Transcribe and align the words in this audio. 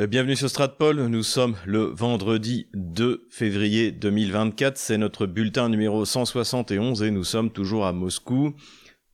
Euh, 0.00 0.06
bienvenue 0.06 0.36
sur 0.36 0.48
Stratpol, 0.48 1.08
nous 1.08 1.22
sommes 1.22 1.56
le 1.66 1.82
vendredi 1.82 2.68
2 2.72 3.26
février 3.28 3.92
2024, 3.92 4.78
c'est 4.78 4.96
notre 4.96 5.26
bulletin 5.26 5.68
numéro 5.68 6.06
171 6.06 7.02
et 7.02 7.10
nous 7.10 7.24
sommes 7.24 7.50
toujours 7.50 7.84
à 7.84 7.92
Moscou. 7.92 8.54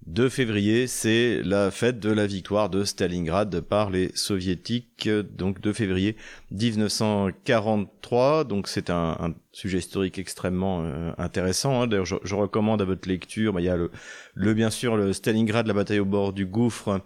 2 0.06 0.28
février, 0.28 0.86
c'est 0.86 1.42
la 1.42 1.72
fête 1.72 1.98
de 1.98 2.10
la 2.10 2.28
victoire 2.28 2.70
de 2.70 2.84
Stalingrad 2.84 3.62
par 3.62 3.90
les 3.90 4.12
soviétiques, 4.14 5.08
donc 5.08 5.60
2 5.60 5.72
février 5.72 6.14
1943, 6.52 8.44
donc 8.44 8.68
c'est 8.68 8.88
un, 8.88 9.34
sujet 9.56 9.78
historique 9.78 10.18
extrêmement 10.18 10.82
euh, 10.84 11.12
intéressant. 11.16 11.80
Hein. 11.80 11.86
D'ailleurs, 11.86 12.04
je, 12.04 12.34
recommande 12.34 12.82
à 12.82 12.84
votre 12.84 13.08
lecture, 13.08 13.54
bah, 13.54 13.62
il 13.62 13.64
y 13.64 13.70
a 13.70 13.76
le, 13.76 14.54
bien 14.54 14.68
sûr 14.68 14.96
le 14.96 15.14
Stalingrad, 15.14 15.66
la 15.66 15.72
bataille 15.72 15.98
au 15.98 16.04
bord 16.04 16.34
du 16.34 16.44
gouffre, 16.44 17.00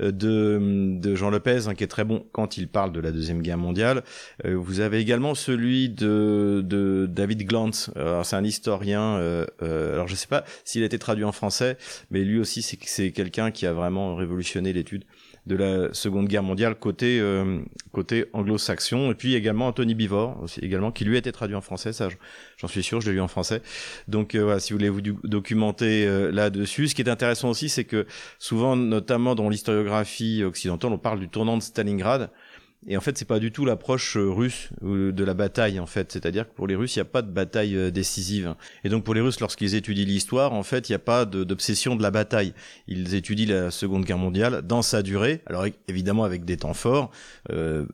euh, 0.00 0.12
de, 0.12 1.14
Jean 1.16 1.30
Lopez, 1.30 1.66
hein, 1.66 1.74
qui 1.74 1.82
est 1.82 1.88
très 1.88 2.04
bon 2.04 2.24
quand 2.30 2.58
il 2.58 2.68
parle 2.68 2.92
de 2.92 3.00
la 3.00 3.10
Deuxième 3.10 3.42
Guerre 3.42 3.58
mondiale. 3.58 4.04
Euh, 4.44 4.54
vous 4.56 4.78
avez 4.78 4.98
également 4.98 5.34
celui 5.34 5.88
de, 5.88 7.08
David 7.10 7.44
Glantz. 7.44 7.90
c'est 8.22 8.36
un 8.36 8.44
historien, 8.44 9.16
euh, 9.16 9.46
alors 9.60 10.06
je 10.06 10.12
ne 10.12 10.16
sais 10.16 10.28
pas 10.28 10.44
s'il 10.64 10.82
a 10.84 10.86
été 10.86 10.98
traduit 11.00 11.24
en 11.24 11.32
français, 11.32 11.76
mais 12.10 12.22
lui 12.22 12.38
aussi 12.38 12.62
c'est 12.62 13.10
quelqu'un 13.10 13.50
qui 13.50 13.66
a 13.66 13.72
vraiment 13.72 14.14
révolutionné 14.14 14.72
l'étude 14.72 15.04
de 15.46 15.56
la 15.56 15.94
Seconde 15.94 16.26
Guerre 16.26 16.42
mondiale 16.42 16.74
côté 16.74 17.20
euh, 17.20 17.60
côté 17.92 18.26
anglo-saxon. 18.32 19.10
Et 19.10 19.14
puis 19.14 19.34
également 19.34 19.68
Anthony 19.68 19.94
Bivor 19.94 20.42
aussi 20.42 20.60
également 20.60 20.90
qui 20.90 21.04
lui 21.04 21.14
a 21.14 21.18
été 21.18 21.30
traduit 21.32 21.56
en 21.56 21.60
français 21.60 21.92
ça 21.92 22.08
j'en 22.56 22.68
suis 22.68 22.82
sûr 22.82 23.00
je 23.00 23.08
l'ai 23.08 23.14
lu 23.14 23.20
en 23.20 23.28
français. 23.28 23.62
Donc 24.08 24.34
euh, 24.34 24.42
voilà 24.42 24.60
si 24.60 24.72
vous 24.72 24.78
voulez 24.78 24.90
vous 24.90 25.00
documenter 25.00 26.06
euh, 26.06 26.30
là-dessus. 26.32 26.88
Ce 26.88 26.94
qui 26.94 27.02
est 27.02 27.08
intéressant 27.08 27.48
aussi 27.50 27.68
c'est 27.68 27.84
que 27.84 28.06
souvent 28.38 28.76
notamment 28.76 29.34
dans 29.34 29.48
l'historiographie 29.48 30.42
occidentale 30.44 30.92
on 30.92 30.98
parle 30.98 31.20
du 31.20 31.28
tournant 31.28 31.56
de 31.56 31.62
Stalingrad 31.62 32.30
et 32.88 32.96
en 32.96 33.00
fait, 33.00 33.18
c'est 33.18 33.24
pas 33.24 33.40
du 33.40 33.50
tout 33.50 33.64
l'approche 33.64 34.16
euh, 34.16 34.30
russe 34.30 34.70
de 34.82 35.24
la 35.24 35.34
bataille, 35.34 35.80
en 35.80 35.86
fait. 35.86 36.12
C'est-à-dire 36.12 36.48
que 36.48 36.54
pour 36.54 36.66
les 36.66 36.76
Russes, 36.76 36.94
il 36.94 36.98
n'y 36.98 37.02
a 37.02 37.06
pas 37.06 37.22
de 37.22 37.30
bataille 37.30 37.76
euh, 37.76 37.90
décisive. 37.90 38.54
Et 38.84 38.88
donc 38.88 39.02
pour 39.02 39.14
les 39.14 39.20
Russes, 39.20 39.40
lorsqu'ils 39.40 39.74
étudient 39.74 40.04
l'histoire, 40.04 40.52
en 40.52 40.62
fait, 40.62 40.88
il 40.88 40.92
n'y 40.92 40.96
a 40.96 41.00
pas 41.00 41.24
d'obsession 41.24 41.96
de, 41.96 42.02
la 42.02 42.12
bataille. 42.12 42.54
Ils 42.86 43.14
étudient 43.14 43.46
la 43.46 43.70
Seconde 43.70 44.04
Guerre 44.04 44.18
mondiale 44.18 44.62
dans 44.62 44.82
sa 44.82 45.02
durée. 45.02 45.40
Alors 45.46 45.66
évidemment 45.88 46.24
avec 46.24 46.44
des 46.44 46.58
temps 46.58 46.74
forts. 46.74 47.10
Euh, 47.50 47.86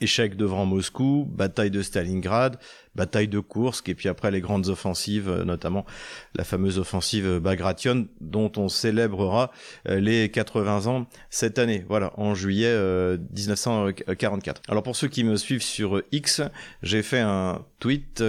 échec 0.00 0.36
devant 0.36 0.66
Moscou, 0.66 1.26
bataille 1.30 1.70
de 1.70 1.82
Stalingrad, 1.82 2.58
bataille 2.94 3.28
de 3.28 3.40
Kursk 3.40 3.88
et 3.88 3.94
puis 3.94 4.08
après 4.08 4.30
les 4.30 4.40
grandes 4.40 4.68
offensives, 4.68 5.28
euh, 5.28 5.44
notamment 5.44 5.86
la 6.34 6.44
fameuse 6.44 6.78
offensive 6.78 7.38
Bagration 7.38 8.06
dont 8.20 8.50
on 8.56 8.68
célébrera 8.68 9.52
euh, 9.88 10.00
les 10.00 10.30
80 10.30 10.86
ans 10.86 11.06
cette 11.30 11.58
année, 11.58 11.84
voilà, 11.88 12.12
en 12.16 12.34
juillet 12.34 12.70
1944. 12.72 14.58
Euh, 14.58 14.72
Alors 14.72 14.82
pour 14.82 14.96
ceux 14.96 15.08
qui 15.08 15.24
me 15.24 15.36
suivent 15.36 15.62
sur 15.62 16.02
X, 16.12 16.42
j'ai 16.82 17.02
fait 17.02 17.20
un 17.20 17.64
tweet 17.78 18.22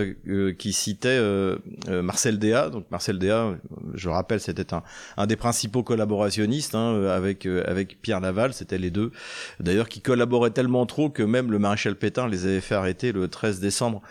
qui 0.57 0.73
citait 0.73 1.19
Marcel 1.87 2.39
Déa. 2.39 2.69
Donc 2.69 2.85
Marcel 2.89 3.19
Déa, 3.19 3.57
je 3.93 4.09
rappelle, 4.09 4.39
c'était 4.39 4.73
un, 4.73 4.83
un 5.17 5.27
des 5.27 5.35
principaux 5.35 5.83
collaborationnistes 5.83 6.75
hein, 6.75 7.03
avec 7.05 7.45
avec 7.45 8.01
Pierre 8.01 8.21
Laval, 8.21 8.53
c'était 8.53 8.77
les 8.77 8.91
deux. 8.91 9.11
D'ailleurs, 9.59 9.89
qui 9.89 10.01
collaboraient 10.01 10.51
tellement 10.51 10.85
trop 10.85 11.09
que 11.09 11.23
même 11.23 11.51
le 11.51 11.59
maréchal 11.59 11.95
Pétain 11.95 12.27
les 12.27 12.45
avait 12.45 12.61
fait 12.61 12.75
arrêter 12.75 13.11
le 13.11 13.27
13 13.27 13.59
décembre 13.59 14.01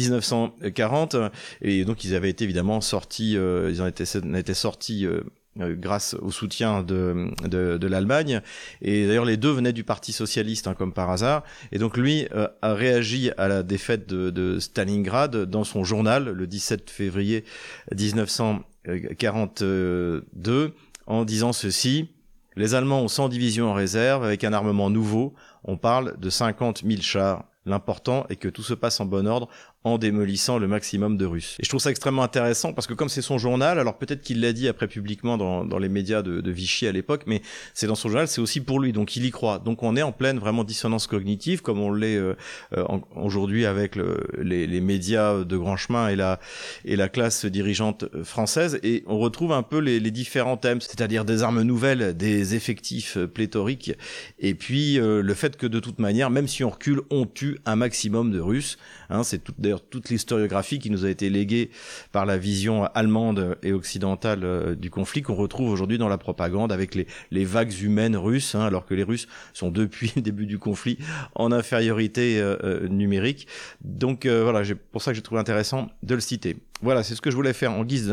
1940 0.00 1.16
et 1.62 1.84
donc 1.84 2.04
ils 2.04 2.14
avaient 2.14 2.30
été 2.30 2.44
évidemment 2.44 2.80
sortis, 2.80 3.36
euh, 3.36 3.72
ils 3.72 3.86
été, 3.86 4.04
été 4.38 4.54
sortis 4.54 5.04
euh, 5.06 5.20
euh, 5.60 5.74
grâce 5.76 6.14
au 6.14 6.30
soutien 6.30 6.82
de, 6.82 7.28
de, 7.46 7.86
l'Allemagne. 7.86 8.40
Et 8.82 9.06
d'ailleurs, 9.06 9.24
les 9.24 9.36
deux 9.36 9.50
venaient 9.50 9.72
du 9.72 9.84
Parti 9.84 10.12
socialiste, 10.12 10.66
hein, 10.68 10.74
comme 10.74 10.92
par 10.92 11.10
hasard. 11.10 11.44
Et 11.72 11.78
donc, 11.78 11.96
lui 11.96 12.26
a 12.62 12.74
réagi 12.74 13.30
à 13.36 13.48
la 13.48 13.62
défaite 13.62 14.08
de, 14.08 14.30
de, 14.30 14.58
Stalingrad 14.58 15.44
dans 15.44 15.64
son 15.64 15.84
journal 15.84 16.30
le 16.30 16.46
17 16.46 16.90
février 16.90 17.44
1942 17.90 20.74
en 21.06 21.24
disant 21.24 21.52
ceci. 21.52 22.08
Les 22.56 22.74
Allemands 22.74 23.02
ont 23.02 23.08
100 23.08 23.28
divisions 23.28 23.70
en 23.70 23.74
réserve 23.74 24.24
avec 24.24 24.42
un 24.44 24.52
armement 24.52 24.90
nouveau. 24.90 25.34
On 25.64 25.76
parle 25.76 26.18
de 26.18 26.30
50 26.30 26.82
000 26.84 27.00
chars. 27.00 27.44
L'important 27.66 28.26
est 28.30 28.36
que 28.36 28.48
tout 28.48 28.62
se 28.62 28.74
passe 28.74 29.00
en 29.00 29.04
bon 29.04 29.26
ordre 29.26 29.48
en 29.84 29.96
démolissant 29.96 30.58
le 30.58 30.68
maximum 30.68 31.16
de 31.16 31.24
Russes. 31.24 31.56
Et 31.58 31.64
je 31.64 31.68
trouve 31.70 31.80
ça 31.80 31.90
extrêmement 31.90 32.22
intéressant 32.22 32.72
parce 32.74 32.86
que 32.86 32.92
comme 32.92 33.08
c'est 33.08 33.22
son 33.22 33.38
journal, 33.38 33.78
alors 33.78 33.96
peut-être 33.96 34.20
qu'il 34.20 34.40
l'a 34.40 34.52
dit 34.52 34.68
après 34.68 34.88
publiquement 34.88 35.38
dans, 35.38 35.64
dans 35.64 35.78
les 35.78 35.88
médias 35.88 36.20
de, 36.20 36.40
de 36.40 36.50
Vichy 36.50 36.86
à 36.86 36.92
l'époque, 36.92 37.22
mais 37.26 37.40
c'est 37.72 37.86
dans 37.86 37.94
son 37.94 38.10
journal, 38.10 38.28
c'est 38.28 38.42
aussi 38.42 38.60
pour 38.60 38.78
lui, 38.78 38.92
donc 38.92 39.16
il 39.16 39.24
y 39.24 39.30
croit. 39.30 39.58
Donc 39.58 39.82
on 39.82 39.96
est 39.96 40.02
en 40.02 40.12
pleine 40.12 40.38
vraiment 40.38 40.64
dissonance 40.64 41.06
cognitive, 41.06 41.62
comme 41.62 41.80
on 41.80 41.92
l'est 41.92 42.16
euh, 42.16 42.34
euh, 42.76 42.84
aujourd'hui 43.16 43.64
avec 43.64 43.96
le, 43.96 44.26
les, 44.38 44.66
les, 44.66 44.80
médias 44.80 45.44
de 45.44 45.56
grand 45.56 45.76
chemin 45.76 46.08
et 46.08 46.16
la, 46.16 46.40
et 46.84 46.96
la 46.96 47.08
classe 47.08 47.46
dirigeante 47.46 48.04
française, 48.22 48.78
et 48.82 49.02
on 49.06 49.18
retrouve 49.18 49.52
un 49.52 49.62
peu 49.62 49.78
les, 49.78 49.98
les 49.98 50.10
différents 50.10 50.56
thèmes, 50.56 50.80
c'est-à-dire 50.80 51.24
des 51.24 51.42
armes 51.42 51.62
nouvelles, 51.62 52.16
des 52.16 52.54
effectifs 52.54 53.16
pléthoriques, 53.32 53.92
et 54.38 54.54
puis 54.54 54.98
euh, 54.98 55.22
le 55.22 55.34
fait 55.34 55.56
que 55.56 55.66
de 55.66 55.80
toute 55.80 55.98
manière, 55.98 56.30
même 56.30 56.48
si 56.48 56.64
on 56.64 56.70
recule, 56.70 57.00
on 57.10 57.26
tue 57.26 57.58
un 57.66 57.76
maximum 57.76 58.30
de 58.30 58.40
Russes. 58.40 58.78
Hein, 59.08 59.22
c'est 59.22 59.50
tout 59.78 60.00
toute 60.00 60.08
l'historiographie 60.08 60.78
qui 60.78 60.90
nous 60.90 61.04
a 61.04 61.10
été 61.10 61.28
léguée 61.28 61.70
par 62.10 62.24
la 62.24 62.38
vision 62.38 62.84
allemande 62.94 63.58
et 63.62 63.72
occidentale 63.72 64.44
euh, 64.44 64.74
du 64.74 64.88
conflit 64.88 65.20
qu'on 65.20 65.34
retrouve 65.34 65.70
aujourd'hui 65.70 65.98
dans 65.98 66.08
la 66.08 66.16
propagande 66.16 66.72
avec 66.72 66.94
les, 66.94 67.44
vagues 67.44 67.78
humaines 67.82 68.16
russes, 68.16 68.54
hein, 68.54 68.62
alors 68.62 68.86
que 68.86 68.94
les 68.94 69.02
Russes 69.02 69.28
sont 69.52 69.70
depuis 69.70 70.12
le 70.16 70.22
début 70.22 70.46
du 70.46 70.58
conflit 70.58 70.98
en 71.34 71.52
infériorité 71.52 72.40
euh, 72.40 72.56
euh, 72.64 72.88
numérique. 72.88 73.46
Donc 73.82 74.26
voilà, 74.26 74.62
pour 74.90 75.02
ça 75.02 75.10
que 75.10 75.16
j'ai 75.16 75.22
trouvé 75.22 75.40
intéressant 75.40 75.88
de 76.02 76.14
le 76.14 76.20
citer. 76.20 76.56
Voilà, 76.82 77.02
c'est 77.02 77.14
ce 77.14 77.20
que 77.20 77.30
je 77.30 77.36
voulais 77.36 77.52
faire 77.52 77.72
en 77.72 77.84
guise 77.84 78.12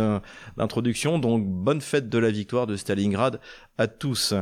d'introduction. 0.57 1.19
Donc 1.19 1.45
bonne 1.45 1.79
fête 1.79 2.09
de 2.09 2.17
la 2.17 2.31
victoire 2.31 2.67
de 2.67 2.75
Stalingrad 2.75 3.39
à 3.77 3.87
tous. 3.87 4.33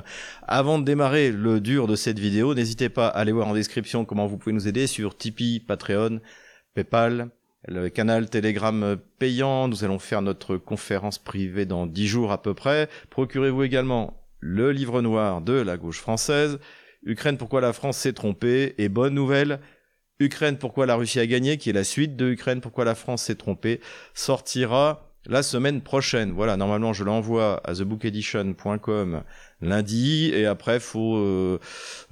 Avant 0.48 0.80
de 0.80 0.84
démarrer 0.84 1.32
le 1.32 1.60
dur 1.60 1.86
de 1.86 1.96
cette 1.96 2.18
vidéo, 2.18 2.56
n'hésitez 2.56 2.90
pas 2.90 3.08
à 3.08 3.20
aller 3.20 3.32
voir 3.32 3.48
en 3.48 3.54
description 3.54 4.04
comment 4.06 4.26
vous 4.26 4.38
pouvez 4.38 4.54
nous 4.54 4.68
aider 4.68 4.88
sur 4.88 5.16
Tipeee, 5.16 5.60
Patreon, 5.60 6.22
PayPal, 6.76 7.30
le 7.68 7.90
canal 7.90 8.30
Telegram 8.30 8.98
payant. 9.18 9.68
Nous 9.68 9.84
allons 9.84 9.98
faire 9.98 10.22
notre 10.22 10.58
conférence 10.58 11.18
privée 11.18 11.66
dans 11.66 11.88
dix 11.88 12.08
jours 12.08 12.32
à 12.32 12.42
peu 12.42 12.54
près. 12.54 12.90
Procurez-vous 13.10 13.64
également 13.64 14.22
le 14.40 14.72
livre 14.72 15.02
noir 15.02 15.42
de 15.42 15.54
la 15.54 15.78
gauche 15.78 16.00
française. 16.00 16.60
Ukraine, 17.04 17.38
pourquoi 17.38 17.62
la 17.62 17.74
France 17.74 17.98
s'est 17.98 18.14
trompée? 18.14 18.76
Et 18.78 18.90
bonne 18.90 19.14
nouvelle, 19.14 19.60
Ukraine, 20.20 20.58
pourquoi 20.58 20.86
la 20.86 20.96
Russie 20.96 21.20
a 21.20 21.28
gagné, 21.28 21.58
qui 21.58 21.70
est 21.70 21.74
la 21.74 21.84
suite 21.84 22.16
de 22.16 22.30
Ukraine, 22.30 22.62
pourquoi 22.62 22.86
la 22.86 22.96
France 22.96 23.24
s'est 23.24 23.36
trompée, 23.36 23.80
sortira 24.14 25.05
la 25.28 25.44
semaine 25.44 25.82
prochaine. 25.82 26.32
Voilà, 26.32 26.58
normalement 26.58 26.94
je 26.94 27.04
l'envoie 27.04 27.62
à 27.64 27.74
thebookedition.com 27.74 29.24
lundi 29.62 30.32
et 30.34 30.46
après 30.46 30.80
faut 30.80 31.18
euh, 31.18 31.60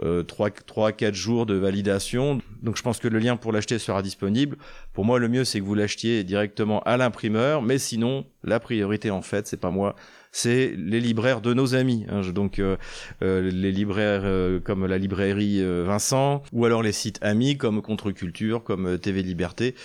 euh, 0.01 0.24
3 0.24 0.50
3 0.51 0.91
4 0.91 1.13
jours 1.13 1.46
de 1.46 1.56
validation. 1.56 2.40
Donc 2.62 2.78
je 2.78 2.81
pense 2.81 3.00
que 3.00 3.07
le 3.07 3.19
lien 3.19 3.35
pour 3.35 3.51
l'acheter 3.51 3.79
sera 3.79 4.01
disponible. 4.01 4.57
Pour 4.94 5.06
moi 5.06 5.19
le 5.19 5.28
mieux 5.28 5.44
c'est 5.44 5.59
que 5.59 5.66
vous 5.66 5.75
l'achetiez 5.75 6.24
directement 6.24 6.81
à 6.84 6.97
l'imprimeur, 6.97 7.62
mais 7.62 7.78
sinon 7.78 8.25
la 8.44 8.59
priorité 8.59 9.12
en 9.12 9.22
fait, 9.22 9.47
c'est 9.47 9.57
pas 9.57 9.72
moi, 9.72 9.95
c'est 10.33 10.73
les 10.75 10.99
libraires 10.99 11.39
de 11.39 11.53
nos 11.53 11.75
amis. 11.75 12.05
Hein. 12.09 12.21
donc 12.33 12.59
euh, 12.59 12.75
euh, 13.21 13.49
les 13.51 13.71
libraires 13.71 14.23
euh, 14.25 14.59
comme 14.59 14.85
la 14.85 14.97
librairie 14.97 15.63
Vincent, 15.63 16.41
ou 16.51 16.66
alors 16.66 16.81
les 16.81 16.91
sites 16.91 17.19
amis 17.21 17.55
comme 17.55 17.81
Contre-Culture, 17.81 18.63
comme 18.63 18.97
TV 18.97 19.21
Liberté. 19.21 19.75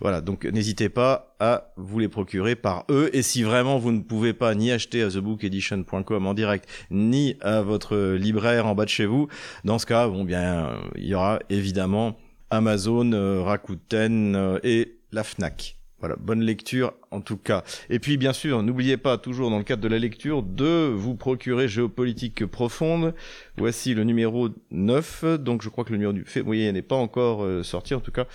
Voilà, 0.00 0.20
donc 0.20 0.44
n'hésitez 0.46 0.88
pas 0.88 1.36
à 1.38 1.70
vous 1.76 1.98
les 2.00 2.08
procurer 2.08 2.56
par 2.56 2.84
eux. 2.90 3.10
Et 3.12 3.22
si 3.22 3.42
vraiment 3.42 3.78
vous 3.78 3.92
ne 3.92 4.00
pouvez 4.00 4.32
pas 4.32 4.54
ni 4.54 4.72
acheter 4.72 5.02
à 5.02 5.10
thebookedition.com 5.10 6.26
en 6.26 6.34
direct, 6.34 6.68
ni 6.90 7.36
à 7.42 7.60
votre 7.60 8.14
libraire 8.14 8.66
en 8.66 8.74
bas 8.74 8.86
de 8.86 8.90
chez 8.90 9.06
vous, 9.06 9.28
dans 9.64 9.78
ce 9.78 9.86
cas, 9.86 10.08
bon 10.08 10.24
bien, 10.24 10.80
il 10.96 11.06
y 11.06 11.14
aura 11.14 11.38
évidemment 11.50 12.16
Amazon, 12.50 13.44
Rakuten 13.44 14.58
et 14.64 14.96
la 15.12 15.22
Fnac. 15.22 15.77
Voilà, 16.00 16.14
bonne 16.16 16.42
lecture 16.42 16.92
en 17.10 17.20
tout 17.20 17.36
cas. 17.36 17.64
Et 17.90 17.98
puis 17.98 18.18
bien 18.18 18.32
sûr, 18.32 18.62
n'oubliez 18.62 18.96
pas 18.96 19.18
toujours 19.18 19.50
dans 19.50 19.58
le 19.58 19.64
cadre 19.64 19.82
de 19.82 19.88
la 19.88 19.98
lecture 19.98 20.44
de 20.44 20.92
vous 20.94 21.16
procurer 21.16 21.66
Géopolitique 21.66 22.46
profonde. 22.46 23.14
Voici 23.56 23.94
le 23.94 24.04
numéro 24.04 24.48
9, 24.70 25.24
donc 25.40 25.62
je 25.62 25.68
crois 25.68 25.84
que 25.84 25.90
le 25.90 25.96
numéro 25.96 26.12
du 26.12 26.24
février 26.24 26.70
n'est 26.70 26.82
pas 26.82 26.94
encore 26.94 27.42
euh, 27.42 27.64
sorti, 27.64 27.94
en 27.94 28.00
tout 28.00 28.12
cas 28.12 28.26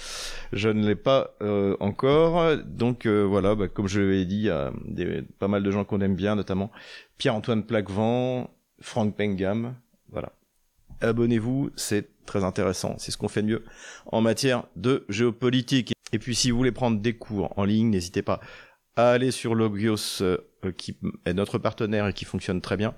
je 0.52 0.68
ne 0.68 0.86
l'ai 0.86 0.96
pas 0.96 1.36
euh, 1.42 1.78
encore. 1.80 2.58
Donc 2.66 3.06
euh, 3.06 3.24
voilà, 3.24 3.56
bah, 3.56 3.70
comme 3.70 3.88
je 3.88 4.02
l'ai 4.02 4.26
dit, 4.26 4.50
il 4.98 5.26
pas 5.40 5.48
mal 5.48 5.64
de 5.64 5.72
gens 5.72 5.86
qu'on 5.86 6.02
aime 6.02 6.16
bien, 6.16 6.36
notamment 6.36 6.70
Pierre-Antoine 7.18 7.64
Plaquevent, 7.64 8.50
Franck 8.82 9.16
Pengam, 9.16 9.76
voilà. 10.12 10.34
Abonnez-vous, 11.00 11.70
c'est 11.76 12.10
très 12.26 12.44
intéressant, 12.44 12.96
c'est 12.98 13.12
ce 13.12 13.18
qu'on 13.18 13.30
fait 13.30 13.42
de 13.42 13.48
mieux 13.48 13.64
en 14.06 14.20
matière 14.20 14.66
de 14.76 15.06
géopolitique. 15.08 15.94
Et 16.14 16.20
puis 16.20 16.36
si 16.36 16.52
vous 16.52 16.58
voulez 16.58 16.72
prendre 16.72 17.00
des 17.02 17.14
cours 17.14 17.52
en 17.58 17.66
ligne, 17.66 17.90
n'hésitez 17.90 18.22
pas 18.22 18.40
à 18.96 19.10
aller 19.10 19.32
sur 19.32 19.56
Logios, 19.56 20.22
euh, 20.22 20.38
qui 20.78 20.96
est 21.26 21.34
notre 21.34 21.58
partenaire 21.58 22.08
et 22.08 22.14
qui 22.14 22.26
fonctionne 22.26 22.62
très 22.62 22.78
bien. 22.78 22.94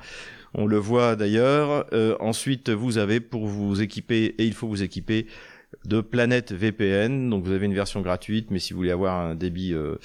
On 0.53 0.67
le 0.67 0.77
voit 0.77 1.15
d'ailleurs. 1.15 1.85
Euh, 1.93 2.17
ensuite, 2.19 2.69
vous 2.69 2.97
avez 2.97 3.21
pour 3.21 3.47
vous 3.47 3.81
équiper, 3.81 4.35
et 4.37 4.45
il 4.45 4.53
faut 4.53 4.67
vous 4.67 4.83
équiper, 4.83 5.27
de 5.85 6.01
Planète 6.01 6.51
VPN. 6.51 7.29
Donc 7.29 7.45
vous 7.45 7.51
avez 7.51 7.65
une 7.65 7.73
version 7.73 8.01
gratuite, 8.01 8.51
mais 8.51 8.59
si 8.59 8.73
vous 8.73 8.77
voulez 8.77 8.91
avoir 8.91 9.19
un 9.19 9.35
débit 9.35 9.73
euh, 9.73 9.95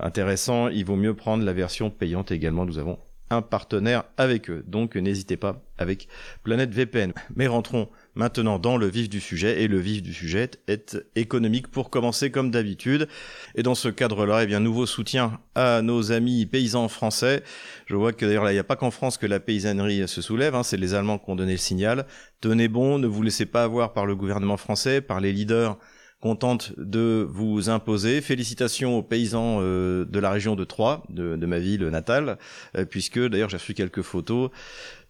intéressant, 0.00 0.68
il 0.68 0.84
vaut 0.84 0.96
mieux 0.96 1.14
prendre 1.14 1.44
la 1.44 1.52
version 1.52 1.90
payante 1.90 2.32
également. 2.32 2.64
Nous 2.64 2.78
avons 2.78 2.98
un 3.30 3.42
partenaire 3.42 4.04
avec 4.16 4.50
eux. 4.50 4.64
Donc 4.66 4.96
n'hésitez 4.96 5.36
pas 5.36 5.62
avec 5.78 6.08
Planète 6.42 6.70
VPN. 6.70 7.12
Mais 7.34 7.46
rentrons 7.46 7.88
maintenant 8.14 8.58
dans 8.58 8.76
le 8.76 8.86
vif 8.86 9.08
du 9.08 9.20
sujet 9.20 9.62
et 9.62 9.68
le 9.68 9.78
vif 9.78 10.02
du 10.02 10.12
sujet 10.12 10.50
est 10.68 10.96
économique 11.16 11.68
pour 11.68 11.90
commencer 11.90 12.30
comme 12.30 12.50
d'habitude. 12.50 13.08
Et 13.54 13.62
dans 13.62 13.74
ce 13.74 13.88
cadre-là, 13.88 14.42
eh 14.42 14.46
bien 14.46 14.60
nouveau 14.60 14.86
soutien 14.86 15.40
à 15.54 15.82
nos 15.82 16.12
amis 16.12 16.46
paysans 16.46 16.88
français. 16.88 17.42
Je 17.86 17.96
vois 17.96 18.12
que 18.12 18.24
d'ailleurs 18.24 18.44
là, 18.44 18.52
il 18.52 18.56
n'y 18.56 18.60
a 18.60 18.64
pas 18.64 18.76
qu'en 18.76 18.90
France 18.90 19.18
que 19.18 19.26
la 19.26 19.40
paysannerie 19.40 20.06
se 20.08 20.22
soulève, 20.22 20.54
hein, 20.54 20.62
c'est 20.62 20.76
les 20.76 20.94
Allemands 20.94 21.18
qui 21.18 21.30
ont 21.30 21.36
donné 21.36 21.52
le 21.52 21.58
signal. 21.58 22.06
Tenez 22.40 22.68
bon, 22.68 22.98
ne 22.98 23.06
vous 23.06 23.22
laissez 23.22 23.46
pas 23.46 23.64
avoir 23.64 23.92
par 23.92 24.06
le 24.06 24.16
gouvernement 24.16 24.56
français, 24.56 25.00
par 25.00 25.20
les 25.20 25.32
leaders 25.32 25.78
contente 26.24 26.72
de 26.78 27.28
vous 27.28 27.68
imposer. 27.68 28.22
Félicitations 28.22 28.96
aux 28.96 29.02
paysans 29.02 29.58
euh, 29.60 30.06
de 30.06 30.18
la 30.18 30.30
région 30.30 30.56
de 30.56 30.64
Troyes, 30.64 31.02
de, 31.10 31.36
ma 31.44 31.58
ville 31.58 31.86
natale, 31.88 32.38
euh, 32.78 32.86
puisque 32.86 33.18
d'ailleurs 33.18 33.50
j'ai 33.50 33.58
reçu 33.58 33.74
quelques 33.74 34.00
photos. 34.00 34.48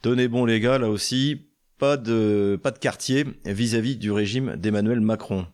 Tenez 0.03 0.27
bon 0.27 0.45
les 0.45 0.59
gars, 0.59 0.77
là 0.77 0.89
aussi, 0.89 1.47
pas 1.79 1.97
de, 1.97 2.59
pas 2.63 2.71
de 2.71 2.79
quartier 2.79 3.25
vis-à-vis 3.45 3.97
du 3.97 4.11
régime 4.11 4.57
d'Emmanuel 4.57 5.01
Macron. 5.01 5.47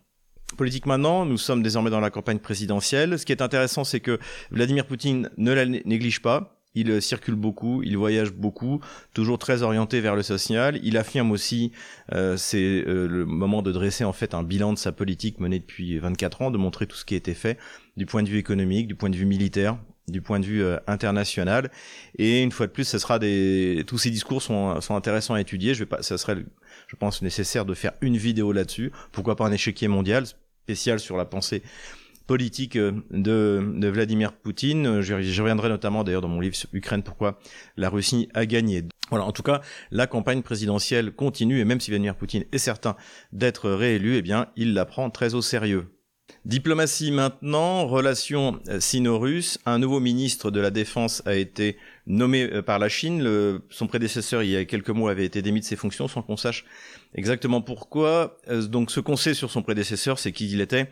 Politique 0.57 0.85
maintenant, 0.85 1.25
nous 1.25 1.37
sommes 1.37 1.63
désormais 1.63 1.89
dans 1.89 2.01
la 2.01 2.09
campagne 2.09 2.39
présidentielle. 2.39 3.17
Ce 3.17 3.25
qui 3.25 3.31
est 3.31 3.41
intéressant, 3.41 3.83
c'est 3.83 4.01
que 4.01 4.19
Vladimir 4.51 4.85
Poutine 4.85 5.29
ne 5.37 5.53
la 5.53 5.65
néglige 5.65 6.21
pas. 6.21 6.57
Il 6.73 6.89
euh, 6.89 7.01
circule 7.01 7.35
beaucoup, 7.35 7.83
il 7.83 7.97
voyage 7.97 8.31
beaucoup, 8.31 8.79
toujours 9.13 9.37
très 9.37 9.61
orienté 9.61 9.99
vers 9.99 10.15
le 10.15 10.23
social. 10.23 10.79
Il 10.83 10.97
affirme 10.97 11.31
aussi, 11.31 11.71
euh, 12.13 12.37
c'est 12.37 12.83
euh, 12.87 13.07
le 13.07 13.25
moment 13.25 13.61
de 13.61 13.71
dresser 13.71 14.05
en 14.05 14.13
fait 14.13 14.33
un 14.33 14.43
bilan 14.43 14.73
de 14.73 14.77
sa 14.77 14.91
politique 14.91 15.39
menée 15.39 15.59
depuis 15.59 15.99
24 15.99 16.43
ans, 16.43 16.51
de 16.51 16.57
montrer 16.57 16.87
tout 16.87 16.95
ce 16.95 17.03
qui 17.03 17.13
a 17.13 17.17
été 17.17 17.33
fait 17.33 17.57
du 17.97 18.05
point 18.05 18.23
de 18.23 18.29
vue 18.29 18.37
économique, 18.37 18.87
du 18.87 18.95
point 18.95 19.09
de 19.09 19.17
vue 19.17 19.25
militaire, 19.25 19.77
du 20.11 20.21
point 20.21 20.39
de 20.39 20.45
vue 20.45 20.63
international. 20.87 21.71
Et 22.17 22.41
une 22.41 22.51
fois 22.51 22.67
de 22.67 22.71
plus, 22.71 22.83
ce 22.83 22.99
sera 22.99 23.19
des, 23.19 23.83
tous 23.87 23.97
ces 23.97 24.09
discours 24.09 24.41
sont, 24.41 24.79
sont 24.81 24.95
intéressants 24.95 25.33
à 25.33 25.41
étudier. 25.41 25.73
Je 25.73 25.79
vais 25.79 25.85
pas, 25.85 26.03
ça 26.03 26.17
serait, 26.17 26.37
je 26.87 26.95
pense, 26.95 27.21
nécessaire 27.21 27.65
de 27.65 27.73
faire 27.73 27.93
une 28.01 28.17
vidéo 28.17 28.51
là-dessus. 28.51 28.91
Pourquoi 29.11 29.35
pas 29.35 29.45
un 29.45 29.51
échiquier 29.51 29.87
mondial 29.87 30.25
spécial 30.25 30.99
sur 30.99 31.17
la 31.17 31.25
pensée 31.25 31.63
politique 32.27 32.77
euh, 32.77 32.93
de, 33.11 33.87
Vladimir 33.89 34.31
Poutine. 34.31 35.01
Je, 35.01 35.41
reviendrai 35.41 35.67
notamment 35.67 36.05
d'ailleurs 36.05 36.21
dans 36.21 36.29
mon 36.29 36.39
livre 36.39 36.55
sur 36.55 36.69
Ukraine 36.71 37.03
pourquoi 37.03 37.39
la 37.75 37.89
Russie 37.89 38.29
a 38.33 38.45
gagné. 38.45 38.85
Voilà, 39.09 39.25
en 39.25 39.33
tout 39.33 39.43
cas, 39.43 39.59
la 39.91 40.07
campagne 40.07 40.41
présidentielle 40.41 41.11
continue 41.11 41.59
et 41.59 41.65
même 41.65 41.81
si 41.81 41.91
Vladimir 41.91 42.15
Poutine 42.15 42.45
est 42.53 42.57
certain 42.57 42.95
d'être 43.33 43.69
réélu, 43.69 44.15
eh 44.15 44.21
bien, 44.21 44.47
il 44.55 44.73
la 44.73 44.85
prend 44.85 45.09
très 45.09 45.33
au 45.33 45.41
sérieux. 45.41 45.87
Diplomatie 46.45 47.11
maintenant, 47.11 47.85
relations 47.87 48.59
euh, 48.67 48.79
sino-russes. 48.79 49.59
Un 49.65 49.79
nouveau 49.79 49.99
ministre 49.99 50.51
de 50.51 50.59
la 50.59 50.71
Défense 50.71 51.21
a 51.25 51.35
été 51.35 51.77
nommé 52.07 52.49
euh, 52.51 52.61
par 52.61 52.79
la 52.79 52.89
Chine. 52.89 53.61
Son 53.69 53.87
prédécesseur, 53.87 54.43
il 54.43 54.49
y 54.49 54.57
a 54.57 54.65
quelques 54.65 54.89
mois, 54.89 55.11
avait 55.11 55.25
été 55.25 55.41
démis 55.41 55.59
de 55.59 55.65
ses 55.65 55.75
fonctions 55.75 56.07
sans 56.07 56.21
qu'on 56.21 56.37
sache 56.37 56.65
exactement 57.13 57.61
pourquoi. 57.61 58.37
Euh, 58.49 58.63
donc 58.63 58.91
ce 58.91 58.99
qu'on 58.99 59.15
sait 59.15 59.33
sur 59.33 59.51
son 59.51 59.61
prédécesseur, 59.61 60.19
c'est 60.19 60.31
qu'il 60.31 60.61
était 60.61 60.89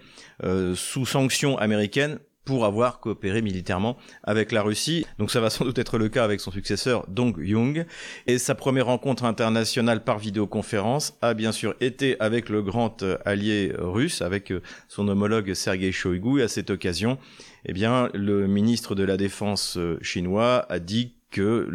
sous 0.76 1.06
sanction 1.06 1.58
américaine 1.58 2.20
pour 2.46 2.66
avoir 2.66 3.00
coopéré 3.00 3.42
militairement 3.42 3.98
avec 4.24 4.52
la 4.52 4.62
Russie. 4.62 5.06
Donc 5.20 5.32
ça 5.32 5.40
va 5.40 5.50
sans 5.50 5.66
doute 5.66 5.78
être 5.78 5.98
le 5.98 6.10
cas 6.10 6.24
avec 6.24 6.42
son 6.42 6.52
successeur 6.52 7.06
Dong 7.08 7.40
Jung. 7.40 7.86
Et 8.28 8.38
sa 8.38 8.56
première 8.56 8.88
rencontre 8.88 9.26
internationale 9.26 10.04
par 10.04 10.18
vidéoconférence 10.18 11.18
a 11.22 11.34
bien 11.34 11.52
sûr 11.52 11.76
été 11.80 12.20
avec 12.20 12.50
le 12.50 12.62
grand 12.62 13.04
euh, 13.04 13.18
allié 13.26 13.74
russe, 13.78 14.22
avec 14.22 14.52
euh, 14.52 14.62
son 14.88 15.08
homologue 15.08 15.54
Sergei 15.54 15.92
Shoigu. 15.92 16.40
Et 16.40 16.44
à 16.44 16.48
cette 16.48 16.70
occasion, 16.70 17.18
eh 17.66 17.74
bien, 17.74 18.10
le 18.14 18.48
ministre 18.48 18.96
de 18.96 19.04
la 19.04 19.18
Défense 19.18 19.78
euh, 19.78 20.00
chinois 20.02 20.66
a 20.70 20.80
dit 20.80 21.16
que 21.32 21.68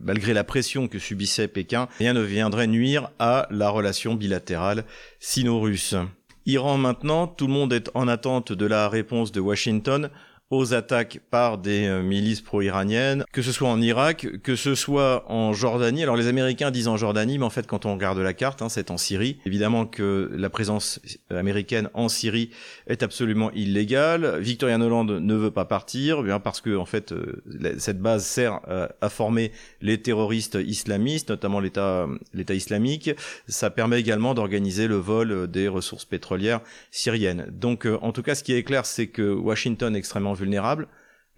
malgré 0.00 0.32
la 0.32 0.44
pression 0.44 0.88
que 0.88 0.98
subissait 0.98 1.46
Pékin, 1.46 1.88
rien 1.98 2.14
ne 2.14 2.22
viendrait 2.22 2.66
nuire 2.66 3.10
à 3.18 3.46
la 3.50 3.68
relation 3.68 4.14
bilatérale 4.14 4.84
sino-russe. 5.20 5.94
Iran 6.44 6.76
maintenant, 6.76 7.28
tout 7.28 7.46
le 7.46 7.52
monde 7.52 7.72
est 7.72 7.88
en 7.94 8.08
attente 8.08 8.52
de 8.52 8.66
la 8.66 8.88
réponse 8.88 9.30
de 9.30 9.40
Washington 9.40 10.10
aux 10.52 10.74
attaques 10.74 11.20
par 11.30 11.56
des 11.56 11.86
euh, 11.86 12.02
milices 12.02 12.42
pro-iraniennes, 12.42 13.24
que 13.32 13.40
ce 13.40 13.52
soit 13.52 13.70
en 13.70 13.80
Irak, 13.80 14.26
que 14.42 14.54
ce 14.54 14.74
soit 14.74 15.24
en 15.32 15.54
Jordanie. 15.54 16.02
Alors 16.02 16.14
les 16.14 16.26
Américains 16.26 16.70
disent 16.70 16.88
en 16.88 16.98
Jordanie, 16.98 17.38
mais 17.38 17.46
en 17.46 17.50
fait 17.50 17.66
quand 17.66 17.86
on 17.86 17.94
regarde 17.94 18.18
la 18.18 18.34
carte, 18.34 18.60
hein, 18.60 18.68
c'est 18.68 18.90
en 18.90 18.98
Syrie. 18.98 19.38
Évidemment 19.46 19.86
que 19.86 20.30
la 20.34 20.50
présence 20.50 21.00
américaine 21.30 21.88
en 21.94 22.10
Syrie 22.10 22.50
est 22.86 23.02
absolument 23.02 23.50
illégale. 23.52 24.40
Victoria 24.40 24.76
Noland 24.76 25.04
ne 25.04 25.34
veut 25.34 25.50
pas 25.50 25.64
partir, 25.64 26.22
bien 26.22 26.38
parce 26.38 26.60
que 26.60 26.76
en 26.76 26.84
fait 26.84 27.12
euh, 27.12 27.42
cette 27.78 28.00
base 28.00 28.26
sert 28.26 28.60
euh, 28.68 28.86
à 29.00 29.08
former 29.08 29.52
les 29.80 30.02
terroristes 30.02 30.58
islamistes, 30.62 31.30
notamment 31.30 31.60
l'État 31.60 32.06
l'État 32.34 32.52
islamique. 32.52 33.10
Ça 33.48 33.70
permet 33.70 33.98
également 33.98 34.34
d'organiser 34.34 34.86
le 34.86 34.96
vol 34.96 35.50
des 35.50 35.66
ressources 35.66 36.04
pétrolières 36.04 36.60
syriennes. 36.90 37.46
Donc 37.50 37.86
en 37.86 38.12
tout 38.12 38.22
cas, 38.22 38.34
ce 38.34 38.44
qui 38.44 38.52
est 38.52 38.64
clair, 38.64 38.84
c'est 38.84 39.06
que 39.06 39.32
Washington 39.32 39.96
extrêmement 39.96 40.34
vulnérables. 40.42 40.88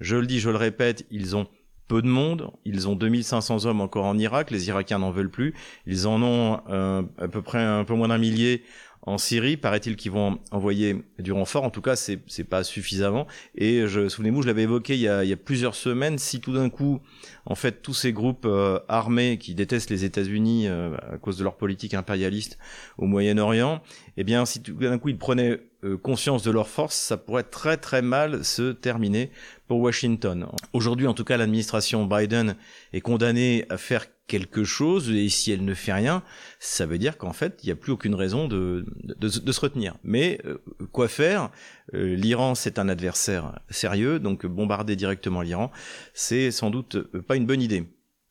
Je 0.01 0.17
le 0.17 0.27
dis, 0.27 0.41
je 0.41 0.51
le 0.51 0.57
répète, 0.57 1.07
ils 1.11 1.37
ont 1.37 1.47
peu 1.87 2.03
de 2.03 2.09
monde, 2.09 2.51
ils 2.65 2.89
ont 2.89 2.97
2500 2.97 3.67
hommes 3.67 3.81
encore 3.81 4.07
en 4.07 4.19
Irak, 4.19 4.51
les 4.51 4.69
Irakiens 4.69 4.99
n'en 4.99 5.11
veulent 5.11 5.31
plus, 5.31 5.55
ils 5.87 6.07
en 6.07 6.23
ont 6.23 6.61
euh, 6.71 7.03
à 7.19 7.29
peu 7.29 7.43
près 7.43 7.63
un 7.63 7.85
peu 7.85 7.95
moins 7.95 8.09
d'un 8.09 8.19
millier 8.19 8.63
en 9.07 9.19
Syrie, 9.19 9.59
paraît-il 9.59 9.97
qu'ils 9.97 10.13
vont 10.13 10.39
envoyer 10.51 11.05
du 11.19 11.33
renfort. 11.33 11.65
En 11.65 11.71
tout 11.71 11.83
cas, 11.83 11.95
c'est 11.95 12.45
pas 12.49 12.65
suffisamment. 12.65 13.27
Et 13.55 13.87
je 13.87 14.09
souvenez-vous, 14.09 14.41
je 14.41 14.47
l'avais 14.47 14.63
évoqué 14.63 14.95
il 14.95 15.01
y, 15.01 15.09
a, 15.09 15.37
plusieurs 15.37 15.75
semaines. 15.75 16.17
Si 16.19 16.41
tout 16.41 16.55
d'un 16.55 16.71
coup, 16.71 17.01
en 17.45 17.55
fait, 17.55 17.83
tous 17.83 17.93
ces 17.93 18.15
groupes 18.15 18.47
euh, 18.47 18.81
armés 18.89 19.37
qui 19.37 19.55
détestent 19.55 19.91
les 19.91 20.05
États-Unis 20.05 20.69
euh, 20.69 20.97
à 21.13 21.19
cause 21.19 21.37
de 21.37 21.45
leur 21.45 21.57
politique 21.57 21.93
impérialiste 21.93 22.59
au 22.97 23.05
Moyen-Orient, 23.05 23.83
eh 24.17 24.25
bien, 24.25 24.47
si 24.47 24.63
tout 24.63 24.73
d'un 24.73 24.99
coup 24.99 25.11
ils 25.11 25.19
prenaient 25.19 25.61
conscience 26.03 26.43
de 26.43 26.51
leur 26.51 26.69
force, 26.69 26.97
ça 26.97 27.17
pourrait 27.17 27.43
très 27.43 27.77
très 27.77 28.03
mal 28.03 28.45
se 28.45 28.73
terminer 28.73 29.31
pour 29.67 29.81
Washington. 29.81 30.47
Aujourd'hui, 30.73 31.07
en 31.07 31.15
tout 31.15 31.25
cas, 31.25 31.37
l'administration 31.37 32.07
Biden 32.07 32.57
est 32.93 33.01
condamnée 33.01 33.65
à 33.71 33.77
faire 33.77 34.07
quelque 34.27 34.65
chose, 34.65 35.11
et 35.11 35.29
si 35.29 35.53
elle 35.53 35.65
ne 35.65 35.75
fait 35.75 35.93
rien, 35.93 36.23
ça 36.59 36.87
veut 36.87 36.99
dire 36.99 37.19
qu'en 37.19 37.33
fait, 37.33 37.61
il 37.63 37.67
n'y 37.67 37.73
a 37.73 37.77
plus 37.77 37.93
aucune 37.93 38.15
raison 38.15 38.49
de, 38.49 38.87
de, 39.03 39.29
se 39.29 39.61
retenir. 39.61 39.97
Mais 40.03 40.41
euh, 40.47 40.63
quoi 40.93 41.09
faire? 41.09 41.51
Euh, 41.93 42.15
L'Iran, 42.15 42.55
c'est 42.55 42.79
un 42.79 42.89
adversaire 42.89 43.59
sérieux, 43.69 44.19
donc 44.19 44.47
bombarder 44.47 44.97
directement 44.97 45.43
l'Iran, 45.43 45.71
c'est 46.15 46.51
sans 46.51 46.71
doute 46.71 46.99
pas 47.23 47.37
une 47.37 47.47
bonne 47.47 47.61
idée. 47.61 47.87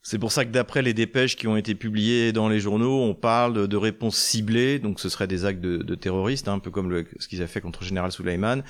C'est 0.06 0.20
pour 0.20 0.34
ça 0.34 0.44
que 0.44 0.52
d'après 0.52 0.82
les 0.82 0.94
dépêches 0.94 1.38
qui 1.38 1.48
ont 1.48 1.56
été 1.56 1.76
publiées 1.76 2.34
dans 2.34 2.50
les 2.50 2.60
journaux, 2.60 3.02
on 3.02 3.16
parle 3.16 3.70
de, 3.70 3.78
réponses 3.78 4.18
ciblées, 4.18 4.78
donc 4.78 5.00
ce 5.00 5.08
serait 5.08 5.28
des 5.28 5.46
actes 5.46 5.62
de, 5.62 5.96
terroristes, 5.96 6.50
hein, 6.50 6.56
un 6.56 6.60
peu 6.60 6.72
comme 6.72 7.06
ce 7.20 7.28
qu'ils 7.30 7.40
avaient 7.40 7.48
fait 7.48 7.62
contre 7.62 7.84
général 7.84 8.12
Souleyman, 8.12 8.64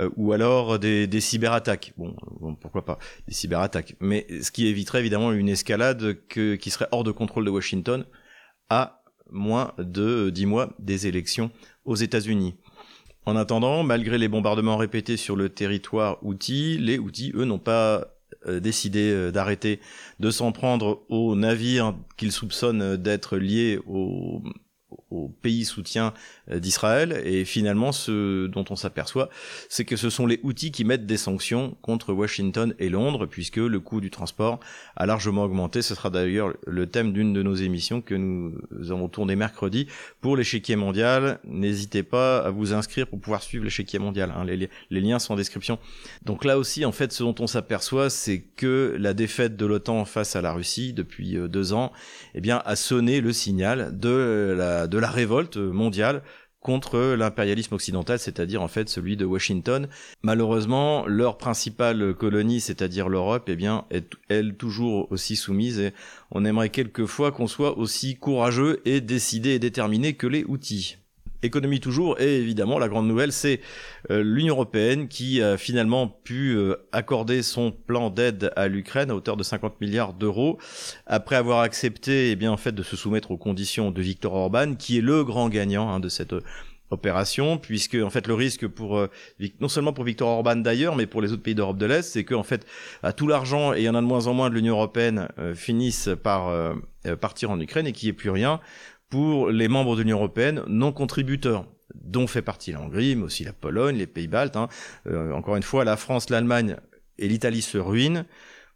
euh, 0.00 0.10
ou 0.16 0.32
alors 0.32 0.80
des, 0.80 1.20
cyberattaques. 1.20 1.92
Bon, 1.96 2.16
pourquoi 2.60 2.84
pas 2.84 2.98
des 3.28 3.32
cyberattaques, 3.32 3.94
mais 4.00 4.26
ce 4.42 4.50
qui 4.50 4.66
éviterait 4.66 4.98
évidemment 4.98 5.30
une 5.30 5.48
escalade 5.48 6.18
qui 6.28 6.70
serait 6.70 6.88
hors 6.90 7.04
de 7.04 7.12
contrôle 7.12 7.44
de 7.44 7.50
Washington 7.50 8.04
à 8.68 9.04
moins 9.30 9.74
de 9.78 10.30
dix 10.30 10.46
mois 10.46 10.74
des 10.80 11.06
élections 11.06 11.52
aux 11.84 11.94
États-Unis. 11.94 12.56
En 13.26 13.36
attendant, 13.36 13.84
malgré 13.84 14.18
les 14.18 14.26
bombardements 14.26 14.76
répétés 14.76 15.16
sur 15.16 15.36
le 15.36 15.50
territoire 15.50 16.18
Houthi, 16.22 16.78
les 16.78 16.98
Houthis, 16.98 17.32
eux, 17.36 17.44
n'ont 17.44 17.58
pas 17.60 17.98
euh, 17.98 18.04
décidé 18.46 19.10
euh, 19.10 19.30
d'arrêter 19.30 19.80
de 20.18 20.30
s'en 20.30 20.52
prendre 20.52 21.02
aux 21.08 21.36
navires 21.36 21.94
qu'ils 22.16 22.32
soupçonnent 22.32 22.96
d'être 22.96 23.36
liés 23.36 23.78
au, 23.86 24.42
au 25.10 25.28
pays 25.42 25.64
soutien 25.64 26.14
euh, 26.50 26.58
d'Israël. 26.58 27.20
Et 27.24 27.44
finalement, 27.44 27.92
ce 27.92 28.46
dont 28.46 28.64
on 28.70 28.76
s'aperçoit, 28.76 29.28
c'est 29.68 29.84
que 29.84 29.96
ce 29.96 30.10
sont 30.10 30.26
les 30.26 30.40
outils 30.42 30.70
qui 30.70 30.84
mettent 30.84 31.06
des 31.06 31.16
sanctions 31.16 31.76
contre 31.82 32.12
Washington 32.12 32.74
et 32.78 32.88
Londres, 32.88 33.26
puisque 33.26 33.56
le 33.56 33.80
coût 33.80 34.00
du 34.00 34.10
transport 34.10 34.60
a 34.96 35.06
largement 35.06 35.44
augmenté. 35.44 35.82
Ce 35.82 35.94
sera 35.94 36.10
d'ailleurs 36.10 36.54
le 36.66 36.86
thème 36.86 37.12
d'une 37.12 37.32
de 37.32 37.42
nos 37.42 37.54
émissions 37.54 38.00
que 38.00 38.14
nous 38.14 38.54
avons 38.90 39.08
tourné 39.08 39.36
mercredi 39.36 39.86
pour 40.20 40.36
l'échiquier 40.36 40.76
mondial. 40.76 41.38
N'hésitez 41.44 42.02
pas 42.02 42.38
à 42.38 42.50
vous 42.50 42.72
inscrire 42.72 43.06
pour 43.06 43.20
pouvoir 43.20 43.42
suivre 43.42 43.64
l'échiquier 43.64 43.98
mondial. 43.98 44.32
Hein. 44.36 44.44
Les, 44.44 44.68
liens 45.00 45.18
sont 45.18 45.34
en 45.34 45.36
description. 45.36 45.78
Donc 46.24 46.44
là 46.44 46.58
aussi, 46.58 46.84
en 46.84 46.92
fait, 46.92 47.12
ce 47.12 47.22
dont 47.22 47.34
on 47.38 47.46
s'aperçoit, 47.46 48.10
c'est 48.10 48.40
que 48.56 48.96
la 48.98 49.14
défaite 49.14 49.56
de 49.56 49.66
l'OTAN 49.66 50.04
face 50.04 50.36
à 50.36 50.42
la 50.42 50.52
Russie 50.52 50.92
depuis 50.92 51.36
euh, 51.36 51.48
deux 51.48 51.72
ans, 51.72 51.92
eh 52.34 52.40
bien, 52.40 52.62
a 52.64 52.76
sonné 52.76 53.20
le 53.20 53.32
signal 53.32 53.98
de 53.98 54.54
la, 54.56 54.86
de 54.86 54.98
la 55.00 55.10
révolte 55.10 55.56
mondiale 55.56 56.22
contre 56.60 57.14
l'impérialisme 57.14 57.74
occidental, 57.74 58.18
c'est-à-dire 58.18 58.62
en 58.62 58.68
fait 58.68 58.88
celui 58.88 59.16
de 59.16 59.24
Washington. 59.24 59.88
Malheureusement, 60.22 61.06
leur 61.06 61.38
principale 61.38 62.14
colonie, 62.14 62.60
c'est-à-dire 62.60 63.08
l'Europe, 63.08 63.48
eh 63.48 63.56
bien, 63.56 63.86
est 63.90 64.12
elle 64.28 64.56
toujours 64.56 65.10
aussi 65.10 65.36
soumise 65.36 65.80
et 65.80 65.92
on 66.30 66.44
aimerait 66.44 66.68
quelquefois 66.68 67.32
qu'on 67.32 67.46
soit 67.46 67.78
aussi 67.78 68.16
courageux 68.16 68.82
et 68.84 69.00
décidé 69.00 69.50
et 69.50 69.58
déterminé 69.58 70.14
que 70.14 70.26
les 70.26 70.44
outils. 70.44 70.98
Économie 71.42 71.80
toujours, 71.80 72.20
et 72.20 72.36
évidemment 72.36 72.78
la 72.78 72.88
grande 72.88 73.08
nouvelle, 73.08 73.32
c'est 73.32 73.60
euh, 74.10 74.22
l'Union 74.22 74.54
européenne 74.54 75.08
qui 75.08 75.40
a 75.40 75.56
finalement 75.56 76.06
pu 76.06 76.50
euh, 76.50 76.76
accorder 76.92 77.42
son 77.42 77.72
plan 77.72 78.10
d'aide 78.10 78.52
à 78.56 78.68
l'Ukraine 78.68 79.10
à 79.10 79.14
hauteur 79.14 79.38
de 79.38 79.42
50 79.42 79.80
milliards 79.80 80.12
d'euros, 80.12 80.58
après 81.06 81.36
avoir 81.36 81.60
accepté, 81.60 82.30
eh 82.30 82.36
bien 82.36 82.52
en 82.52 82.58
fait, 82.58 82.72
de 82.72 82.82
se 82.82 82.94
soumettre 82.94 83.30
aux 83.30 83.38
conditions 83.38 83.90
de 83.90 84.02
Viktor 84.02 84.34
Orban, 84.34 84.74
qui 84.74 84.98
est 84.98 85.00
le 85.00 85.24
grand 85.24 85.48
gagnant 85.48 85.88
hein, 85.88 85.98
de 85.98 86.10
cette 86.10 86.34
opération, 86.90 87.56
puisque 87.56 87.94
en 87.94 88.10
fait 88.10 88.26
le 88.26 88.34
risque 88.34 88.66
pour 88.66 88.98
euh, 88.98 89.08
non 89.60 89.68
seulement 89.68 89.94
pour 89.94 90.04
Viktor 90.04 90.28
Orban 90.28 90.56
d'ailleurs, 90.56 90.94
mais 90.94 91.06
pour 91.06 91.22
les 91.22 91.32
autres 91.32 91.42
pays 91.42 91.54
d'Europe 91.54 91.78
de 91.78 91.86
l'Est, 91.86 92.02
c'est 92.02 92.24
que 92.24 92.34
en 92.34 92.42
fait 92.42 92.66
à 93.02 93.14
tout 93.14 93.28
l'argent 93.28 93.72
et 93.72 93.78
il 93.78 93.84
y 93.84 93.88
en 93.88 93.94
a 93.94 94.02
de 94.02 94.06
moins 94.06 94.26
en 94.26 94.34
moins 94.34 94.50
de 94.50 94.54
l'Union 94.56 94.74
européenne 94.74 95.28
finissent 95.54 96.10
par 96.22 96.52
partir 97.20 97.50
en 97.50 97.60
Ukraine 97.60 97.86
et 97.86 97.92
qu'il 97.92 98.08
n'y 98.08 98.10
ait 98.10 98.14
plus 98.14 98.30
rien 98.30 98.60
pour 99.10 99.50
les 99.50 99.68
membres 99.68 99.96
de 99.96 100.02
l'Union 100.02 100.18
européenne 100.18 100.62
non 100.68 100.92
contributeurs 100.92 101.66
dont 101.94 102.26
fait 102.26 102.42
partie 102.42 102.72
la 102.72 102.80
Hongrie, 102.80 103.16
mais 103.16 103.24
aussi 103.24 103.44
la 103.44 103.52
Pologne, 103.52 103.96
les 103.96 104.06
Pays-Baltes. 104.06 104.56
Hein. 104.56 104.68
Euh, 105.06 105.32
encore 105.32 105.56
une 105.56 105.62
fois, 105.62 105.84
la 105.84 105.96
France, 105.96 106.30
l'Allemagne 106.30 106.76
et 107.18 107.28
l'Italie 107.28 107.62
se 107.62 107.78
ruinent 107.78 108.24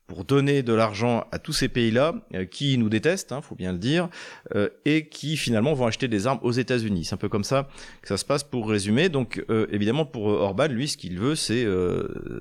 pour 0.06 0.24
donner 0.24 0.62
de 0.62 0.74
l'argent 0.74 1.26
à 1.32 1.38
tous 1.38 1.54
ces 1.54 1.68
pays-là 1.68 2.14
euh, 2.34 2.44
qui 2.44 2.76
nous 2.76 2.90
détestent, 2.90 3.32
hein, 3.32 3.40
faut 3.40 3.54
bien 3.54 3.72
le 3.72 3.78
dire, 3.78 4.10
euh, 4.54 4.68
et 4.84 5.08
qui 5.08 5.36
finalement 5.36 5.72
vont 5.72 5.86
acheter 5.86 6.08
des 6.08 6.26
armes 6.26 6.40
aux 6.42 6.52
États-Unis. 6.52 7.06
C'est 7.06 7.14
un 7.14 7.18
peu 7.18 7.30
comme 7.30 7.44
ça 7.44 7.68
que 8.02 8.08
ça 8.08 8.18
se 8.18 8.24
passe 8.24 8.44
pour 8.44 8.68
résumer. 8.68 9.08
Donc 9.08 9.42
évidemment 9.70 10.04
pour 10.04 10.26
Orban, 10.26 10.68
lui, 10.68 10.88
ce 10.88 10.96
qu'il 10.96 11.18
veut, 11.18 11.36
c'est 11.36 11.66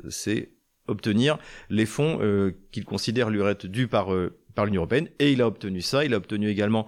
c'est 0.10 0.50
obtenir 0.88 1.38
les 1.70 1.86
fonds 1.86 2.20
qu'il 2.72 2.84
considère 2.84 3.30
lui 3.30 3.42
être 3.42 3.68
dus 3.68 3.88
par 3.88 4.10
par 4.56 4.66
l'Union 4.66 4.82
européenne 4.82 5.10
et 5.20 5.32
il 5.32 5.42
a 5.42 5.48
obtenu 5.48 5.82
ça. 5.82 6.06
Il 6.06 6.14
a 6.14 6.18
obtenu 6.18 6.50
également 6.50 6.86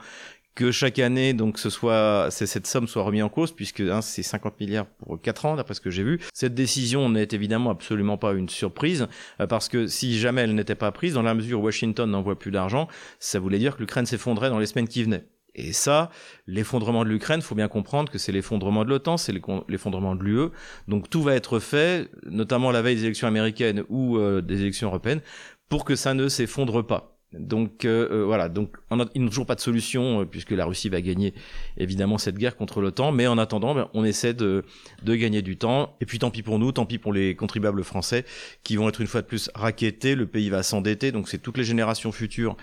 que 0.55 0.71
chaque 0.71 0.99
année, 0.99 1.33
donc 1.33 1.59
ce 1.59 1.69
soit 1.69 2.29
cette 2.31 2.65
somme 2.65 2.87
soit 2.87 3.03
remise 3.03 3.23
en 3.23 3.29
cause, 3.29 3.51
puisque 3.51 3.81
hein, 3.81 4.01
c'est 4.01 4.23
50 4.23 4.59
milliards 4.59 4.85
pour 4.85 5.21
4 5.21 5.45
ans, 5.45 5.55
d'après 5.55 5.73
ce 5.73 5.81
que 5.81 5.89
j'ai 5.89 6.03
vu. 6.03 6.19
Cette 6.33 6.55
décision 6.55 7.09
n'est 7.09 7.27
évidemment 7.31 7.71
absolument 7.71 8.17
pas 8.17 8.33
une 8.33 8.49
surprise, 8.49 9.07
euh, 9.41 9.47
parce 9.47 9.67
que 9.67 9.87
si 9.87 10.17
jamais 10.17 10.41
elle 10.41 10.55
n'était 10.55 10.75
pas 10.75 10.91
prise, 10.91 11.13
dans 11.13 11.21
la 11.21 11.33
mesure 11.33 11.59
où 11.59 11.63
Washington 11.65 12.09
n'envoie 12.09 12.39
plus 12.39 12.51
d'argent, 12.51 12.87
ça 13.19 13.39
voulait 13.39 13.59
dire 13.59 13.75
que 13.75 13.81
l'Ukraine 13.81 14.05
s'effondrait 14.05 14.49
dans 14.49 14.59
les 14.59 14.65
semaines 14.65 14.87
qui 14.87 15.03
venaient. 15.03 15.25
Et 15.55 15.71
ça, 15.71 16.09
l'effondrement 16.47 17.03
de 17.05 17.09
l'Ukraine, 17.09 17.41
faut 17.41 17.55
bien 17.55 17.69
comprendre 17.69 18.11
que 18.11 18.17
c'est 18.17 18.33
l'effondrement 18.33 18.83
de 18.83 18.89
l'OTAN, 18.89 19.15
c'est 19.15 19.33
l'effondrement 19.69 20.15
de 20.15 20.23
l'UE. 20.23 20.49
Donc 20.89 21.09
tout 21.09 21.23
va 21.23 21.33
être 21.33 21.59
fait, 21.59 22.09
notamment 22.25 22.71
la 22.71 22.81
veille 22.81 22.95
des 22.97 23.05
élections 23.05 23.27
américaines 23.27 23.83
ou 23.87 24.17
euh, 24.17 24.41
des 24.41 24.61
élections 24.61 24.89
européennes, 24.89 25.21
pour 25.69 25.85
que 25.85 25.95
ça 25.95 26.13
ne 26.13 26.27
s'effondre 26.27 26.85
pas. 26.85 27.14
Donc 27.39 27.85
euh, 27.85 28.07
euh, 28.11 28.25
voilà, 28.25 28.49
donc 28.49 28.75
on 28.89 28.99
a, 28.99 29.05
ils 29.13 29.21
n'ont 29.21 29.29
toujours 29.29 29.45
pas 29.45 29.55
de 29.55 29.59
solution 29.59 30.21
euh, 30.21 30.25
puisque 30.25 30.51
la 30.51 30.65
Russie 30.65 30.89
va 30.89 31.01
gagner 31.01 31.33
évidemment 31.77 32.17
cette 32.17 32.37
guerre 32.37 32.55
contre 32.55 32.81
l'OTAN, 32.81 33.11
mais 33.11 33.27
en 33.27 33.37
attendant, 33.37 33.75
ben, 33.75 33.89
on 33.93 34.03
essaie 34.03 34.33
de, 34.33 34.63
gagner 35.03 35.41
du 35.41 35.57
temps. 35.57 35.95
Et 36.01 36.05
puis 36.05 36.19
tant 36.19 36.31
pis 36.31 36.43
pour 36.43 36.59
nous, 36.59 36.71
tant 36.71 36.85
pis 36.85 36.97
pour 36.97 37.13
les 37.13 37.35
contribuables 37.35 37.83
français 37.83 38.25
qui 38.63 38.75
vont 38.75 38.89
être 38.89 39.01
une 39.01 39.07
fois 39.07 39.21
de 39.21 39.27
plus 39.27 39.49
raquettés. 39.55 40.15
Le 40.15 40.27
pays 40.27 40.49
va 40.49 40.63
s'endetter, 40.63 41.11
donc 41.11 41.29
c'est 41.29 41.39
toutes 41.39 41.57
les 41.57 41.63
générations 41.63 42.11
futures 42.11 42.55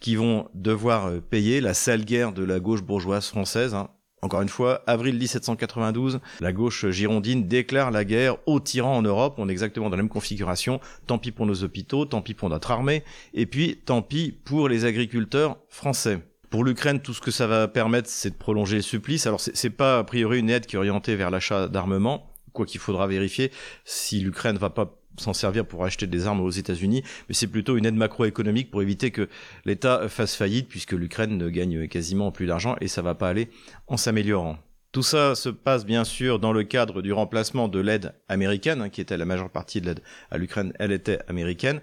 qui 0.00 0.14
vont 0.14 0.48
devoir 0.54 1.10
payer 1.22 1.60
la 1.60 1.74
sale 1.74 2.04
guerre 2.04 2.32
de 2.32 2.44
la 2.44 2.60
gauche 2.60 2.82
bourgeoise 2.82 3.28
française. 3.28 3.74
Hein. 3.74 3.88
Encore 4.20 4.42
une 4.42 4.48
fois, 4.48 4.82
avril 4.86 5.16
1792, 5.16 6.20
la 6.40 6.52
gauche 6.52 6.88
girondine 6.90 7.46
déclare 7.46 7.90
la 7.90 8.04
guerre 8.04 8.36
aux 8.46 8.58
tyrans 8.58 8.96
en 8.96 9.02
Europe. 9.02 9.34
On 9.38 9.48
est 9.48 9.52
exactement 9.52 9.90
dans 9.90 9.96
la 9.96 10.02
même 10.02 10.08
configuration. 10.08 10.80
Tant 11.06 11.18
pis 11.18 11.30
pour 11.30 11.46
nos 11.46 11.62
hôpitaux, 11.62 12.04
tant 12.04 12.20
pis 12.20 12.34
pour 12.34 12.48
notre 12.48 12.70
armée, 12.70 13.04
et 13.32 13.46
puis 13.46 13.80
tant 13.84 14.02
pis 14.02 14.32
pour 14.32 14.68
les 14.68 14.84
agriculteurs 14.84 15.58
français. 15.68 16.20
Pour 16.50 16.64
l'Ukraine, 16.64 17.00
tout 17.00 17.14
ce 17.14 17.20
que 17.20 17.30
ça 17.30 17.46
va 17.46 17.68
permettre, 17.68 18.08
c'est 18.08 18.30
de 18.30 18.34
prolonger 18.34 18.76
le 18.76 18.82
supplice. 18.82 19.26
Alors, 19.26 19.40
c'est 19.40 19.70
pas 19.70 19.98
a 19.98 20.04
priori 20.04 20.40
une 20.40 20.50
aide 20.50 20.66
qui 20.66 20.76
est 20.76 20.78
orientée 20.78 21.14
vers 21.14 21.30
l'achat 21.30 21.68
d'armement, 21.68 22.32
quoi 22.52 22.66
qu'il 22.66 22.80
faudra 22.80 23.06
vérifier 23.06 23.52
si 23.84 24.20
l'Ukraine 24.20 24.56
va 24.56 24.70
pas 24.70 24.97
s'en 25.20 25.32
servir 25.32 25.66
pour 25.66 25.84
acheter 25.84 26.06
des 26.06 26.26
armes 26.26 26.40
aux 26.40 26.50
États-Unis, 26.50 27.02
mais 27.28 27.34
c'est 27.34 27.46
plutôt 27.46 27.76
une 27.76 27.86
aide 27.86 27.94
macroéconomique 27.94 28.70
pour 28.70 28.82
éviter 28.82 29.10
que 29.10 29.28
l'État 29.64 30.08
fasse 30.08 30.34
faillite, 30.34 30.68
puisque 30.68 30.92
l'Ukraine 30.92 31.36
ne 31.36 31.48
gagne 31.48 31.88
quasiment 31.88 32.30
plus 32.32 32.46
d'argent 32.46 32.76
et 32.80 32.88
ça 32.88 33.02
va 33.02 33.14
pas 33.14 33.28
aller 33.28 33.50
en 33.86 33.96
s'améliorant. 33.96 34.58
Tout 34.90 35.02
ça 35.02 35.34
se 35.34 35.50
passe 35.50 35.84
bien 35.84 36.04
sûr 36.04 36.38
dans 36.38 36.52
le 36.52 36.64
cadre 36.64 37.02
du 37.02 37.12
remplacement 37.12 37.68
de 37.68 37.78
l'aide 37.78 38.14
américaine, 38.28 38.80
hein, 38.80 38.88
qui 38.88 39.02
était 39.02 39.18
la 39.18 39.26
majeure 39.26 39.50
partie 39.50 39.82
de 39.82 39.86
l'aide 39.86 40.00
à 40.30 40.38
l'Ukraine, 40.38 40.72
elle 40.78 40.92
était 40.92 41.18
américaine 41.28 41.80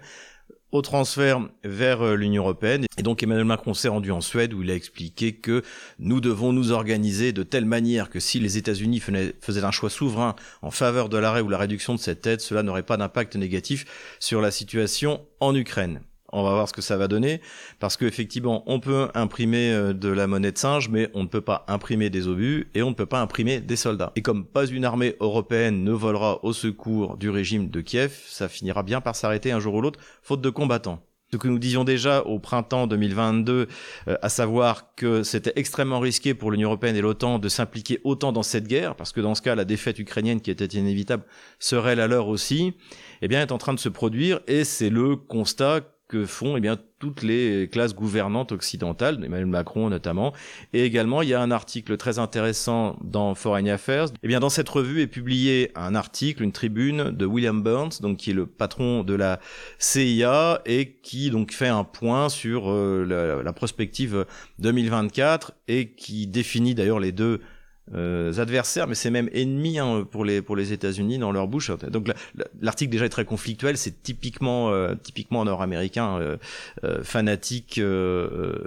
au 0.76 0.82
transfert 0.82 1.40
vers 1.64 2.02
euh, 2.02 2.14
l'Union 2.14 2.42
européenne. 2.42 2.86
Et 2.98 3.02
donc 3.02 3.22
Emmanuel 3.22 3.44
Macron 3.44 3.74
s'est 3.74 3.88
rendu 3.88 4.10
en 4.12 4.20
Suède 4.20 4.54
où 4.54 4.62
il 4.62 4.70
a 4.70 4.74
expliqué 4.74 5.34
que 5.34 5.62
nous 5.98 6.20
devons 6.20 6.52
nous 6.52 6.72
organiser 6.72 7.32
de 7.32 7.42
telle 7.42 7.64
manière 7.64 8.10
que 8.10 8.20
si 8.20 8.40
les 8.40 8.58
États-Unis 8.58 9.00
faisaient 9.00 9.64
un 9.64 9.70
choix 9.70 9.90
souverain 9.90 10.36
en 10.62 10.70
faveur 10.70 11.08
de 11.08 11.18
l'arrêt 11.18 11.40
ou 11.40 11.48
la 11.48 11.58
réduction 11.58 11.94
de 11.94 12.00
cette 12.00 12.26
aide, 12.26 12.40
cela 12.40 12.62
n'aurait 12.62 12.82
pas 12.82 12.96
d'impact 12.96 13.36
négatif 13.36 13.84
sur 14.20 14.40
la 14.40 14.50
situation 14.50 15.26
en 15.40 15.54
Ukraine. 15.54 16.00
On 16.32 16.42
va 16.42 16.50
voir 16.50 16.68
ce 16.68 16.72
que 16.72 16.82
ça 16.82 16.96
va 16.96 17.08
donner, 17.08 17.40
parce 17.78 17.96
qu'effectivement, 17.96 18.64
on 18.66 18.80
peut 18.80 19.08
imprimer 19.14 19.72
euh, 19.72 19.92
de 19.92 20.08
la 20.08 20.26
monnaie 20.26 20.52
de 20.52 20.58
singe, 20.58 20.88
mais 20.88 21.08
on 21.14 21.22
ne 21.22 21.28
peut 21.28 21.40
pas 21.40 21.64
imprimer 21.68 22.10
des 22.10 22.28
obus 22.28 22.68
et 22.74 22.82
on 22.82 22.90
ne 22.90 22.94
peut 22.94 23.06
pas 23.06 23.20
imprimer 23.20 23.60
des 23.60 23.76
soldats. 23.76 24.12
Et 24.16 24.22
comme 24.22 24.44
pas 24.44 24.66
une 24.66 24.84
armée 24.84 25.16
européenne 25.20 25.84
ne 25.84 25.92
volera 25.92 26.44
au 26.44 26.52
secours 26.52 27.16
du 27.16 27.30
régime 27.30 27.68
de 27.68 27.80
Kiev, 27.80 28.12
ça 28.26 28.48
finira 28.48 28.82
bien 28.82 29.00
par 29.00 29.14
s'arrêter 29.16 29.52
un 29.52 29.60
jour 29.60 29.74
ou 29.74 29.80
l'autre, 29.80 30.00
faute 30.22 30.40
de 30.40 30.50
combattants 30.50 31.02
ce 31.32 31.36
que 31.36 31.48
nous 31.48 31.58
disions 31.58 31.84
déjà 31.84 32.22
au 32.22 32.38
printemps 32.38 32.86
2022, 32.86 33.66
euh, 34.08 34.16
à 34.22 34.28
savoir 34.28 34.94
que 34.94 35.22
c'était 35.22 35.52
extrêmement 35.56 35.98
risqué 35.98 36.34
pour 36.34 36.50
l'Union 36.50 36.68
européenne 36.68 36.96
et 36.96 37.00
l'OTAN 37.00 37.38
de 37.38 37.48
s'impliquer 37.48 38.00
autant 38.04 38.32
dans 38.32 38.42
cette 38.42 38.68
guerre, 38.68 38.94
parce 38.94 39.12
que 39.12 39.20
dans 39.20 39.34
ce 39.34 39.42
cas, 39.42 39.54
la 39.54 39.64
défaite 39.64 39.98
ukrainienne 39.98 40.40
qui 40.40 40.50
était 40.50 40.66
inévitable 40.66 41.24
serait 41.58 41.96
la 41.96 42.06
leur 42.06 42.28
aussi, 42.28 42.74
eh 43.22 43.28
bien, 43.28 43.42
est 43.42 43.52
en 43.52 43.58
train 43.58 43.74
de 43.74 43.80
se 43.80 43.88
produire, 43.88 44.40
et 44.46 44.64
c'est 44.64 44.90
le 44.90 45.16
constat 45.16 45.80
que 46.08 46.24
font 46.24 46.56
eh 46.56 46.60
bien 46.60 46.78
toutes 46.98 47.22
les 47.22 47.68
classes 47.70 47.94
gouvernantes 47.94 48.52
occidentales, 48.52 49.22
Emmanuel 49.22 49.46
Macron 49.46 49.90
notamment. 49.90 50.32
Et 50.72 50.84
également, 50.84 51.22
il 51.22 51.28
y 51.28 51.34
a 51.34 51.40
un 51.40 51.50
article 51.50 51.96
très 51.96 52.18
intéressant 52.18 52.96
dans 53.02 53.34
Foreign 53.34 53.68
Affairs. 53.68 54.06
Eh 54.22 54.28
bien, 54.28 54.40
dans 54.40 54.48
cette 54.48 54.68
revue 54.68 55.02
est 55.02 55.06
publié 55.06 55.72
un 55.74 55.94
article, 55.94 56.42
une 56.42 56.52
tribune 56.52 57.10
de 57.10 57.26
William 57.26 57.62
Burns, 57.62 58.00
donc 58.00 58.18
qui 58.18 58.30
est 58.30 58.34
le 58.34 58.46
patron 58.46 59.02
de 59.02 59.14
la 59.14 59.40
CIA 59.78 60.62
et 60.64 60.92
qui 61.02 61.30
donc 61.30 61.52
fait 61.52 61.68
un 61.68 61.84
point 61.84 62.28
sur 62.28 62.70
euh, 62.70 63.04
la, 63.04 63.42
la 63.42 63.52
prospective 63.52 64.24
2024 64.58 65.52
et 65.68 65.92
qui 65.92 66.26
définit 66.26 66.74
d'ailleurs 66.74 67.00
les 67.00 67.12
deux 67.12 67.40
euh, 67.94 68.36
adversaires, 68.38 68.88
mais 68.88 68.96
c'est 68.96 69.10
même 69.10 69.30
ennemis 69.32 69.78
hein, 69.78 70.06
pour 70.10 70.24
les 70.24 70.42
pour 70.42 70.56
les 70.56 70.72
États-Unis 70.72 71.18
dans 71.18 71.30
leur 71.30 71.46
bouche. 71.46 71.70
Donc 71.88 72.08
l'article 72.60 72.90
déjà 72.90 73.06
est 73.06 73.10
très 73.10 73.24
conflictuel, 73.24 73.76
c'est 73.76 74.02
typiquement 74.02 74.72
euh, 74.72 74.94
typiquement 75.00 75.44
nord-américain 75.44 76.18
euh, 76.18 76.36
euh 76.82 77.04
fanatique 77.04 77.80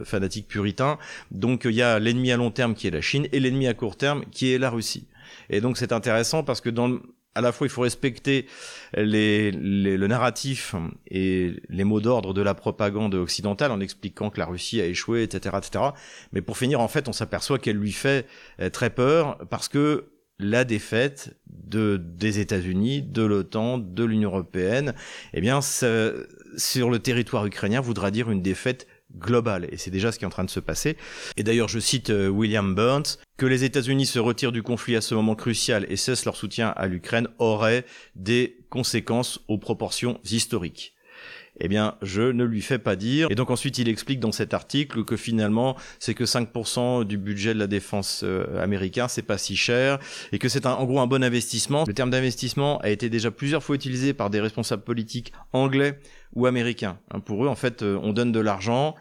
fanatique 0.04 0.48
puritain. 0.48 0.98
Donc 1.32 1.66
il 1.66 1.72
y 1.72 1.82
a 1.82 2.00
l'ennemi 2.00 2.32
à 2.32 2.38
long 2.38 2.52
terme 2.52 2.76
qui 2.76 2.88
est 2.88 2.92
la 2.92 3.02
Chine 3.02 3.28
et 3.34 3.42
l'ennemi 3.42 3.68
à 3.68 3.74
court 3.74 3.98
terme 3.98 4.24
qui 4.32 4.54
est 4.54 4.58
la 4.58 4.70
Russie. 4.70 5.06
Et 5.50 5.60
donc 5.60 5.78
c'est 5.78 5.92
intéressant 5.92 6.44
parce 6.44 6.62
que 6.62 6.70
dans 6.70 7.00
à 7.36 7.42
la 7.42 7.52
fois 7.52 7.68
il 7.68 7.70
faut 7.70 7.82
respecter 7.82 8.48
le 8.94 10.08
narratif 10.08 10.76
et 11.10 11.54
les 11.70 11.84
mots 11.84 12.02
d'ordre 12.02 12.34
de 12.34 12.42
la 12.42 12.54
propagande 12.54 13.16
occidentale 13.16 13.72
en 13.72 13.80
expliquant 13.80 14.30
que 14.30 14.40
la 14.40 14.46
Russie 14.46 14.82
a 14.82 14.86
échoué, 14.86 15.24
etc., 15.24 15.56
etc. 15.58 15.86
Mais 16.34 16.42
pour 16.42 16.58
finir, 16.58 16.80
en 16.80 16.88
fait, 16.88 17.08
on 17.08 17.14
s'aperçoit 17.14 17.60
qu'elle 17.60 17.78
lui 17.78 17.92
fait 17.92 18.26
euh, 18.60 18.70
très 18.70 18.90
peur 18.90 19.38
parce 19.50 19.68
que 19.68 20.12
la 20.40 20.64
défaite 20.64 21.38
de, 21.48 21.98
des 21.98 22.40
États-Unis, 22.40 23.02
de 23.02 23.24
l'OTAN, 23.24 23.78
de 23.78 24.04
l'Union 24.06 24.30
européenne, 24.30 24.94
eh 25.34 25.42
bien, 25.42 25.60
sur 25.62 26.90
le 26.90 27.00
territoire 27.00 27.46
ukrainien, 27.46 27.82
voudra 27.82 28.10
dire 28.10 28.32
une 28.32 28.42
défaite 28.42 28.88
globale. 29.18 29.68
Et 29.72 29.78
c'est 29.78 29.92
déjà 29.92 30.12
ce 30.12 30.20
qui 30.20 30.26
est 30.26 30.28
en 30.28 30.32
train 30.32 30.44
de 30.44 30.50
se 30.50 30.60
passer. 30.60 30.98
Et 31.38 31.44
d'ailleurs, 31.44 31.68
je 31.68 31.80
cite 31.80 32.10
euh, 32.10 32.28
William 32.28 32.76
Burns, 32.76 33.18
que 33.38 33.46
les 33.46 33.64
États-Unis 33.64 34.06
se 34.06 34.20
retirent 34.20 34.52
du 34.52 34.64
conflit 34.64 34.96
à 34.96 35.02
ce 35.02 35.16
moment 35.16 35.36
crucial 35.36 35.86
et 35.90 35.96
cessent 35.96 36.26
leur 36.26 36.36
soutien 36.36 36.70
à 36.70 36.88
l'Ukraine 36.88 37.28
aurait 37.38 37.86
des 38.16 38.58
conséquences 38.70 39.40
aux 39.48 39.58
proportions 39.58 40.20
historiques. 40.26 40.94
Eh 41.60 41.68
bien, 41.68 41.96
je 42.02 42.22
ne 42.22 42.44
lui 42.44 42.62
fais 42.62 42.80
pas 42.80 42.96
dire. 42.96 43.28
Et 43.30 43.36
donc 43.36 43.50
ensuite, 43.50 43.78
il 43.78 43.90
explique 43.90 44.20
dans 44.20 44.32
cet 44.32 44.54
article 44.54 45.04
que 45.04 45.18
finalement, 45.18 45.76
c'est 46.00 46.14
que 46.14 46.24
5% 46.24 47.04
du 47.04 47.18
budget 47.18 47.54
de 47.54 47.60
la 47.60 47.68
défense 47.68 48.22
euh, 48.24 48.62
américain, 48.62 49.08
c'est 49.08 49.22
pas 49.22 49.38
si 49.38 49.56
cher, 49.56 50.00
et 50.32 50.40
que 50.40 50.50
c'est 50.50 50.66
en 50.66 50.86
gros 50.86 51.00
un 51.00 51.08
bon 51.08 51.24
investissement. 51.24 51.84
Le 51.88 51.94
terme 51.94 52.10
d'investissement 52.10 52.80
a 52.80 52.90
été 52.90 53.10
déjà 53.10 53.32
plusieurs 53.32 53.64
fois 53.64 53.76
utilisé 53.76 54.14
par 54.14 54.30
des 54.30 54.40
responsables 54.40 54.84
politiques 54.84 55.34
anglais 55.54 56.00
ou 56.36 56.46
américains. 56.46 56.98
Hein, 57.12 57.20
pour 57.20 57.46
eux, 57.46 57.48
en 57.48 57.56
fait, 57.56 57.82
euh, 57.82 58.00
on 58.02 58.14
donne 58.14 58.32
de 58.32 58.40
l'argent, 58.40 58.96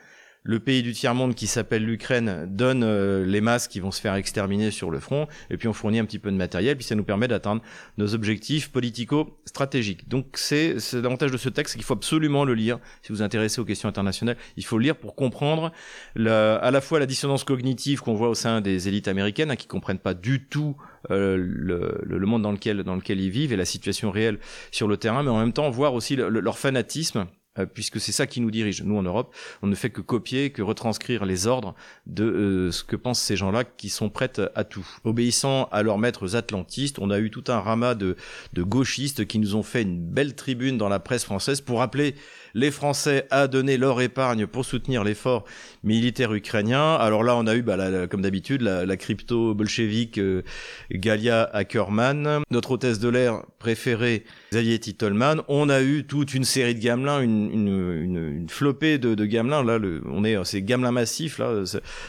le 0.49 0.61
pays 0.61 0.83
du 0.83 0.95
tiers-monde 0.95 1.35
qui 1.35 1.47
s'appelle 1.47 1.85
l'Ukraine 1.85 2.47
donne 2.49 2.83
euh, 2.83 3.23
les 3.26 3.43
masses 3.43 3.69
qui 3.69 3.81
vont 3.81 3.90
se 3.90 4.00
faire 4.00 4.14
exterminer 4.14 4.71
sur 4.71 4.90
le 4.90 4.99
front, 4.99 5.28
et 5.50 5.59
puis 5.59 5.69
on 5.69 5.75
fournit 5.75 5.99
un 5.99 6.07
petit 6.07 6.19
peu 6.19 6.31
de 6.31 6.37
matériel, 6.37 6.75
puis 6.75 6.87
ça 6.87 6.95
nous 6.95 7.05
permet 7.05 7.28
d'atteindre 7.28 7.61
nos 7.99 8.14
objectifs 8.14 8.71
politico-stratégiques. 8.71 10.09
Donc 10.09 10.26
c'est 10.37 10.76
l'avantage 10.95 11.33
de 11.33 11.37
ce 11.37 11.50
texte, 11.50 11.75
qu'il 11.75 11.85
faut 11.85 11.93
absolument 11.93 12.47
le 12.47 12.55
lire 12.55 12.78
si 13.02 13.11
vous 13.11 13.17
vous 13.17 13.23
intéressez 13.23 13.61
aux 13.61 13.67
questions 13.67 13.90
internationales. 13.90 14.38
Il 14.57 14.64
faut 14.64 14.78
le 14.78 14.85
lire 14.85 14.97
pour 14.97 15.14
comprendre 15.14 15.71
à 16.17 16.71
la 16.71 16.81
fois 16.81 16.99
la 16.99 17.07
dissonance 17.07 17.45
cognitive 17.45 18.00
qu'on 18.00 18.14
voit 18.14 18.31
au 18.31 18.35
sein 18.35 18.62
des 18.62 18.88
élites 18.88 19.09
américaines, 19.09 19.50
hein, 19.50 19.57
qui 19.57 19.67
comprennent 19.67 19.99
pas 19.99 20.14
du 20.14 20.47
tout 20.47 20.76
euh, 21.11 21.37
le, 21.38 22.00
le, 22.05 22.26
monde 22.26 22.40
dans 22.40 22.52
lequel, 22.52 22.83
dans 22.85 22.97
lequel 22.97 23.21
ils 23.21 23.31
vivent 23.31 23.52
et 23.52 23.57
la 23.57 23.67
situation 23.67 24.11
réelle 24.11 24.38
sur 24.71 24.88
le 24.88 24.97
terrain, 24.97 25.23
mais 25.23 25.31
en 25.31 25.38
même 25.38 25.52
temps 25.52 25.69
voir 25.69 25.93
aussi 25.93 26.17
leur 26.17 26.59
fanatisme 26.59 27.26
puisque 27.66 28.00
c'est 28.00 28.12
ça 28.12 28.26
qui 28.26 28.40
nous 28.40 28.50
dirige. 28.50 28.82
Nous, 28.82 28.96
en 28.96 29.02
Europe, 29.02 29.34
on 29.62 29.66
ne 29.66 29.74
fait 29.74 29.90
que 29.90 30.00
copier, 30.00 30.50
que 30.50 30.62
retranscrire 30.62 31.24
les 31.24 31.46
ordres 31.46 31.74
de 32.06 32.24
euh, 32.24 32.72
ce 32.72 32.84
que 32.84 32.96
pensent 32.96 33.20
ces 33.20 33.36
gens-là 33.36 33.64
qui 33.64 33.88
sont 33.88 34.10
prêts 34.10 34.32
à 34.54 34.64
tout. 34.64 34.86
Obéissant 35.04 35.68
à 35.72 35.82
leurs 35.82 35.98
maîtres 35.98 36.36
atlantistes, 36.36 36.98
on 36.98 37.10
a 37.10 37.18
eu 37.18 37.30
tout 37.30 37.44
un 37.48 37.60
ramas 37.60 37.94
de, 37.94 38.16
de 38.52 38.62
gauchistes 38.62 39.26
qui 39.26 39.38
nous 39.38 39.54
ont 39.54 39.62
fait 39.62 39.82
une 39.82 39.98
belle 39.98 40.34
tribune 40.34 40.78
dans 40.78 40.88
la 40.88 41.00
presse 41.00 41.24
française 41.24 41.60
pour 41.60 41.82
appeler 41.82 42.14
les 42.54 42.70
Français 42.70 43.26
à 43.30 43.46
donner 43.46 43.76
leur 43.76 44.00
épargne 44.00 44.46
pour 44.46 44.64
soutenir 44.64 45.04
l'effort 45.04 45.44
militaire 45.84 46.32
ukrainien. 46.32 46.94
Alors 46.94 47.22
là, 47.22 47.36
on 47.36 47.46
a 47.46 47.54
eu, 47.54 47.62
bah, 47.62 48.06
comme 48.08 48.22
d'habitude, 48.22 48.62
la, 48.62 48.96
crypto-bolchevique 48.96 50.18
euh, 50.18 50.42
Galia 50.90 51.44
Ackerman, 51.52 52.40
notre 52.50 52.72
hôtesse 52.72 52.98
de 52.98 53.08
l'air 53.08 53.42
préférée, 53.58 54.24
Xavier 54.52 54.78
Titelman. 54.78 55.42
On 55.48 55.68
a 55.68 55.82
eu 55.82 56.04
toute 56.04 56.34
une 56.34 56.44
série 56.44 56.74
de 56.74 56.80
gamelins, 56.80 57.20
une, 57.20 57.48
une, 57.52 58.02
une, 58.02 58.49
flopée 58.49 58.99
de, 58.99 59.14
de 59.14 59.25
gamelins. 59.25 59.62
Là, 59.62 59.78
on 60.07 60.25
est, 60.25 60.37
c'est 60.45 60.62
gamelins 60.62 60.93
massifs 60.93 61.38
là 61.38 61.64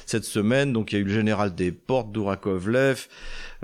cette 0.06 0.26
semaine. 0.26 0.74
Donc 0.74 0.92
il 0.92 0.96
y 0.96 0.98
a 1.00 1.02
eu 1.02 1.06
le 1.06 1.14
général 1.14 1.56
des 1.56 1.72
portes, 1.72 2.12
Dourakovlev. 2.12 3.08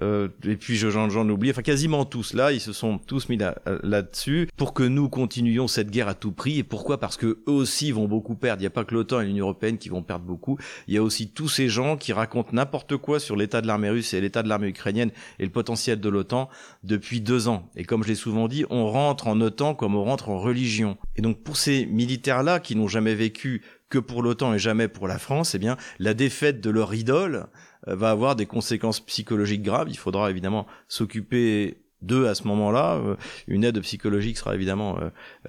Euh, 0.01 0.27
et 0.43 0.55
puis 0.55 0.75
j'en 0.75 1.29
oublie, 1.29 1.51
enfin 1.51 1.61
quasiment 1.61 2.05
tous 2.05 2.33
là, 2.33 2.51
ils 2.51 2.59
se 2.59 2.73
sont 2.73 2.97
tous 2.97 3.29
mis 3.29 3.37
là-dessus 3.83 4.49
pour 4.57 4.73
que 4.73 4.83
nous 4.83 5.09
continuions 5.09 5.67
cette 5.67 5.89
guerre 5.89 6.07
à 6.07 6.13
tout 6.13 6.31
prix. 6.31 6.59
Et 6.59 6.63
pourquoi? 6.63 6.99
Parce 6.99 7.17
que 7.17 7.39
eux 7.47 7.51
aussi 7.51 7.91
vont 7.91 8.07
beaucoup 8.07 8.35
perdre. 8.35 8.61
Il 8.61 8.63
n'y 8.63 8.67
a 8.67 8.71
pas 8.71 8.83
que 8.83 8.93
l'OTAN 8.93 9.21
et 9.21 9.25
l'Union 9.25 9.45
européenne 9.45 9.77
qui 9.77 9.89
vont 9.89 10.03
perdre 10.03 10.25
beaucoup. 10.25 10.57
Il 10.87 10.93
y 10.93 10.97
a 10.97 11.03
aussi 11.03 11.29
tous 11.29 11.49
ces 11.49 11.69
gens 11.69 11.97
qui 11.97 12.13
racontent 12.13 12.49
n'importe 12.53 12.97
quoi 12.97 13.19
sur 13.19 13.35
l'état 13.35 13.61
de 13.61 13.67
l'armée 13.67 13.89
russe 13.89 14.13
et 14.13 14.21
l'état 14.21 14.43
de 14.43 14.49
l'armée 14.49 14.67
ukrainienne 14.67 15.11
et 15.39 15.43
le 15.43 15.51
potentiel 15.51 15.99
de 15.99 16.09
l'OTAN 16.09 16.49
depuis 16.83 17.21
deux 17.21 17.47
ans. 17.47 17.69
Et 17.75 17.83
comme 17.83 18.03
je 18.03 18.09
l'ai 18.09 18.15
souvent 18.15 18.47
dit, 18.47 18.65
on 18.69 18.89
rentre 18.89 19.27
en 19.27 19.39
OTAN 19.41 19.75
comme 19.75 19.95
on 19.95 20.03
rentre 20.03 20.29
en 20.29 20.39
religion. 20.39 20.97
Et 21.15 21.21
donc 21.21 21.41
pour 21.43 21.57
ces 21.57 21.85
militaires-là 21.85 22.59
qui 22.59 22.75
n'ont 22.75 22.87
jamais 22.87 23.15
vécu 23.15 23.61
que 23.89 23.99
pour 23.99 24.23
l'OTAN 24.23 24.53
et 24.53 24.59
jamais 24.59 24.87
pour 24.87 25.07
la 25.07 25.19
France, 25.19 25.55
eh 25.55 25.59
bien, 25.59 25.77
la 25.99 26.13
défaite 26.13 26.59
de 26.59 26.69
leur 26.69 26.93
idole 26.93 27.35
euh, 27.35 27.45
va 27.87 28.11
avoir 28.11 28.35
des 28.35 28.45
conséquences 28.45 28.99
psychologiques 28.99 29.63
graves. 29.63 29.87
Il 29.89 29.97
faudra 29.97 30.29
évidemment 30.29 30.65
s'occuper 30.87 31.77
d'eux 32.01 32.27
à 32.27 32.35
ce 32.35 32.47
moment-là. 32.47 32.95
Euh, 32.95 33.15
une 33.47 33.63
aide 33.63 33.79
psychologique 33.81 34.37
sera 34.37 34.55
évidemment 34.55 34.99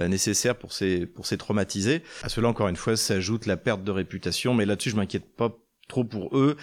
euh, 0.00 0.08
nécessaire 0.08 0.56
pour 0.56 0.72
ces, 0.72 1.06
pour 1.06 1.26
ces 1.26 1.36
traumatisés. 1.36 2.02
À 2.22 2.28
cela, 2.28 2.48
encore 2.48 2.68
une 2.68 2.76
fois, 2.76 2.96
s'ajoute 2.96 3.46
la 3.46 3.56
perte 3.56 3.84
de 3.84 3.90
réputation, 3.90 4.54
mais 4.54 4.64
là-dessus, 4.64 4.90
je 4.90 4.96
m'inquiète 4.96 5.36
pas 5.36 5.56
trop 5.88 6.04
pour 6.04 6.36
eux. 6.36 6.56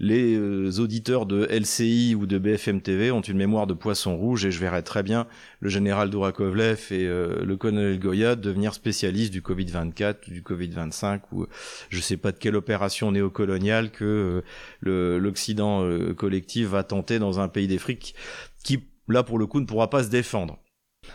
Les 0.00 0.36
euh, 0.36 0.70
auditeurs 0.78 1.26
de 1.26 1.46
LCI 1.46 2.14
ou 2.14 2.26
de 2.26 2.38
BFM 2.38 2.80
TV 2.80 3.10
ont 3.10 3.20
une 3.20 3.36
mémoire 3.36 3.66
de 3.66 3.74
poisson 3.74 4.16
rouge 4.16 4.44
et 4.44 4.50
je 4.50 4.60
verrais 4.60 4.82
très 4.82 5.02
bien 5.02 5.26
le 5.60 5.68
général 5.68 6.10
Dourakovlev 6.10 6.88
et 6.90 7.06
euh, 7.06 7.44
le 7.44 7.56
colonel 7.56 7.98
Goya 7.98 8.36
devenir 8.36 8.74
spécialistes 8.74 9.32
du 9.32 9.40
Covid-24 9.40 10.30
du 10.30 10.42
Covid-25 10.42 11.20
ou 11.32 11.46
je 11.88 12.00
sais 12.00 12.16
pas 12.16 12.32
de 12.32 12.38
quelle 12.38 12.56
opération 12.56 13.12
néocoloniale 13.12 13.90
que 13.90 14.42
euh, 14.86 15.18
l'Occident 15.18 15.86
collectif 16.16 16.68
va 16.68 16.82
tenter 16.82 17.18
dans 17.18 17.40
un 17.40 17.48
pays 17.48 17.68
d'Afrique 17.68 18.14
qui 18.62 18.84
là 19.08 19.22
pour 19.22 19.38
le 19.38 19.46
coup 19.46 19.60
ne 19.60 19.66
pourra 19.66 19.90
pas 19.90 20.04
se 20.04 20.08
défendre. 20.08 20.58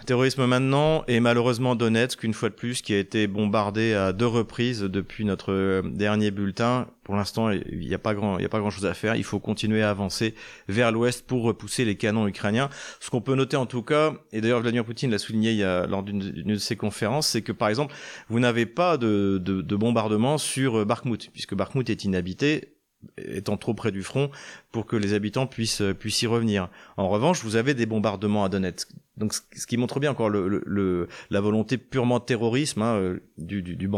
Terrorisme 0.06 0.46
maintenant 0.46 1.04
et 1.08 1.20
malheureusement 1.20 1.76
Donetsk 1.76 2.24
une 2.24 2.34
fois 2.34 2.50
de 2.50 2.56
plus 2.56 2.82
qui 2.82 2.94
a 2.94 2.98
été 2.98 3.28
bombardé 3.28 3.94
à 3.94 4.14
deux 4.14 4.28
reprises 4.28 4.82
depuis 4.82 5.26
notre 5.26 5.52
euh, 5.52 5.82
dernier 5.84 6.32
bulletin. 6.32 6.88
Pour 7.04 7.16
l'instant, 7.16 7.52
il 7.52 7.80
n'y 7.80 7.94
a 7.94 8.00
pas 8.00 8.14
grand, 8.14 8.38
il 8.38 8.42
y 8.42 8.46
a 8.46 8.50
pas 8.50 8.60
grand 8.60 8.70
chose 8.70 8.86
à 8.86 8.94
faire. 8.94 9.16
Il 9.16 9.24
faut 9.24 9.40
continuer 9.40 9.84
à 9.84 9.90
avancer 9.90 10.34
vers 10.68 10.92
l'ouest 10.92 11.26
pour 11.28 11.44
repousser 11.44 11.86
les 11.86 11.96
canons 11.96 12.28
ukrainiens. 12.28 12.70
Ce 13.00 13.10
qu'on 13.10 13.22
peut 13.22 13.36
noter 13.36 13.58
en 13.58 13.66
tout 13.66 13.84
cas, 13.84 14.14
et 14.32 14.42
d'ailleurs 14.42 14.62
Vladimir 14.62 14.86
Poutine 14.86 15.12
l'a 15.12 15.20
souligné 15.20 15.52
il 15.52 15.58
y 15.58 15.64
a, 15.64 15.86
lors 15.88 16.04
d'une 16.04 16.20
de 16.20 16.56
ses 16.56 16.76
conférences, 16.76 17.28
c'est 17.28 17.42
que 17.42 17.52
par 17.52 17.70
exemple, 17.70 17.94
vous 18.30 18.40
n'avez 18.40 18.66
pas 18.66 18.98
de, 18.98 19.40
de, 19.44 19.62
de 19.62 19.76
bombardement 19.76 20.38
sur 20.38 20.80
euh, 20.80 20.86
Bakhmut, 20.86 21.30
puisque 21.32 21.54
Bakhmut 21.56 21.90
est 21.90 22.06
inhabité 22.06 22.74
étant 23.18 23.58
trop 23.58 23.74
près 23.74 23.92
du 23.92 24.04
front 24.04 24.32
pour 24.72 24.86
que 24.86 24.96
les 24.96 25.14
habitants 25.14 25.48
puissent 25.48 25.84
puissent 26.00 26.22
y 26.22 26.28
revenir. 26.28 26.70
En 26.98 27.10
revanche, 27.10 27.44
vous 27.44 27.56
avez 27.56 27.74
des 27.74 27.86
bombardements 27.86 28.44
à 28.44 28.50
Donetsk. 28.50 28.90
Donc 29.18 29.34
ce 29.34 29.68
qui 29.68 29.78
montre 29.78 30.00
bien 30.00 30.12
encore 30.12 30.30
le, 30.30 30.64
le, 30.66 31.08
la 31.30 31.42
volonté 31.42 31.78
purement 31.78 32.20
terrorisme 32.20 32.82
hein, 32.82 32.96
euh, 32.96 33.20
du, 33.38 33.62
du, 33.62 33.76
du, 33.76 33.90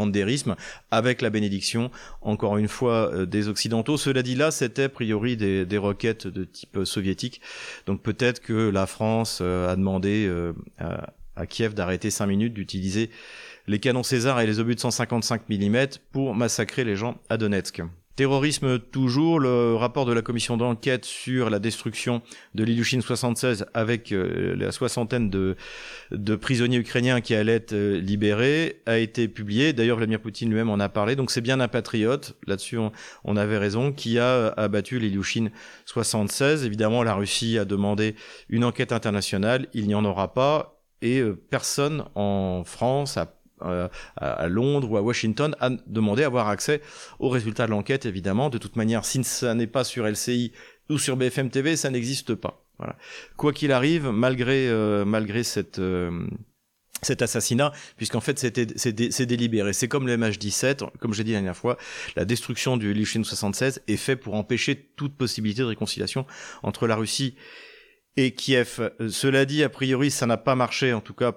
avec 0.91 1.21
la 1.21 1.29
bénédiction 1.29 1.91
encore 2.21 2.57
une 2.57 2.67
fois 2.67 3.13
euh, 3.13 3.25
des 3.25 3.47
occidentaux. 3.47 3.95
Cela 3.97 4.23
dit 4.23 4.35
là, 4.35 4.51
c'était 4.51 4.83
a 4.83 4.89
priori 4.89 5.37
des, 5.37 5.65
des 5.65 5.77
roquettes 5.77 6.27
de 6.27 6.43
type 6.43 6.79
soviétique. 6.83 7.41
Donc 7.85 8.01
peut-être 8.01 8.41
que 8.41 8.69
la 8.69 8.85
France 8.85 9.39
euh, 9.41 9.71
a 9.71 9.75
demandé 9.75 10.29
à, 10.77 11.13
à 11.35 11.45
Kiev 11.45 11.73
d'arrêter 11.73 12.09
cinq 12.09 12.27
minutes 12.27 12.53
d'utiliser 12.53 13.09
les 13.67 13.79
canons 13.79 14.03
César 14.03 14.41
et 14.41 14.45
les 14.45 14.59
obus 14.59 14.75
de 14.75 14.79
155 14.79 15.43
mm 15.47 15.85
pour 16.11 16.35
massacrer 16.35 16.83
les 16.83 16.95
gens 16.95 17.17
à 17.29 17.37
Donetsk. 17.37 17.81
Terrorisme 18.15 18.77
toujours, 18.77 19.39
le 19.39 19.73
rapport 19.73 20.05
de 20.05 20.13
la 20.13 20.21
commission 20.21 20.55
d'enquête 20.55 21.03
sur 21.03 21.49
la 21.49 21.57
destruction 21.57 22.21
de 22.53 22.63
l'Ilyushin 22.63 23.01
76 23.01 23.65
avec 23.73 24.11
euh, 24.11 24.55
la 24.55 24.71
soixantaine 24.71 25.31
de, 25.31 25.55
prisonniers 26.35 26.77
ukrainiens 26.77 27.21
qui 27.21 27.33
allaient 27.33 27.55
être 27.55 27.73
euh, 27.73 27.99
libérés 27.99 28.83
a 28.85 28.99
été 28.99 29.27
publié. 29.27 29.73
D'ailleurs, 29.73 29.97
Vladimir 29.97 30.19
Poutine 30.19 30.49
lui-même 30.49 30.69
en 30.69 30.79
a 30.79 30.89
parlé. 30.89 31.15
Donc 31.15 31.31
c'est 31.31 31.41
bien 31.41 31.59
un 31.59 31.67
patriote, 31.67 32.37
là-dessus 32.45 32.77
on, 33.23 33.35
avait 33.35 33.57
raison, 33.57 33.91
qui 33.91 34.19
a 34.19 34.49
abattu 34.57 34.99
l'Ilyushin 34.99 35.49
76. 35.85 36.65
Évidemment, 36.65 37.01
la 37.01 37.15
Russie 37.15 37.57
a 37.57 37.65
demandé 37.65 38.13
une 38.47 38.63
enquête 38.63 38.91
internationale. 38.91 39.69
Il 39.73 39.87
n'y 39.87 39.95
en 39.95 40.05
aura 40.05 40.35
pas. 40.35 40.79
Et 41.01 41.19
euh, 41.19 41.33
personne 41.49 42.05
en 42.13 42.63
France 42.63 43.17
a 43.17 43.33
euh, 43.65 43.87
à 44.17 44.47
Londres 44.47 44.91
ou 44.91 44.97
à 44.97 45.01
Washington 45.01 45.55
à 45.59 45.69
avoir 46.25 46.47
accès 46.47 46.81
aux 47.19 47.29
résultats 47.29 47.65
de 47.65 47.71
l'enquête, 47.71 48.05
évidemment. 48.05 48.49
De 48.49 48.57
toute 48.57 48.75
manière, 48.75 49.05
si 49.05 49.23
ça 49.23 49.53
n'est 49.53 49.67
pas 49.67 49.83
sur 49.83 50.05
LCI 50.07 50.51
ou 50.89 50.97
sur 50.97 51.17
BFM 51.17 51.49
TV, 51.49 51.75
ça 51.75 51.89
n'existe 51.89 52.35
pas. 52.35 52.65
Voilà. 52.77 52.95
Quoi 53.37 53.53
qu'il 53.53 53.71
arrive, 53.71 54.09
malgré 54.09 54.67
euh, 54.67 55.05
malgré 55.05 55.43
cette 55.43 55.79
euh, 55.79 56.27
cet 57.01 57.21
assassinat, 57.21 57.71
puisqu'en 57.97 58.21
fait 58.21 58.39
c'était 58.39 58.67
c'est 58.75 59.25
délibéré. 59.25 59.73
C'est 59.73 59.87
comme 59.87 60.07
le 60.07 60.17
MH17, 60.17 60.89
comme 60.99 61.13
j'ai 61.13 61.23
dit 61.23 61.31
la 61.31 61.37
dernière 61.37 61.57
fois, 61.57 61.77
la 62.15 62.25
destruction 62.25 62.77
du 62.77 62.93
Lichin 62.93 63.23
76 63.23 63.81
est 63.87 63.97
fait 63.97 64.15
pour 64.15 64.35
empêcher 64.35 64.89
toute 64.95 65.15
possibilité 65.15 65.61
de 65.61 65.67
réconciliation 65.67 66.25
entre 66.63 66.87
la 66.87 66.95
Russie 66.95 67.35
et 68.17 68.33
Kiev. 68.33 68.91
Cela 69.09 69.45
dit, 69.45 69.63
a 69.63 69.69
priori, 69.69 70.11
ça 70.11 70.25
n'a 70.25 70.37
pas 70.37 70.55
marché, 70.55 70.93
en 70.93 71.01
tout 71.01 71.13
cas 71.13 71.33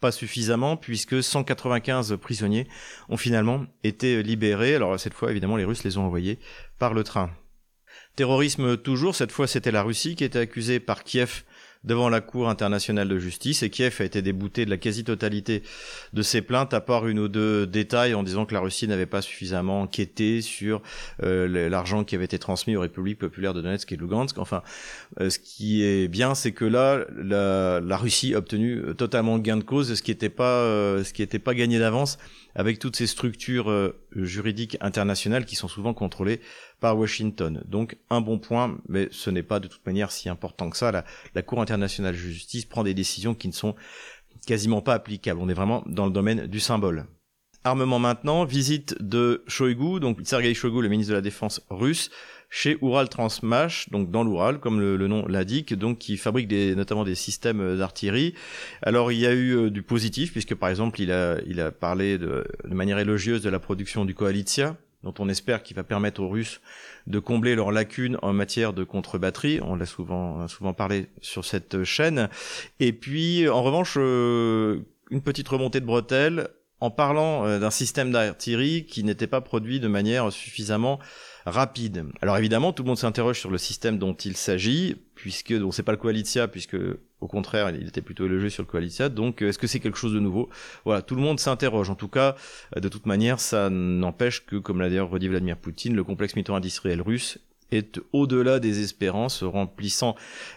pas 0.00 0.12
suffisamment 0.12 0.76
puisque 0.76 1.22
195 1.22 2.16
prisonniers 2.20 2.68
ont 3.08 3.16
finalement 3.16 3.64
été 3.82 4.22
libérés. 4.22 4.74
Alors 4.74 4.98
cette 4.98 5.14
fois, 5.14 5.30
évidemment, 5.30 5.56
les 5.56 5.64
Russes 5.64 5.84
les 5.84 5.98
ont 5.98 6.06
envoyés 6.06 6.38
par 6.78 6.94
le 6.94 7.04
train. 7.04 7.30
Terrorisme 8.16 8.76
toujours, 8.76 9.16
cette 9.16 9.32
fois 9.32 9.46
c'était 9.46 9.72
la 9.72 9.82
Russie 9.82 10.14
qui 10.14 10.24
était 10.24 10.38
accusée 10.38 10.78
par 10.78 11.02
Kiev 11.02 11.44
devant 11.84 12.08
la 12.08 12.20
Cour 12.20 12.48
internationale 12.48 13.08
de 13.08 13.18
justice 13.18 13.62
et 13.62 13.70
Kiev 13.70 13.96
a 14.00 14.04
été 14.04 14.22
débouté 14.22 14.64
de 14.64 14.70
la 14.70 14.76
quasi-totalité 14.76 15.62
de 16.12 16.22
ses 16.22 16.42
plaintes 16.42 16.74
à 16.74 16.80
part 16.80 17.06
une 17.06 17.18
ou 17.18 17.28
deux 17.28 17.66
détails 17.66 18.14
en 18.14 18.22
disant 18.22 18.46
que 18.46 18.54
la 18.54 18.60
Russie 18.60 18.88
n'avait 18.88 19.06
pas 19.06 19.22
suffisamment 19.22 19.82
enquêté 19.82 20.40
sur 20.40 20.82
euh, 21.22 21.68
l'argent 21.68 22.04
qui 22.04 22.14
avait 22.14 22.24
été 22.24 22.38
transmis 22.38 22.76
aux 22.76 22.80
républiques 22.80 23.18
populaires 23.18 23.54
de 23.54 23.60
Donetsk 23.60 23.92
et 23.92 23.96
Lugansk. 23.96 24.38
Enfin, 24.38 24.62
euh, 25.20 25.30
ce 25.30 25.38
qui 25.38 25.84
est 25.84 26.08
bien, 26.08 26.34
c'est 26.34 26.52
que 26.52 26.64
là, 26.64 27.04
la, 27.16 27.96
Russie 27.96 28.34
a 28.34 28.38
obtenu 28.38 28.82
totalement 28.96 29.38
gain 29.38 29.56
de 29.56 29.62
cause, 29.62 29.94
ce 29.94 30.02
qui 30.02 30.10
n'était 30.10 30.28
pas, 30.28 30.58
euh, 30.58 31.04
ce 31.04 31.12
qui 31.12 31.22
n'était 31.22 31.38
pas 31.38 31.54
gagné 31.54 31.78
d'avance 31.78 32.18
avec 32.54 32.78
toutes 32.78 32.96
ces 32.96 33.06
structures 33.06 33.70
euh, 33.70 34.00
juridiques 34.14 34.76
internationales 34.80 35.44
qui 35.44 35.56
sont 35.56 35.68
souvent 35.68 35.94
contrôlées 35.94 36.40
par 36.80 36.98
Washington. 36.98 37.62
Donc 37.66 37.96
un 38.10 38.20
bon 38.20 38.38
point, 38.38 38.78
mais 38.88 39.08
ce 39.10 39.30
n'est 39.30 39.42
pas 39.42 39.60
de 39.60 39.68
toute 39.68 39.84
manière 39.86 40.10
si 40.10 40.28
important 40.28 40.70
que 40.70 40.76
ça. 40.76 41.04
La, 41.34 41.42
Cour 41.42 41.60
internationale 41.60 42.14
de 42.14 42.18
justice 42.18 42.64
prend 42.64 42.84
des 42.84 42.94
décisions 42.94 43.34
qui 43.34 43.48
ne 43.48 43.52
sont 43.52 43.74
quasiment 44.46 44.80
pas 44.80 44.94
applicables. 44.94 45.40
On 45.40 45.48
est 45.48 45.54
vraiment 45.54 45.82
dans 45.86 46.06
le 46.06 46.12
domaine 46.12 46.46
du 46.46 46.60
symbole. 46.60 47.06
Armement 47.64 47.98
maintenant, 47.98 48.44
visite 48.44 48.94
de 49.00 49.42
Shoigu, 49.46 49.98
donc 49.98 50.18
Sergei 50.24 50.52
Shoigu, 50.52 50.82
le 50.82 50.88
ministre 50.88 51.12
de 51.12 51.16
la 51.16 51.22
Défense 51.22 51.62
russe, 51.70 52.10
chez 52.54 52.78
Ural 52.82 53.08
Transmash, 53.08 53.88
donc 53.90 54.12
dans 54.12 54.22
l'Ural, 54.22 54.60
comme 54.60 54.78
le, 54.78 55.08
nom 55.08 55.26
l'indique, 55.26 55.74
donc 55.74 55.98
qui 55.98 56.16
fabrique 56.16 56.48
notamment 56.76 57.02
des 57.02 57.16
systèmes 57.16 57.76
d'artillerie. 57.76 58.32
Alors 58.80 59.10
il 59.10 59.18
y 59.18 59.26
a 59.26 59.32
eu 59.32 59.56
euh, 59.56 59.70
du 59.70 59.82
positif, 59.82 60.30
puisque 60.30 60.54
par 60.54 60.68
exemple 60.68 61.00
il 61.00 61.10
a, 61.10 61.38
il 61.48 61.72
parlé 61.80 62.16
de, 62.16 62.46
manière 62.70 63.00
élogieuse 63.00 63.42
de 63.42 63.50
la 63.50 63.58
production 63.58 64.04
du 64.04 64.14
Koalitia, 64.14 64.76
dont 65.02 65.12
on 65.18 65.28
espère 65.28 65.64
qu'il 65.64 65.74
va 65.74 65.82
permettre 65.82 66.22
aux 66.22 66.28
Russes 66.28 66.60
de 67.08 67.18
combler 67.18 67.56
leurs 67.56 67.72
lacunes 67.72 68.18
en 68.22 68.32
matière 68.32 68.72
de 68.72 68.84
contre-batterie. 68.84 69.58
On 69.60 69.74
l'a 69.74 69.84
souvent, 69.84 70.46
parlé 70.76 71.08
sur 71.22 71.44
cette 71.44 71.82
chaîne. 71.82 72.28
Et 72.78 72.92
puis, 72.92 73.48
en 73.48 73.64
revanche, 73.64 73.96
euh, 73.98 74.78
une 75.10 75.22
petite 75.22 75.48
remontée 75.48 75.80
de 75.80 75.86
bretelles 75.86 76.46
en 76.78 76.92
parlant 76.92 77.46
euh, 77.46 77.58
d'un 77.58 77.70
système 77.70 78.12
d'artillerie 78.12 78.86
qui 78.86 79.02
n'était 79.02 79.26
pas 79.26 79.40
produit 79.40 79.80
de 79.80 79.88
manière 79.88 80.30
suffisamment 80.30 81.00
rapide. 81.46 82.06
Alors 82.22 82.36
évidemment, 82.36 82.72
tout 82.72 82.82
le 82.82 82.88
monde 82.88 82.98
s'interroge 82.98 83.38
sur 83.38 83.50
le 83.50 83.58
système 83.58 83.98
dont 83.98 84.14
il 84.14 84.36
s'agit, 84.36 84.96
puisque 85.14 85.52
donc 85.52 85.74
c'est 85.74 85.82
pas 85.82 85.92
le 85.92 85.98
Koalitia, 85.98 86.48
puisque 86.48 86.76
au 87.20 87.26
contraire, 87.26 87.70
il 87.70 87.88
était 87.88 88.02
plutôt 88.02 88.26
élogieux 88.26 88.50
sur 88.50 88.62
le 88.62 88.68
Koalitia. 88.68 89.08
Donc 89.08 89.42
est-ce 89.42 89.58
que 89.58 89.66
c'est 89.66 89.80
quelque 89.80 89.98
chose 89.98 90.12
de 90.12 90.20
nouveau? 90.20 90.48
Voilà, 90.84 91.02
tout 91.02 91.14
le 91.14 91.22
monde 91.22 91.40
s'interroge. 91.40 91.90
En 91.90 91.94
tout 91.94 92.08
cas, 92.08 92.36
de 92.76 92.88
toute 92.88 93.06
manière, 93.06 93.40
ça 93.40 93.70
n'empêche 93.70 94.44
que, 94.46 94.56
comme 94.56 94.80
l'a 94.80 94.88
d'ailleurs 94.88 95.10
redit 95.10 95.28
Vladimir 95.28 95.56
Poutine, 95.56 95.94
le 95.94 96.04
complexe 96.04 96.34
militaro-industriel 96.34 97.00
russe 97.00 97.38
est 97.70 98.00
au-delà 98.12 98.60
des 98.60 98.82
espérances, 98.82 99.42
remplissant 99.42 100.14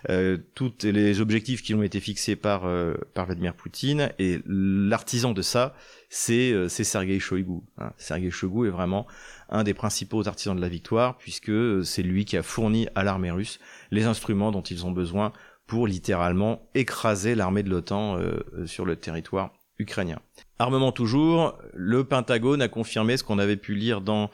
euh, 0.09 0.37
tous 0.55 0.83
les 0.83 1.21
objectifs 1.21 1.63
qui 1.63 1.73
ont 1.73 1.83
été 1.83 1.99
fixés 1.99 2.35
par, 2.35 2.65
euh, 2.65 2.93
par 3.13 3.25
Vladimir 3.25 3.53
Poutine. 3.53 4.11
Et 4.19 4.39
l'artisan 4.45 5.31
de 5.31 5.41
ça, 5.41 5.75
c'est 6.09 6.51
euh, 6.51 6.69
Sergei 6.69 7.19
Shoigu. 7.19 7.61
Hein. 7.77 7.91
Sergei 7.97 8.31
Shoigu 8.31 8.67
est 8.67 8.71
vraiment 8.71 9.07
un 9.49 9.63
des 9.63 9.73
principaux 9.73 10.27
artisans 10.27 10.55
de 10.55 10.61
la 10.61 10.69
victoire, 10.69 11.17
puisque 11.17 11.49
euh, 11.49 11.83
c'est 11.83 12.03
lui 12.03 12.25
qui 12.25 12.37
a 12.37 12.43
fourni 12.43 12.87
à 12.95 13.03
l'armée 13.03 13.31
russe 13.31 13.59
les 13.91 14.05
instruments 14.05 14.51
dont 14.51 14.61
ils 14.61 14.85
ont 14.85 14.91
besoin 14.91 15.31
pour 15.65 15.87
littéralement 15.87 16.69
écraser 16.75 17.35
l'armée 17.35 17.63
de 17.63 17.69
l'OTAN 17.69 18.17
euh, 18.17 18.65
sur 18.65 18.85
le 18.85 18.95
territoire 18.95 19.51
ukrainien. 19.79 20.19
Armement 20.59 20.91
toujours, 20.91 21.57
le 21.73 22.03
Pentagone 22.03 22.61
a 22.61 22.67
confirmé 22.67 23.17
ce 23.17 23.23
qu'on 23.23 23.39
avait 23.39 23.57
pu 23.57 23.75
lire 23.75 24.01
dans 24.01 24.31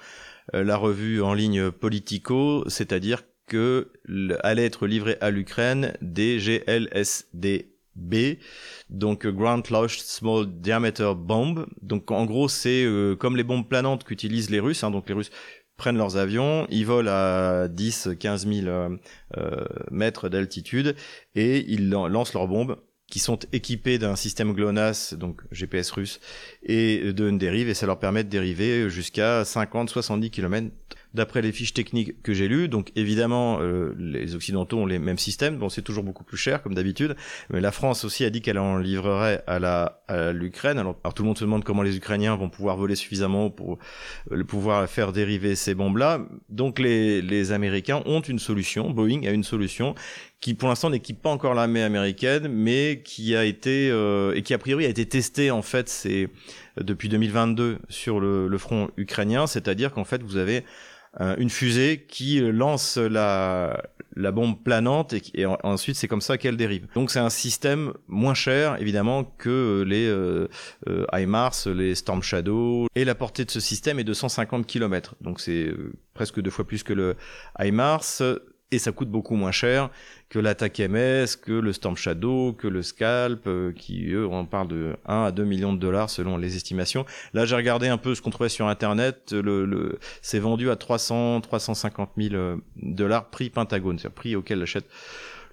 euh, 0.54 0.64
la 0.64 0.78
revue 0.78 1.22
en 1.22 1.34
ligne 1.34 1.72
Politico, 1.72 2.64
c'est-à-dire 2.68 3.24
que 3.48 3.92
allait 4.42 4.66
être 4.66 4.88
livré 4.88 5.18
à 5.20 5.30
l'Ukraine 5.30 5.94
des 6.02 6.38
GLSD 6.38 7.73
B, 7.96 8.38
donc 8.90 9.26
euh, 9.26 9.32
Ground 9.32 9.70
Launched 9.70 10.02
Small 10.02 10.48
Diameter 10.48 11.14
Bomb. 11.16 11.66
Donc 11.82 12.12
en 12.12 12.26
gros, 12.26 12.48
c'est 12.48 12.84
euh, 12.86 13.16
comme 13.16 13.38
les 13.38 13.44
bombes 13.44 13.68
planantes 13.68 14.04
qu'utilisent 14.04 14.50
les 14.50 14.60
Russes. 14.60 14.84
Hein, 14.84 14.92
donc 14.92 15.08
les 15.08 15.16
Russes 15.16 15.32
prennent 15.78 15.98
leurs 15.98 16.18
avions, 16.18 16.68
ils 16.70 16.86
volent 16.86 17.12
à 17.12 17.68
10, 17.68 18.10
15 18.20 18.48
000 18.48 18.98
mètres 19.90 20.30
d'altitude 20.30 20.96
et 21.34 21.66
ils 21.68 21.90
lancent 21.90 22.36
leurs 22.36 22.48
bombes 22.48 22.78
qui 23.08 23.20
sont 23.20 23.40
équipés 23.52 23.98
d'un 23.98 24.16
système 24.16 24.54
GLONASS, 24.54 25.14
donc 25.14 25.42
GPS 25.52 25.92
russe, 25.92 26.20
et 26.64 27.14
de 27.14 27.30
dérive, 27.32 27.70
et 27.70 27.74
ça 27.76 27.86
leur 27.86 28.00
permet 28.00 28.24
de 28.24 28.30
dériver 28.30 28.90
jusqu'à 28.90 29.44
50-70 29.44 30.30
km 30.32 30.70
d'après 31.14 31.42
les 31.42 31.52
fiches 31.52 31.74
techniques 31.74 32.22
que 32.22 32.34
j'ai 32.34 32.48
lues. 32.48 32.68
Donc 32.68 32.92
évidemment, 32.96 33.60
euh, 33.62 33.94
les 33.98 34.36
Occidentaux 34.36 34.80
ont 34.80 34.86
les 34.86 35.00
mêmes 35.00 35.18
systèmes. 35.18 35.58
Bon, 35.58 35.70
c'est 35.70 35.82
toujours 35.82 36.04
beaucoup 36.04 36.24
plus 36.24 36.38
cher 36.38 36.62
comme 36.62 36.74
d'habitude, 36.74 37.16
mais 37.50 37.62
la 37.62 37.72
France 37.72 38.04
aussi 38.06 38.26
a 38.26 38.30
dit 38.30 38.42
qu'elle 38.42 38.60
en 38.60 38.78
livrerait 38.78 39.44
à 39.48 39.60
la 39.60 40.04
à 40.08 40.32
l'Ukraine. 40.32 40.78
Alors, 40.78 40.98
tout 41.16 41.24
le 41.24 41.28
monde 41.28 41.38
se 41.38 41.46
demande 41.46 41.64
comment 41.64 41.82
les 41.82 41.98
Ukrainiens 41.98 42.36
vont 42.36 42.50
pouvoir 42.50 42.78
voler 42.78 42.96
suffisamment 42.96 43.50
pour 43.50 43.78
euh, 44.32 44.44
pouvoir 44.44 44.88
faire 44.90 45.12
dériver 45.12 45.56
ces 45.56 45.76
bombes-là. 45.76 46.20
Donc 46.50 46.80
les 46.80 47.22
les 47.22 47.52
Américains 47.52 48.02
ont 48.06 48.22
une 48.22 48.40
solution. 48.40 48.90
Boeing 48.90 49.26
a 49.26 49.32
une 49.32 49.44
solution 49.44 49.96
qui 50.44 50.54
pour 50.54 50.68
l'instant 50.68 50.90
n'équipe 50.90 51.22
pas 51.22 51.30
encore 51.30 51.54
l'armée 51.54 51.84
américaine, 51.84 52.50
mais 52.50 53.02
qui 53.02 53.34
a 53.34 53.46
été 53.46 53.90
euh, 53.90 54.34
et 54.36 54.42
qui 54.42 54.54
a 54.54 54.58
priori 54.58 54.86
a 54.86 54.90
été 54.90 55.06
testé 55.06 55.52
en 55.52 55.62
fait 55.62 55.88
c'est 55.88 56.28
depuis 56.78 57.10
2022 57.10 57.80
sur 57.90 58.20
le, 58.20 58.48
le 58.48 58.58
front 58.58 58.90
ukrainien, 58.98 59.48
c'est-à-dire 59.48 59.92
qu'en 59.92 60.04
fait 60.04 60.24
vous 60.24 60.38
avez 60.38 60.64
euh, 61.22 61.36
une 61.38 61.50
fusée 61.50 62.06
qui 62.08 62.40
lance 62.40 62.98
la 62.98 63.84
la 64.16 64.32
bombe 64.32 64.62
planante 64.64 65.14
et, 65.14 65.46
ensuite 65.64 65.96
c'est 65.96 66.08
comme 66.08 66.22
ça 66.22 66.38
qu'elle 66.38 66.58
dérive. 66.58 66.88
Donc 66.96 67.12
c'est 67.12 67.20
un 67.20 67.30
système 67.30 67.94
moins 68.08 68.34
cher 68.34 68.80
évidemment 68.80 69.24
que 69.24 69.84
les 69.88 70.08
euh, 70.08 70.48
euh 70.88 71.06
HIMARS, 71.14 71.68
les 71.68 71.96
Storm 71.96 72.22
Shadow 72.22 72.88
et 72.96 73.06
la 73.06 73.16
portée 73.16 73.46
de 73.46 73.52
ce 73.52 73.60
système 73.60 74.00
est 74.00 74.04
de 74.04 74.14
150 74.14 74.66
km. 74.66 75.16
Donc 75.22 75.40
c'est 75.40 75.72
presque 76.14 76.42
deux 76.42 76.52
fois 76.52 76.66
plus 76.66 76.84
que 76.84 76.94
le 76.94 77.16
HIMARS 77.60 78.22
et 78.74 78.80
ça 78.80 78.92
coûte 78.92 79.10
beaucoup 79.10 79.36
moins 79.36 79.52
cher 79.52 79.90
que 80.30 80.40
l'attaque 80.40 80.80
MS, 80.80 81.38
que 81.42 81.52
le 81.52 81.74
Storm 81.74 81.96
Shadow, 81.96 82.54
que 82.54 82.68
le 82.68 82.82
Scalp, 82.82 83.46
euh, 83.46 83.72
qui 83.72 84.10
eux 84.10 84.26
on 84.26 84.46
parle 84.46 84.68
de 84.68 84.96
1 85.06 85.26
à 85.26 85.32
2 85.32 85.44
millions 85.44 85.74
de 85.74 85.80
dollars 85.80 86.10
selon 86.10 86.38
les 86.38 86.56
estimations. 86.56 87.06
Là 87.34 87.46
j'ai 87.46 87.56
regardé 87.56 87.88
un 87.88 87.98
peu 87.98 88.16
ce 88.16 88.22
qu'on 88.22 88.32
trouvait 88.32 88.50
sur 88.50 88.68
internet, 88.68 89.32
le, 89.32 89.66
le 89.66 90.00
c'est 90.22 90.40
vendu 90.40 90.72
à 90.72 90.76
300 90.76 91.42
350 91.42 92.12
000 92.18 92.60
dollars 92.78 93.30
prix 93.30 93.50
Pentagone, 93.50 94.00
c'est 94.00 94.08
le 94.08 94.14
prix 94.14 94.36
auquel 94.36 94.62
achète 94.64 94.86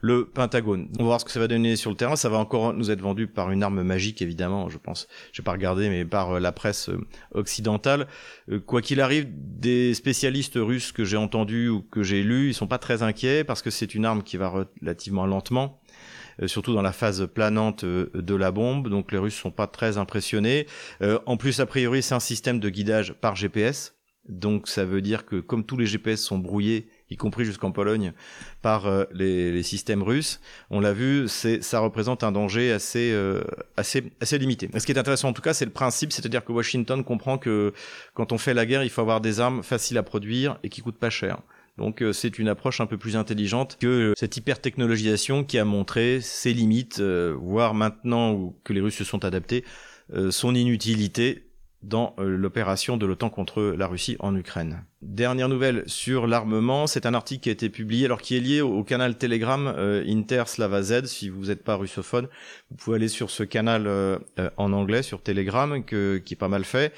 le 0.01 0.25
Pentagone. 0.27 0.89
On 0.99 1.03
va 1.03 1.05
voir 1.05 1.21
ce 1.21 1.25
que 1.25 1.31
ça 1.31 1.41
va 1.41 1.49
donner 1.49 1.77
sur 1.77 1.91
le 1.91 1.97
terrain. 1.97 2.17
Ça 2.17 2.29
va 2.29 2.39
encore 2.39 2.73
nous 2.73 2.91
être 2.91 3.01
vendu 3.01 3.27
par 3.27 3.51
une 3.51 3.63
arme 3.63 3.83
magique, 3.83 4.23
évidemment, 4.23 4.69
je 4.69 4.79
pense. 4.79 5.09
Je 5.33 5.43
vais 5.43 5.45
pas 5.45 5.53
regarder, 5.53 5.89
mais 5.89 6.05
par 6.05 6.33
euh, 6.33 6.41
la 6.41 6.53
presse 6.53 6.89
euh, 6.89 7.01
occidentale. 7.33 8.07
Euh, 8.51 8.61
quoi 8.61 8.83
qu'il 8.83 9.01
arrive, 9.01 9.27
des 9.31 9.95
spécialistes 9.95 10.57
russes 10.57 10.93
que 10.93 11.05
j'ai 11.05 11.17
entendus 11.17 11.69
ou 11.69 11.83
que 11.83 12.03
j'ai 12.03 12.23
lus, 12.23 12.49
ils 12.49 12.55
sont 12.55 12.67
pas 12.67 12.79
très 12.79 13.03
inquiets 13.03 13.45
parce 13.45 13.63
que 13.63 13.71
c'est 13.71 13.95
une 13.95 14.05
arme 14.05 14.23
qui 14.23 14.37
va 14.37 14.49
relativement 14.49 15.27
lentement 15.27 15.81
surtout 16.47 16.73
dans 16.73 16.81
la 16.81 16.93
phase 16.93 17.29
planante 17.35 17.85
de 17.85 18.35
la 18.35 18.51
bombe. 18.51 18.89
Donc 18.89 19.13
les 19.13 19.19
Russes 19.19 19.35
sont 19.35 19.51
pas 19.51 19.67
très 19.67 19.99
impressionnés. 19.99 20.67
en 21.27 21.37
plus, 21.37 21.61
a 21.61 21.67
priori, 21.67 22.03
c'est 22.03 22.15
un 22.15 22.21
système 22.21 22.61
de 22.61 22.71
guidage 22.71 23.13
par 23.13 23.37
GPS. 23.37 23.95
Donc 24.27 24.69
ça 24.69 24.87
veut 24.87 25.03
dire 25.03 25.27
que 25.27 25.37
comme 25.37 25.67
tous 25.67 25.77
les 25.77 25.85
GPS 25.85 26.23
sont 26.23 26.39
brouillés, 26.39 26.89
y 27.11 27.17
compris 27.17 27.45
jusqu'en 27.45 27.73
Pologne, 27.73 28.13
par 28.63 28.87
euh, 28.87 29.05
les, 29.13 29.63
systèmes 29.63 30.03
russes, 30.03 30.41
on 30.71 30.81
l'a 30.81 30.93
vu, 30.93 31.29
ça 31.29 31.81
représente 31.81 32.25
un 32.25 32.33
danger 32.33 32.73
assez 32.73 33.11
euh, 33.13 33.43
assez 33.77 34.11
assez 34.21 34.39
limité. 34.39 34.71
Ce 34.77 34.87
qui 34.87 34.93
est 34.93 34.99
intéressant 34.99 35.29
en 35.29 35.33
tout 35.33 35.43
cas, 35.43 35.53
c'est 35.53 35.65
le 35.65 35.71
principe, 35.71 36.13
c'est-à-dire 36.13 36.45
que 36.45 36.53
Washington 36.53 37.05
comprend 37.05 37.37
que 37.37 37.73
quand 38.15 38.33
on 38.33 38.39
fait 38.39 38.55
la 38.55 38.65
guerre, 38.65 38.85
il 38.85 38.91
faut 38.91 39.01
avoir 39.01 39.21
des 39.21 39.41
armes 39.41 39.63
faciles 39.63 39.99
à 39.99 40.03
produire 40.03 40.59
et 40.63 40.69
qui 40.69 40.81
coûtent 40.81 40.99
pas 40.99 41.11
cher. 41.11 41.41
Donc 41.79 42.03
euh, 42.03 42.13
c'est 42.13 42.39
une 42.39 42.49
approche 42.49 42.81
un 42.81 42.87
peu 42.87 42.97
plus 42.97 43.17
intelligente 43.17 43.77
que 43.81 44.15
cette 44.17 44.37
hyper-technologisation 44.37 45.45
qui 45.45 45.59
a 45.59 45.65
montré 45.65 46.21
ses 46.21 46.53
limites, 46.53 47.01
voire 47.01 47.75
maintenant 47.75 48.55
que 48.65 48.73
les 48.73 48.81
Russes 48.81 48.97
se 48.97 49.05
sont 49.05 49.25
adaptés, 49.25 49.65
son 50.31 50.55
inutilité 50.55 51.50
dans 51.83 52.15
euh, 52.19 52.37
l'opération 52.37 52.97
de 52.97 53.07
l'OTAN 53.07 53.31
contre 53.31 53.63
la 53.63 53.87
Russie 53.87 54.17
en 54.19 54.37
Ukraine. 54.37 54.85
Dernière 55.01 55.49
nouvelle 55.49 55.83
sur 55.87 56.27
l'armement, 56.27 56.87
c'est 56.87 57.07
un 57.07 57.15
article 57.15 57.43
qui 57.43 57.49
a 57.49 57.53
été 57.53 57.71
publié, 57.71 58.05
alors 58.05 58.21
qui 58.21 58.37
est 58.37 58.41
lié 58.41 58.61
au, 58.61 58.85
canal 58.85 59.17
Telegram 59.17 59.73
euh, 59.77 60.05
Inter 60.07 60.45
Slava 60.47 60.83
Z. 60.83 61.07
Si 61.07 61.31
vous 61.31 61.47
n'êtes 61.47 61.65
pas 61.65 61.77
russophone, 61.77 62.29
vous 62.71 62.77
pouvez 62.77 62.97
aller 62.97 63.09
sur 63.09 63.31
ce 63.31 63.43
canal 63.43 63.87
euh, 63.87 64.19
en 64.59 64.73
anglais 64.73 65.03
sur 65.03 65.23
Telegram, 65.23 65.83
que, 65.83 66.19
qui 66.19 66.35
est 66.35 66.37
pas 66.37 66.49
mal 66.49 66.65
fait, 66.65 66.93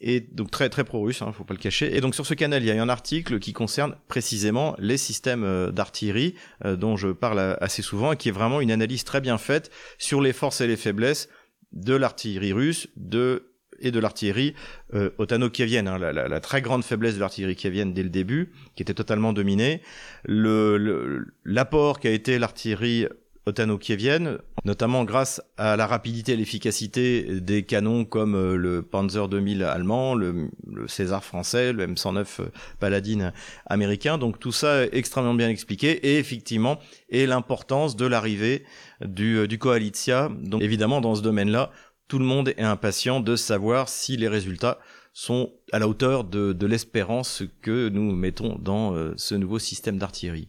et 0.00 0.20
donc 0.20 0.52
très 0.52 0.68
très 0.68 0.84
pro-russe, 0.84 1.22
hein, 1.22 1.32
faut 1.32 1.42
pas 1.42 1.54
le 1.54 1.58
cacher. 1.58 1.96
Et 1.96 2.00
donc 2.00 2.14
sur 2.14 2.24
ce 2.24 2.34
canal, 2.34 2.62
il 2.62 2.66
y 2.66 2.70
a 2.70 2.80
un 2.80 2.88
article 2.88 3.40
qui 3.40 3.52
concerne 3.52 3.96
précisément 4.06 4.76
les 4.78 4.96
systèmes 4.96 5.72
d'artillerie 5.72 6.36
dont 6.64 6.96
je 6.96 7.08
parle 7.08 7.56
assez 7.60 7.82
souvent, 7.82 8.12
et 8.12 8.16
qui 8.16 8.28
est 8.28 8.32
vraiment 8.32 8.60
une 8.60 8.70
analyse 8.70 9.02
très 9.02 9.20
bien 9.20 9.38
faite 9.38 9.72
sur 9.98 10.20
les 10.20 10.32
forces 10.32 10.60
et 10.60 10.68
les 10.68 10.76
faiblesses 10.76 11.28
de 11.72 11.94
l'artillerie 11.94 12.52
russe, 12.52 12.88
de 12.96 13.47
et 13.80 13.90
de 13.90 13.98
l'artillerie 14.00 14.54
euh, 14.94 15.10
otano-kievienne, 15.18 15.88
hein, 15.88 15.98
la, 15.98 16.12
la, 16.12 16.28
la, 16.28 16.40
très 16.40 16.62
grande 16.62 16.84
faiblesse 16.84 17.14
de 17.14 17.20
l'artillerie 17.20 17.56
kievienne 17.56 17.92
dès 17.92 18.02
le 18.02 18.08
début, 18.10 18.52
qui 18.74 18.82
était 18.82 18.94
totalement 18.94 19.32
dominée, 19.32 19.82
l'apport 20.24 21.96
le, 21.96 22.00
qu'a 22.00 22.10
été 22.10 22.38
l'artillerie 22.38 23.06
otano-kievienne, 23.48 24.38
notamment 24.64 25.04
grâce 25.04 25.40
à 25.56 25.76
la 25.76 25.86
rapidité 25.86 26.32
et 26.32 26.36
l'efficacité 26.36 27.40
des 27.40 27.64
canons 27.64 28.04
comme 28.04 28.34
euh, 28.34 28.56
le 28.56 28.82
Panzer 28.82 29.28
2000 29.28 29.62
allemand, 29.64 30.14
le, 30.14 30.50
le 30.70 30.86
César 30.86 31.24
français, 31.24 31.72
le 31.72 31.86
M109 31.86 32.26
euh, 32.40 32.44
Paladin 32.78 33.32
américain. 33.66 34.18
Donc 34.18 34.38
tout 34.38 34.52
ça 34.52 34.84
est 34.84 34.90
extrêmement 34.92 35.34
bien 35.34 35.48
expliqué 35.48 35.90
et 36.08 36.18
effectivement 36.18 36.78
et 37.08 37.26
l'importance 37.26 37.96
de 37.96 38.06
l'arrivée 38.06 38.64
du, 39.00 39.38
euh, 39.38 39.46
du 39.46 39.58
Coalitia. 39.58 40.28
Donc 40.42 40.62
évidemment 40.62 41.00
dans 41.00 41.14
ce 41.14 41.22
domaine-là, 41.22 41.70
tout 42.08 42.18
le 42.18 42.24
monde 42.24 42.48
est 42.48 42.62
impatient 42.62 43.20
de 43.20 43.36
savoir 43.36 43.88
si 43.88 44.16
les 44.16 44.28
résultats 44.28 44.78
sont 45.12 45.52
à 45.72 45.78
la 45.78 45.86
hauteur 45.86 46.24
de, 46.24 46.66
l'espérance 46.66 47.42
que 47.62 47.88
nous 47.88 48.12
mettons 48.12 48.56
dans 48.58 48.94
euh, 48.94 49.12
ce 49.16 49.34
nouveau 49.34 49.58
système 49.58 49.98
d'artillerie. 49.98 50.48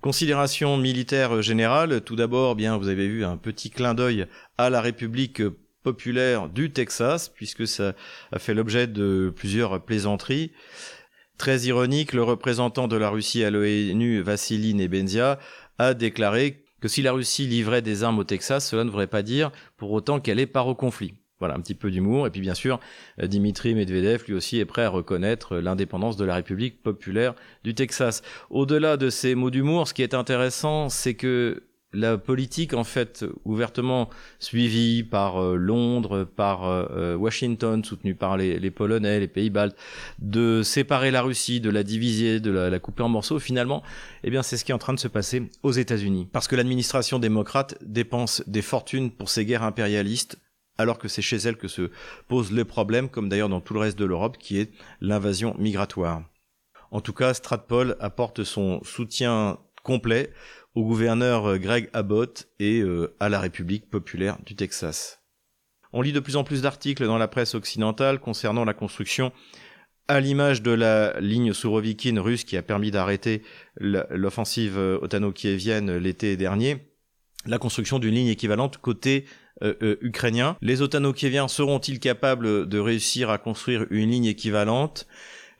Considération 0.00 0.76
militaire 0.76 1.42
générale, 1.42 2.00
tout 2.00 2.16
d'abord, 2.16 2.56
bien, 2.56 2.78
vous 2.78 2.88
avez 2.88 3.06
vu 3.06 3.24
un 3.24 3.36
petit 3.36 3.70
clin 3.70 3.94
d'œil 3.94 4.26
à 4.56 4.70
la 4.70 4.80
République 4.80 5.42
populaire 5.82 6.48
du 6.48 6.72
Texas, 6.72 7.28
puisque 7.28 7.66
ça 7.66 7.94
a 8.32 8.38
fait 8.38 8.54
l'objet 8.54 8.86
de 8.86 9.32
plusieurs 9.34 9.84
plaisanteries. 9.84 10.52
Très 11.36 11.60
ironique, 11.60 12.12
le 12.12 12.22
représentant 12.22 12.88
de 12.88 12.96
la 12.96 13.10
Russie 13.10 13.44
à 13.44 13.50
l'ONU, 13.50 14.22
Vassili 14.22 14.74
Nebenzia, 14.74 15.38
a 15.78 15.94
déclaré 15.94 16.59
que 16.80 16.88
si 16.88 17.02
la 17.02 17.12
Russie 17.12 17.46
livrait 17.46 17.82
des 17.82 18.02
armes 18.02 18.18
au 18.18 18.24
Texas, 18.24 18.68
cela 18.68 18.84
ne 18.84 18.90
voudrait 18.90 19.06
pas 19.06 19.22
dire 19.22 19.50
pour 19.76 19.92
autant 19.92 20.20
qu'elle 20.20 20.40
est 20.40 20.46
part 20.46 20.68
au 20.68 20.74
conflit. 20.74 21.14
Voilà, 21.38 21.54
un 21.54 21.60
petit 21.60 21.74
peu 21.74 21.90
d'humour. 21.90 22.26
Et 22.26 22.30
puis 22.30 22.42
bien 22.42 22.54
sûr, 22.54 22.80
Dimitri 23.22 23.74
Medvedev, 23.74 24.24
lui 24.26 24.34
aussi, 24.34 24.58
est 24.58 24.66
prêt 24.66 24.82
à 24.82 24.90
reconnaître 24.90 25.56
l'indépendance 25.56 26.18
de 26.18 26.26
la 26.26 26.34
République 26.34 26.82
populaire 26.82 27.34
du 27.64 27.74
Texas. 27.74 28.22
Au-delà 28.50 28.98
de 28.98 29.08
ces 29.08 29.34
mots 29.34 29.50
d'humour, 29.50 29.88
ce 29.88 29.94
qui 29.94 30.02
est 30.02 30.12
intéressant, 30.12 30.90
c'est 30.90 31.14
que 31.14 31.62
la 31.92 32.18
politique 32.18 32.74
en 32.74 32.84
fait 32.84 33.24
ouvertement 33.44 34.10
suivie 34.38 35.02
par 35.02 35.42
euh, 35.42 35.56
Londres, 35.56 36.24
par 36.24 36.64
euh, 36.64 36.86
euh, 36.90 37.16
Washington, 37.16 37.84
soutenue 37.84 38.14
par 38.14 38.36
les, 38.36 38.70
Polonais, 38.70 39.18
les 39.18 39.28
pays 39.28 39.50
baltes, 39.50 39.76
de 40.18 40.62
séparer 40.62 41.10
la 41.10 41.22
Russie, 41.22 41.60
de 41.60 41.70
la 41.70 41.82
diviser, 41.82 42.40
de 42.40 42.50
la, 42.50 42.78
couper 42.78 43.02
en 43.02 43.08
morceaux, 43.08 43.38
finalement, 43.38 43.82
eh 44.22 44.30
bien 44.30 44.42
c'est 44.42 44.56
ce 44.56 44.64
qui 44.64 44.70
est 44.70 44.74
en 44.74 44.78
train 44.78 44.94
de 44.94 45.00
se 45.00 45.08
passer 45.08 45.50
aux 45.62 45.72
États-Unis. 45.72 46.28
Parce 46.32 46.46
que 46.46 46.56
l'administration 46.56 47.18
démocrate 47.18 47.76
dépense 47.82 48.42
des 48.46 48.62
fortunes 48.62 49.10
pour 49.10 49.28
ces 49.28 49.44
guerres 49.44 49.64
impérialistes 49.64 50.38
alors 50.78 50.98
que 50.98 51.08
c'est 51.08 51.20
chez 51.20 51.36
elle 51.36 51.56
que 51.56 51.68
se 51.68 51.90
posent 52.26 52.52
les 52.52 52.64
problèmes, 52.64 53.10
comme 53.10 53.28
d'ailleurs 53.28 53.50
dans 53.50 53.60
tout 53.60 53.74
le 53.74 53.80
reste 53.80 53.98
de 53.98 54.06
l'Europe, 54.06 54.38
qui 54.38 54.58
est 54.58 54.70
l'invasion 55.02 55.54
migratoire. 55.58 56.22
En 56.90 57.02
tout 57.02 57.12
cas, 57.12 57.34
Stratpol 57.34 57.96
apporte 58.00 58.44
son 58.44 58.82
soutien 58.82 59.58
complet 59.82 60.32
au 60.74 60.84
gouverneur 60.84 61.46
euh, 61.46 61.58
Greg 61.58 61.88
Abbott 61.92 62.48
et 62.58 62.80
euh, 62.80 63.14
à 63.20 63.28
la 63.28 63.40
République 63.40 63.88
populaire 63.90 64.38
du 64.44 64.54
Texas. 64.54 65.20
On 65.92 66.02
lit 66.02 66.12
de 66.12 66.20
plus 66.20 66.36
en 66.36 66.44
plus 66.44 66.62
d'articles 66.62 67.04
dans 67.04 67.18
la 67.18 67.28
presse 67.28 67.54
occidentale 67.54 68.20
concernant 68.20 68.64
la 68.64 68.74
construction 68.74 69.32
à 70.06 70.20
l'image 70.20 70.62
de 70.62 70.70
la 70.70 71.18
ligne 71.20 71.52
Sourovikine 71.52 72.18
russe 72.18 72.44
qui 72.44 72.56
a 72.56 72.62
permis 72.62 72.90
d'arrêter 72.90 73.42
l'offensive 73.78 74.78
euh, 74.78 74.98
otano-kievienne 75.02 75.96
l'été 75.96 76.36
dernier, 76.36 76.92
la 77.46 77.58
construction 77.58 77.98
d'une 77.98 78.14
ligne 78.14 78.28
équivalente 78.28 78.78
côté 78.78 79.24
ukrainien. 80.00 80.56
Les 80.62 80.80
otano-kieviens 80.80 81.46
seront-ils 81.46 82.00
capables 82.00 82.66
de 82.66 82.78
réussir 82.78 83.28
à 83.28 83.36
construire 83.36 83.84
une 83.90 84.08
ligne 84.08 84.24
équivalente? 84.24 85.06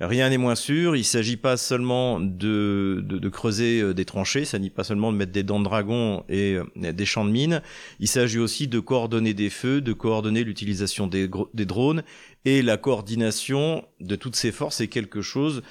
Rien 0.01 0.31
n'est 0.31 0.39
moins 0.39 0.55
sûr. 0.55 0.97
Il 0.97 1.05
s'agit 1.05 1.37
pas 1.37 1.59
seulement 1.59 2.21
de, 2.21 3.29
creuser 3.31 3.81
euh, 3.83 3.93
des 3.93 4.07
tranchées, 4.07 4.47
ça 4.47 4.59
n'est 4.59 4.71
pas 4.71 4.85
seulement 4.85 5.13
de 5.13 5.19
mettre 5.19 5.33
des 5.33 5.43
dents 5.43 5.59
de 5.59 5.65
dragon 5.65 6.25
et 6.31 6.55
euh, 6.55 6.93
des 6.93 7.05
champs 7.05 7.25
de 7.25 7.31
mines. 7.31 7.61
Il 7.99 8.09
s'agit 8.09 8.39
aussi 8.39 8.67
de 8.67 8.81
coordonner 8.81 9.35
des 9.35 9.51
feux, 9.51 9.83
de 9.83 9.93
coordonner 9.93 10.43
l'utilisation 10.43 11.07
des 11.07 11.29
drones 11.67 12.03
et 12.47 12.63
la 12.63 12.79
coordination 12.79 13.85
de 14.01 14.17
toutes 14.17 14.37
ces 14.37 14.53
forces 14.53 14.81
est 14.81 14.89
quelque 14.89 15.21
chose 15.21 15.63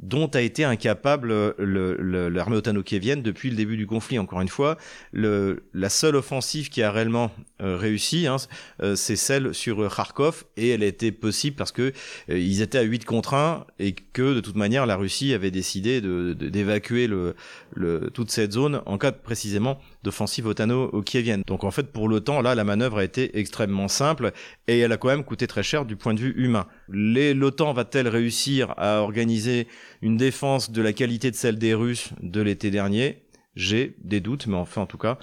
dont 0.00 0.26
a 0.28 0.40
été 0.40 0.64
incapable 0.64 1.54
l'armée 1.58 2.56
otano-kievienne 2.56 3.22
depuis 3.22 3.50
le 3.50 3.56
début 3.56 3.76
du 3.76 3.86
conflit. 3.86 4.18
Encore 4.18 4.40
une 4.40 4.48
fois, 4.48 4.76
le, 5.12 5.64
la 5.72 5.88
seule 5.88 6.16
offensive 6.16 6.68
qui 6.68 6.82
a 6.82 6.90
réellement 6.90 7.30
euh, 7.62 7.76
réussi, 7.76 8.26
hein, 8.26 8.36
euh, 8.82 8.94
c'est 8.94 9.16
celle 9.16 9.54
sur 9.54 9.94
Kharkov, 9.94 10.44
et 10.56 10.68
elle 10.68 10.82
a 10.82 10.86
été 10.86 11.12
possible 11.12 11.56
parce 11.56 11.72
que 11.72 11.92
euh, 12.30 12.38
ils 12.38 12.60
étaient 12.60 12.78
à 12.78 12.82
8 12.82 13.04
contre 13.04 13.34
1 13.34 13.66
et 13.78 13.92
que 13.92 14.34
de 14.34 14.40
toute 14.40 14.56
manière 14.56 14.84
la 14.84 14.96
Russie 14.96 15.32
avait 15.32 15.50
décidé 15.50 16.00
d'évacuer 16.00 17.08
de, 17.08 17.34
le, 17.74 18.10
toute 18.12 18.30
cette 18.30 18.52
zone 18.52 18.82
en 18.84 18.98
cas 18.98 19.12
précisément 19.12 19.78
d'offensive 20.06 20.46
otano-kievienne. 20.46 21.42
Donc 21.46 21.64
en 21.64 21.70
fait, 21.70 21.92
pour 21.92 22.08
l'OTAN, 22.08 22.40
là, 22.40 22.54
la 22.54 22.64
manœuvre 22.64 22.98
a 22.98 23.04
été 23.04 23.38
extrêmement 23.38 23.88
simple 23.88 24.32
et 24.68 24.78
elle 24.78 24.92
a 24.92 24.96
quand 24.96 25.08
même 25.08 25.24
coûté 25.24 25.46
très 25.46 25.62
cher 25.62 25.84
du 25.84 25.96
point 25.96 26.14
de 26.14 26.20
vue 26.20 26.34
humain. 26.36 26.66
L'OTAN 26.88 27.72
va-t-elle 27.72 28.08
réussir 28.08 28.72
à 28.76 29.00
organiser 29.00 29.66
une 30.02 30.16
défense 30.16 30.70
de 30.70 30.80
la 30.80 30.92
qualité 30.92 31.30
de 31.30 31.36
celle 31.36 31.58
des 31.58 31.74
Russes 31.74 32.10
de 32.22 32.40
l'été 32.40 32.70
dernier? 32.70 33.22
J'ai 33.56 33.96
des 34.04 34.20
doutes, 34.20 34.46
mais 34.46 34.56
enfin, 34.56 34.82
en 34.82 34.86
tout 34.86 34.98
cas, 34.98 35.18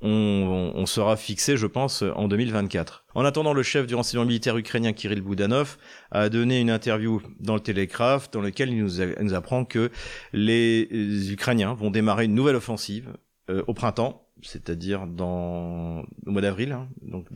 on, 0.00 0.86
sera 0.86 1.16
fixé, 1.16 1.56
je 1.56 1.66
pense, 1.66 2.04
en 2.14 2.28
2024. 2.28 3.04
En 3.14 3.24
attendant, 3.24 3.52
le 3.52 3.62
chef 3.62 3.86
du 3.86 3.94
renseignement 3.94 4.26
militaire 4.26 4.56
ukrainien 4.56 4.92
Kirill 4.92 5.22
Boudanov 5.22 5.76
a 6.12 6.28
donné 6.28 6.60
une 6.60 6.70
interview 6.70 7.20
dans 7.40 7.54
le 7.54 7.60
Telegraph 7.60 8.30
dans 8.30 8.40
lequel 8.40 8.70
il 8.70 8.84
nous, 8.84 9.34
apprend 9.34 9.64
que 9.64 9.90
les 10.32 11.32
Ukrainiens 11.32 11.74
vont 11.74 11.90
démarrer 11.90 12.26
une 12.26 12.34
nouvelle 12.34 12.56
offensive 12.56 13.12
euh, 13.50 13.62
au 13.66 13.74
printemps, 13.74 14.26
c'est-à-dire 14.42 15.06
dans 15.06 16.02
au 16.26 16.30
mois 16.30 16.42
d'avril, 16.42 16.72
hein, 16.72 16.88
donc 17.02 17.26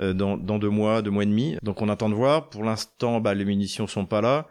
euh, 0.00 0.12
dans, 0.12 0.36
dans 0.36 0.58
deux 0.58 0.70
mois, 0.70 1.02
deux 1.02 1.10
mois 1.10 1.22
et 1.24 1.26
demi. 1.26 1.56
Donc 1.62 1.82
on 1.82 1.88
attend 1.88 2.08
de 2.08 2.14
voir. 2.14 2.48
Pour 2.48 2.64
l'instant, 2.64 3.20
bah, 3.20 3.34
les 3.34 3.44
munitions 3.44 3.86
sont 3.86 4.06
pas 4.06 4.20
là. 4.20 4.46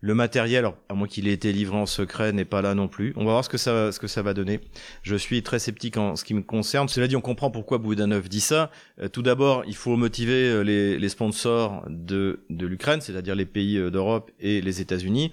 Le 0.00 0.14
matériel, 0.14 0.66
à 0.90 0.94
moins 0.94 1.08
qu'il 1.08 1.26
ait 1.26 1.32
été 1.32 1.52
livré 1.52 1.76
en 1.78 1.86
secret, 1.86 2.30
n'est 2.32 2.44
pas 2.44 2.60
là 2.60 2.74
non 2.74 2.86
plus. 2.86 3.14
On 3.16 3.24
va 3.24 3.32
voir 3.32 3.44
ce 3.44 3.48
que 3.48 3.56
ça, 3.56 3.92
ce 3.92 3.98
que 3.98 4.06
ça 4.06 4.20
va 4.20 4.34
donner. 4.34 4.60
Je 5.02 5.16
suis 5.16 5.42
très 5.42 5.58
sceptique 5.58 5.96
en 5.96 6.16
ce 6.16 6.24
qui 6.24 6.34
me 6.34 6.42
concerne. 6.42 6.86
Cela 6.86 7.08
dit, 7.08 7.16
on 7.16 7.22
comprend 7.22 7.50
pourquoi 7.50 7.78
Boudanov 7.78 8.28
dit 8.28 8.42
ça. 8.42 8.70
Euh, 9.00 9.08
tout 9.08 9.22
d'abord, 9.22 9.64
il 9.66 9.74
faut 9.74 9.96
motiver 9.96 10.50
euh, 10.50 10.60
les, 10.60 10.98
les 10.98 11.08
sponsors 11.08 11.82
de, 11.88 12.44
de 12.50 12.66
l'Ukraine, 12.66 13.00
c'est-à-dire 13.00 13.34
les 13.34 13.46
pays 13.46 13.78
euh, 13.78 13.90
d'Europe 13.90 14.30
et 14.38 14.60
les 14.60 14.82
États-Unis. 14.82 15.32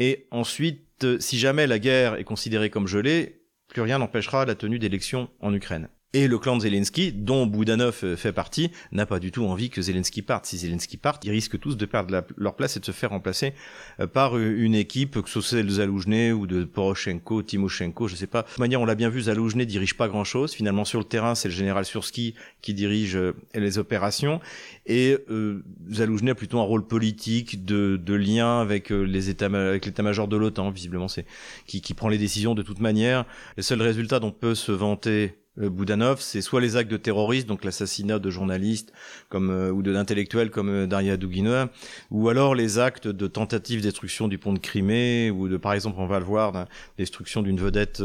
Et 0.00 0.26
ensuite, 0.32 1.20
si 1.20 1.38
jamais 1.38 1.68
la 1.68 1.78
guerre 1.78 2.16
est 2.16 2.24
considérée 2.24 2.68
comme 2.68 2.88
gelée, 2.88 3.39
plus 3.70 3.82
rien 3.82 3.98
n'empêchera 3.98 4.44
la 4.44 4.56
tenue 4.56 4.78
d'élections 4.78 5.30
en 5.40 5.54
Ukraine. 5.54 5.88
Et 6.12 6.26
le 6.26 6.40
clan 6.40 6.56
de 6.56 6.62
Zelensky, 6.62 7.12
dont 7.12 7.46
Boudanov 7.46 8.00
euh, 8.02 8.16
fait 8.16 8.32
partie, 8.32 8.72
n'a 8.90 9.06
pas 9.06 9.20
du 9.20 9.30
tout 9.30 9.44
envie 9.44 9.70
que 9.70 9.80
Zelensky 9.80 10.22
parte. 10.22 10.44
Si 10.44 10.58
Zelensky 10.58 10.96
parte, 10.96 11.24
ils 11.24 11.30
risquent 11.30 11.60
tous 11.60 11.76
de 11.76 11.86
perdre 11.86 12.24
leur 12.36 12.56
place 12.56 12.76
et 12.76 12.80
de 12.80 12.84
se 12.84 12.90
faire 12.90 13.10
remplacer 13.10 13.54
euh, 14.00 14.08
par 14.08 14.36
euh, 14.36 14.56
une 14.58 14.74
équipe, 14.74 15.22
que 15.22 15.30
ce 15.30 15.40
soit 15.40 15.62
de 15.62 15.68
Zaloujny 15.68 16.32
ou 16.32 16.48
de 16.48 16.64
Poroshenko, 16.64 17.44
Timoshenko, 17.44 18.08
je 18.08 18.16
sais 18.16 18.26
pas. 18.26 18.42
De 18.42 18.48
toute 18.48 18.58
manière, 18.58 18.80
on 18.80 18.86
l'a 18.86 18.96
bien 18.96 19.08
vu, 19.08 19.20
Zaloujny 19.22 19.66
dirige 19.66 19.96
pas 19.96 20.08
grand-chose. 20.08 20.52
Finalement, 20.52 20.84
sur 20.84 20.98
le 20.98 21.04
terrain, 21.04 21.36
c'est 21.36 21.46
le 21.46 21.54
général 21.54 21.84
Surski 21.84 22.34
qui 22.60 22.74
dirige 22.74 23.16
les 23.54 23.78
opérations. 23.78 24.40
Et 24.86 25.16
euh, 25.30 25.62
a 25.96 26.34
plutôt 26.34 26.58
un 26.58 26.64
rôle 26.64 26.88
politique 26.88 27.64
de, 27.64 28.14
lien 28.14 28.60
avec 28.60 28.90
les 28.90 29.30
états 29.30 29.46
avec 29.46 29.86
l'état-major 29.86 30.26
de 30.26 30.36
l'OTAN, 30.36 30.70
visiblement, 30.70 31.06
c'est 31.06 31.24
qui, 31.66 31.80
qui 31.80 31.94
prend 31.94 32.08
les 32.08 32.18
décisions 32.18 32.56
de 32.56 32.62
toute 32.62 32.80
manière. 32.80 33.24
Le 33.56 33.62
seul 33.62 33.80
résultat 33.80 34.18
dont 34.18 34.32
peut 34.32 34.56
se 34.56 34.72
vanter 34.72 35.39
Boudanov, 35.56 36.20
c'est 36.20 36.40
soit 36.40 36.60
les 36.60 36.76
actes 36.76 36.90
de 36.90 36.96
terrorisme, 36.96 37.48
donc 37.48 37.64
l'assassinat 37.64 38.18
de 38.18 38.30
journalistes 38.30 38.92
comme 39.28 39.50
euh, 39.50 39.70
ou 39.70 39.82
d'intellectuels 39.82 40.50
comme 40.50 40.68
euh, 40.68 40.86
Daria 40.86 41.16
Dugina, 41.16 41.68
ou 42.10 42.28
alors 42.28 42.54
les 42.54 42.78
actes 42.78 43.08
de 43.08 43.26
tentative 43.26 43.82
destruction 43.82 44.28
du 44.28 44.38
pont 44.38 44.52
de 44.52 44.58
Crimée, 44.58 45.30
ou 45.30 45.48
de 45.48 45.56
par 45.56 45.72
exemple 45.72 45.96
on 45.98 46.06
va 46.06 46.18
le 46.18 46.24
voir, 46.24 46.66
destruction 46.98 47.42
d'une 47.42 47.58
vedette 47.58 48.00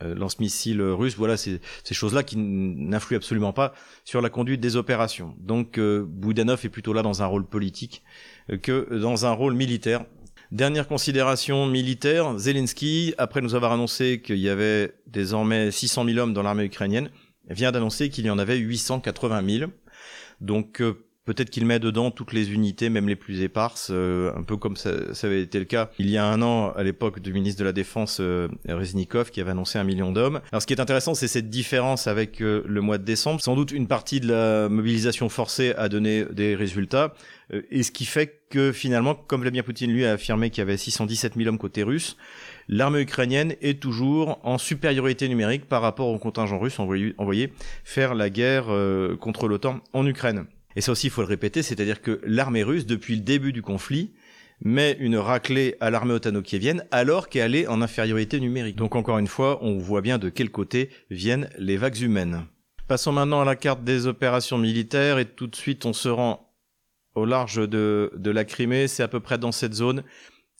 lance-missile 0.00 0.82
russe. 0.82 1.16
Voilà, 1.16 1.36
ces 1.36 1.60
choses-là 1.90 2.22
qui 2.22 2.36
n'influent 2.36 3.16
absolument 3.16 3.52
pas 3.52 3.74
sur 4.04 4.20
la 4.20 4.30
conduite 4.30 4.60
des 4.60 4.76
opérations. 4.76 5.34
Donc 5.38 5.78
Boudanov 5.78 6.64
est 6.64 6.68
plutôt 6.68 6.92
là 6.92 7.02
dans 7.02 7.22
un 7.22 7.26
rôle 7.26 7.46
politique 7.46 8.02
que 8.62 8.98
dans 8.98 9.26
un 9.26 9.32
rôle 9.32 9.54
militaire. 9.54 10.04
Dernière 10.52 10.86
considération 10.86 11.64
militaire, 11.64 12.38
Zelensky, 12.38 13.14
après 13.16 13.40
nous 13.40 13.54
avoir 13.54 13.72
annoncé 13.72 14.20
qu'il 14.20 14.36
y 14.36 14.50
avait 14.50 14.92
désormais 15.06 15.70
600 15.70 16.04
000 16.04 16.18
hommes 16.18 16.34
dans 16.34 16.42
l'armée 16.42 16.64
ukrainienne, 16.64 17.08
vient 17.48 17.72
d'annoncer 17.72 18.10
qu'il 18.10 18.26
y 18.26 18.30
en 18.30 18.38
avait 18.38 18.58
880 18.58 19.58
000. 19.60 19.70
Donc 20.42 20.82
euh, 20.82 21.06
Peut-être 21.24 21.50
qu'il 21.50 21.66
met 21.66 21.78
dedans 21.78 22.10
toutes 22.10 22.32
les 22.32 22.52
unités, 22.52 22.88
même 22.88 23.08
les 23.08 23.14
plus 23.14 23.42
éparses, 23.42 23.90
euh, 23.92 24.32
un 24.36 24.42
peu 24.42 24.56
comme 24.56 24.76
ça, 24.76 24.90
avait 25.22 25.42
été 25.42 25.58
le 25.60 25.64
cas 25.64 25.90
il 25.98 26.10
y 26.10 26.16
a 26.16 26.26
un 26.26 26.42
an 26.42 26.72
à 26.72 26.82
l'époque 26.82 27.20
du 27.20 27.32
ministre 27.32 27.60
de 27.60 27.64
la 27.64 27.72
Défense 27.72 28.18
euh, 28.20 28.48
Reznikov 28.68 29.30
qui 29.30 29.40
avait 29.40 29.52
annoncé 29.52 29.78
un 29.78 29.84
million 29.84 30.10
d'hommes. 30.10 30.40
Alors 30.50 30.62
ce 30.62 30.66
qui 30.66 30.72
est 30.72 30.80
intéressant, 30.80 31.14
c'est 31.14 31.28
cette 31.28 31.48
différence 31.48 32.08
avec 32.08 32.40
euh, 32.40 32.62
le 32.66 32.80
mois 32.80 32.98
de 32.98 33.04
décembre. 33.04 33.40
Sans 33.40 33.54
doute 33.54 33.70
une 33.70 33.86
partie 33.86 34.18
de 34.18 34.28
la 34.28 34.68
mobilisation 34.68 35.28
forcée 35.28 35.74
a 35.76 35.88
donné 35.88 36.24
des 36.32 36.56
résultats, 36.56 37.14
euh, 37.52 37.62
et 37.70 37.84
ce 37.84 37.92
qui 37.92 38.04
fait 38.04 38.40
que 38.50 38.72
finalement, 38.72 39.14
comme 39.14 39.42
Vladimir 39.42 39.64
Poutine 39.64 39.92
lui 39.92 40.04
a 40.04 40.12
affirmé 40.12 40.50
qu'il 40.50 40.58
y 40.58 40.62
avait 40.62 40.76
617 40.76 41.34
000 41.36 41.48
hommes 41.48 41.58
côté 41.58 41.84
russe, 41.84 42.16
l'armée 42.68 43.00
ukrainienne 43.00 43.54
est 43.62 43.80
toujours 43.80 44.40
en 44.42 44.58
supériorité 44.58 45.28
numérique 45.28 45.68
par 45.68 45.82
rapport 45.82 46.08
au 46.08 46.18
contingent 46.18 46.58
russe 46.58 46.80
envoyé, 46.80 47.14
envoyé 47.18 47.52
faire 47.84 48.14
la 48.14 48.28
guerre 48.28 48.66
contre 49.20 49.48
l'OTAN 49.48 49.80
en 49.92 50.06
Ukraine. 50.06 50.46
Et 50.76 50.80
ça 50.80 50.92
aussi, 50.92 51.08
il 51.08 51.10
faut 51.10 51.22
le 51.22 51.26
répéter, 51.28 51.62
c'est-à-dire 51.62 52.00
que 52.00 52.20
l'armée 52.24 52.62
russe, 52.62 52.86
depuis 52.86 53.16
le 53.16 53.22
début 53.22 53.52
du 53.52 53.62
conflit, 53.62 54.12
met 54.64 54.96
une 55.00 55.16
raclée 55.16 55.76
à 55.80 55.90
l'armée 55.90 56.14
otano-kievienne 56.14 56.84
alors 56.90 57.28
qu'elle 57.28 57.54
est 57.54 57.66
en 57.66 57.82
infériorité 57.82 58.40
numérique. 58.40 58.76
Donc 58.76 58.94
encore 58.94 59.18
une 59.18 59.26
fois, 59.26 59.58
on 59.62 59.78
voit 59.78 60.02
bien 60.02 60.18
de 60.18 60.28
quel 60.28 60.50
côté 60.50 60.90
viennent 61.10 61.48
les 61.58 61.76
vagues 61.76 62.00
humaines. 62.00 62.44
Passons 62.86 63.12
maintenant 63.12 63.40
à 63.40 63.44
la 63.44 63.56
carte 63.56 63.84
des 63.84 64.06
opérations 64.06 64.58
militaires 64.58 65.18
et 65.18 65.24
tout 65.24 65.46
de 65.46 65.56
suite 65.56 65.84
on 65.86 65.92
se 65.92 66.08
rend 66.08 66.52
au 67.14 67.24
large 67.24 67.68
de, 67.68 68.12
de 68.16 68.30
la 68.30 68.44
Crimée, 68.44 68.88
c'est 68.88 69.02
à 69.02 69.08
peu 69.08 69.20
près 69.20 69.38
dans 69.38 69.52
cette 69.52 69.74
zone 69.74 70.02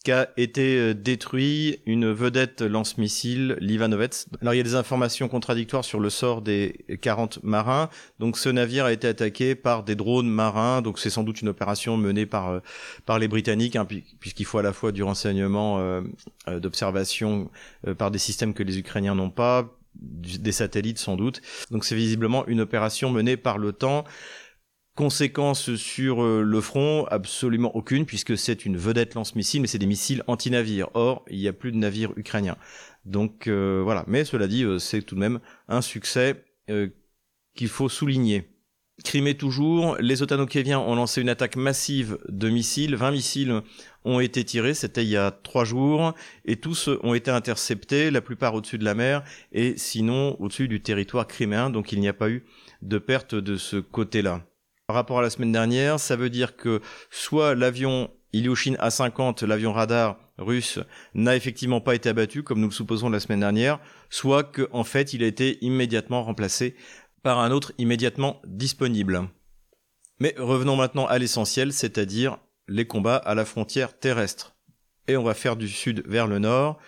qu'a 0.02 0.30
été 0.36 0.76
euh, 0.78 0.94
détruit 0.94 1.80
une 1.86 2.10
vedette 2.10 2.62
lance-missile, 2.62 3.56
l'Ivanovets. 3.60 4.26
Alors 4.40 4.54
il 4.54 4.56
y 4.56 4.60
a 4.60 4.64
des 4.64 4.74
informations 4.74 5.28
contradictoires 5.28 5.84
sur 5.84 6.00
le 6.00 6.10
sort 6.10 6.42
des 6.42 6.84
40 7.00 7.42
marins. 7.42 7.88
Donc 8.18 8.38
ce 8.38 8.48
navire 8.48 8.84
a 8.84 8.92
été 8.92 9.08
attaqué 9.08 9.54
par 9.54 9.84
des 9.84 9.94
drones 9.94 10.28
marins. 10.28 10.82
Donc 10.82 10.98
c'est 10.98 11.10
sans 11.10 11.22
doute 11.22 11.42
une 11.42 11.48
opération 11.48 11.96
menée 11.96 12.26
par 12.26 12.50
euh, 12.50 12.60
par 13.06 13.18
les 13.18 13.28
Britanniques, 13.28 13.76
hein, 13.76 13.86
puisqu'il 14.20 14.44
faut 14.44 14.58
à 14.58 14.62
la 14.62 14.72
fois 14.72 14.92
du 14.92 15.02
renseignement 15.02 15.78
euh, 15.80 16.02
d'observation 16.60 17.50
par 17.98 18.10
des 18.10 18.18
systèmes 18.18 18.54
que 18.54 18.62
les 18.62 18.78
Ukrainiens 18.78 19.14
n'ont 19.14 19.30
pas, 19.30 19.70
des 19.94 20.52
satellites 20.52 20.98
sans 20.98 21.16
doute. 21.16 21.40
Donc 21.70 21.84
c'est 21.84 21.94
visiblement 21.94 22.46
une 22.46 22.60
opération 22.60 23.10
menée 23.10 23.36
par 23.36 23.58
l'OTAN 23.58 24.04
Conséquence 24.94 25.74
sur 25.76 26.22
euh, 26.22 26.42
le 26.42 26.60
front, 26.60 27.06
absolument 27.06 27.74
aucune, 27.74 28.04
puisque 28.04 28.36
c'est 28.36 28.66
une 28.66 28.76
vedette 28.76 29.14
lance-missiles, 29.14 29.62
mais 29.62 29.66
c'est 29.66 29.78
des 29.78 29.86
missiles 29.86 30.22
anti-navires. 30.26 30.90
Or, 30.92 31.24
il 31.30 31.38
n'y 31.38 31.48
a 31.48 31.54
plus 31.54 31.72
de 31.72 31.78
navires 31.78 32.12
ukrainiens. 32.16 32.58
Donc 33.06 33.46
euh, 33.46 33.80
voilà. 33.82 34.04
Mais 34.06 34.26
cela 34.26 34.46
dit, 34.46 34.64
euh, 34.64 34.78
c'est 34.78 35.00
tout 35.00 35.14
de 35.14 35.20
même 35.20 35.40
un 35.68 35.80
succès 35.80 36.44
qu'il 37.54 37.68
faut 37.68 37.88
souligner. 37.88 38.48
Crimée 39.02 39.34
toujours, 39.34 39.96
les 39.98 40.22
Otano-Kéviens 40.22 40.78
ont 40.78 40.94
lancé 40.94 41.20
une 41.22 41.28
attaque 41.28 41.56
massive 41.56 42.18
de 42.28 42.50
missiles. 42.50 42.94
20 42.94 43.10
missiles 43.10 43.62
ont 44.04 44.20
été 44.20 44.44
tirés, 44.44 44.74
c'était 44.74 45.02
il 45.02 45.08
y 45.08 45.16
a 45.16 45.30
trois 45.30 45.64
jours, 45.64 46.14
et 46.44 46.56
tous 46.56 46.88
ont 47.02 47.14
été 47.14 47.30
interceptés, 47.30 48.10
la 48.10 48.20
plupart 48.20 48.54
au-dessus 48.54 48.78
de 48.78 48.84
la 48.84 48.94
mer, 48.94 49.24
et 49.52 49.74
sinon 49.76 50.36
au-dessus 50.40 50.68
du 50.68 50.82
territoire 50.82 51.26
criméen, 51.26 51.70
donc 51.70 51.92
il 51.92 52.00
n'y 52.00 52.08
a 52.08 52.12
pas 52.12 52.30
eu 52.30 52.44
de 52.82 52.98
perte 52.98 53.34
de 53.34 53.56
ce 53.56 53.76
côté-là. 53.76 54.46
Par 54.92 54.98
rapport 54.98 55.20
à 55.20 55.22
la 55.22 55.30
semaine 55.30 55.52
dernière, 55.52 55.98
ça 55.98 56.16
veut 56.16 56.28
dire 56.28 56.54
que 56.54 56.82
soit 57.08 57.54
l'avion 57.54 58.10
Ilyushin 58.34 58.74
A-50, 58.78 59.42
l'avion 59.46 59.72
radar 59.72 60.18
russe, 60.36 60.80
n'a 61.14 61.34
effectivement 61.34 61.80
pas 61.80 61.94
été 61.94 62.10
abattu, 62.10 62.42
comme 62.42 62.60
nous 62.60 62.66
le 62.66 62.74
supposons 62.74 63.08
la 63.08 63.18
semaine 63.18 63.40
dernière, 63.40 63.80
soit 64.10 64.42
qu'en 64.42 64.66
en 64.80 64.84
fait 64.84 65.14
il 65.14 65.24
a 65.24 65.26
été 65.26 65.56
immédiatement 65.64 66.22
remplacé 66.22 66.76
par 67.22 67.38
un 67.38 67.52
autre 67.52 67.72
immédiatement 67.78 68.42
disponible. 68.44 69.30
Mais 70.20 70.34
revenons 70.36 70.76
maintenant 70.76 71.06
à 71.06 71.18
l'essentiel, 71.18 71.72
c'est-à-dire 71.72 72.36
les 72.68 72.86
combats 72.86 73.16
à 73.16 73.34
la 73.34 73.46
frontière 73.46 73.98
terrestre. 73.98 74.56
Et 75.08 75.16
on 75.16 75.22
va 75.22 75.32
faire 75.32 75.56
du 75.56 75.68
sud 75.68 76.02
vers 76.04 76.26
le 76.26 76.38
nord. 76.38 76.78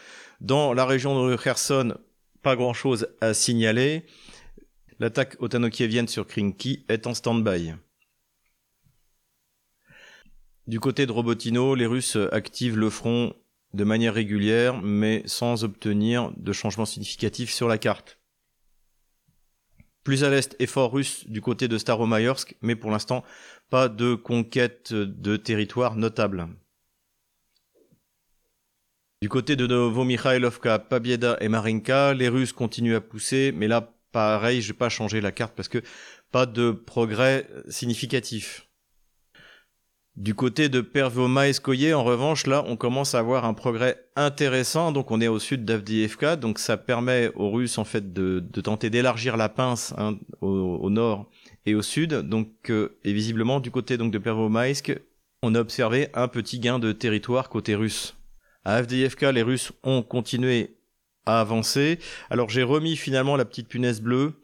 Dans 0.43 0.75
la 0.75 0.85
région 0.85 1.27
de 1.27 1.37
Kherson, 1.37 1.97
pas 2.43 2.55
grand-chose 2.55 3.09
à 3.23 3.33
signaler. 3.33 4.05
L'attaque 5.01 5.37
otanokievienne 5.41 6.07
sur 6.07 6.27
Krinky 6.27 6.85
est 6.89 7.07
en 7.07 7.15
stand-by. 7.15 7.73
Du 10.67 10.81
côté 10.81 11.05
de 11.05 11.13
Robotino, 11.13 11.75
les 11.75 11.87
Russes 11.87 12.17
activent 12.33 12.79
le 12.79 12.89
front 12.89 13.35
de 13.75 13.85
manière 13.85 14.15
régulière, 14.15 14.81
mais 14.81 15.23
sans 15.27 15.63
obtenir 15.63 16.33
de 16.37 16.53
changement 16.53 16.87
significatif 16.87 17.53
sur 17.53 17.69
la 17.69 17.77
carte. 17.77 18.19
Plus 20.05 20.25
à 20.25 20.31
l'est, 20.31 20.57
effort 20.61 20.93
russe 20.93 21.27
du 21.29 21.41
côté 21.41 21.69
de 21.69 21.77
Staromayorsk, 21.77 22.57
mais 22.63 22.77
pour 22.77 22.91
l'instant, 22.91 23.25
pas 23.69 23.89
de 23.89 24.15
conquête 24.15 24.93
de 24.93 25.37
territoire 25.37 25.97
notable. 25.97 26.49
Du 29.21 29.29
côté 29.29 29.57
de 29.57 29.67
Novomikhailovka, 29.67 30.79
Pabieda 30.79 31.39
et 31.41 31.49
Marinka, 31.49 32.15
les 32.15 32.29
Russes 32.29 32.53
continuent 32.53 32.97
à 32.97 33.01
pousser, 33.01 33.53
mais 33.53 33.69
là, 33.69 33.95
pareil, 34.13 34.61
je 34.63 34.69
vais 34.69 34.79
pas 34.79 34.91
changer 34.91 35.21
la 35.21 35.33
carte 35.33 35.55
parce 35.55 35.69
que 35.69 35.83
pas 36.31 36.47
de 36.47 36.71
progrès 36.71 37.49
significatif. 37.69 38.69
Du 40.17 40.37
côté 40.37 40.69
de 40.69 40.81
Pervomaeskoye, 40.81 41.93
en 41.93 42.05
revanche, 42.05 42.47
là, 42.47 42.65
on 42.69 42.77
commence 42.77 43.17
à 43.17 43.19
avoir 43.19 43.45
un 43.45 43.53
progrès 43.53 44.07
intéressant. 44.15 44.93
Donc, 44.93 45.11
on 45.11 45.21
est 45.21 45.27
au 45.27 45.41
sud 45.41 45.65
d'Avdiivka. 45.65 46.37
Donc, 46.37 46.61
ça 46.61 46.77
permet 46.77 47.33
aux 47.35 47.51
Russes, 47.51 47.79
en 47.79 47.85
fait, 47.85 48.13
de, 48.13 48.39
tenter 48.63 48.91
d'élargir 48.91 49.37
la 49.37 49.49
pince 49.49 49.93
hein, 49.99 50.17
au, 50.41 50.89
nord 50.89 51.29
et 51.67 51.75
au 51.75 51.83
sud. 51.83 52.15
Donc, 52.15 52.49
euh, 52.71 52.97
et 53.03 53.13
visiblement, 53.13 53.59
du 53.59 53.73
côté 53.73 53.97
donc 53.97 54.13
de 54.13 54.19
Pervomaïsk, 54.19 54.97
on 55.43 55.57
a 55.57 55.61
observé 55.61 56.09
un 56.15 56.29
petit 56.29 56.61
gain 56.61 56.79
de 56.79 56.93
territoire 56.93 57.49
côté 57.49 57.75
russe. 57.75 58.15
À 58.65 58.77
Avdiivka, 58.77 59.33
les 59.33 59.43
Russes 59.43 59.73
ont 59.83 60.03
continué 60.03 60.77
à 61.27 61.41
avancer. 61.41 61.99
Alors, 62.31 62.51
j'ai 62.51 62.63
remis 62.63 62.97
finalement 62.97 63.35
la 63.37 63.45
petite 63.45 63.67
punaise 63.67 64.01
bleue. 64.01 64.35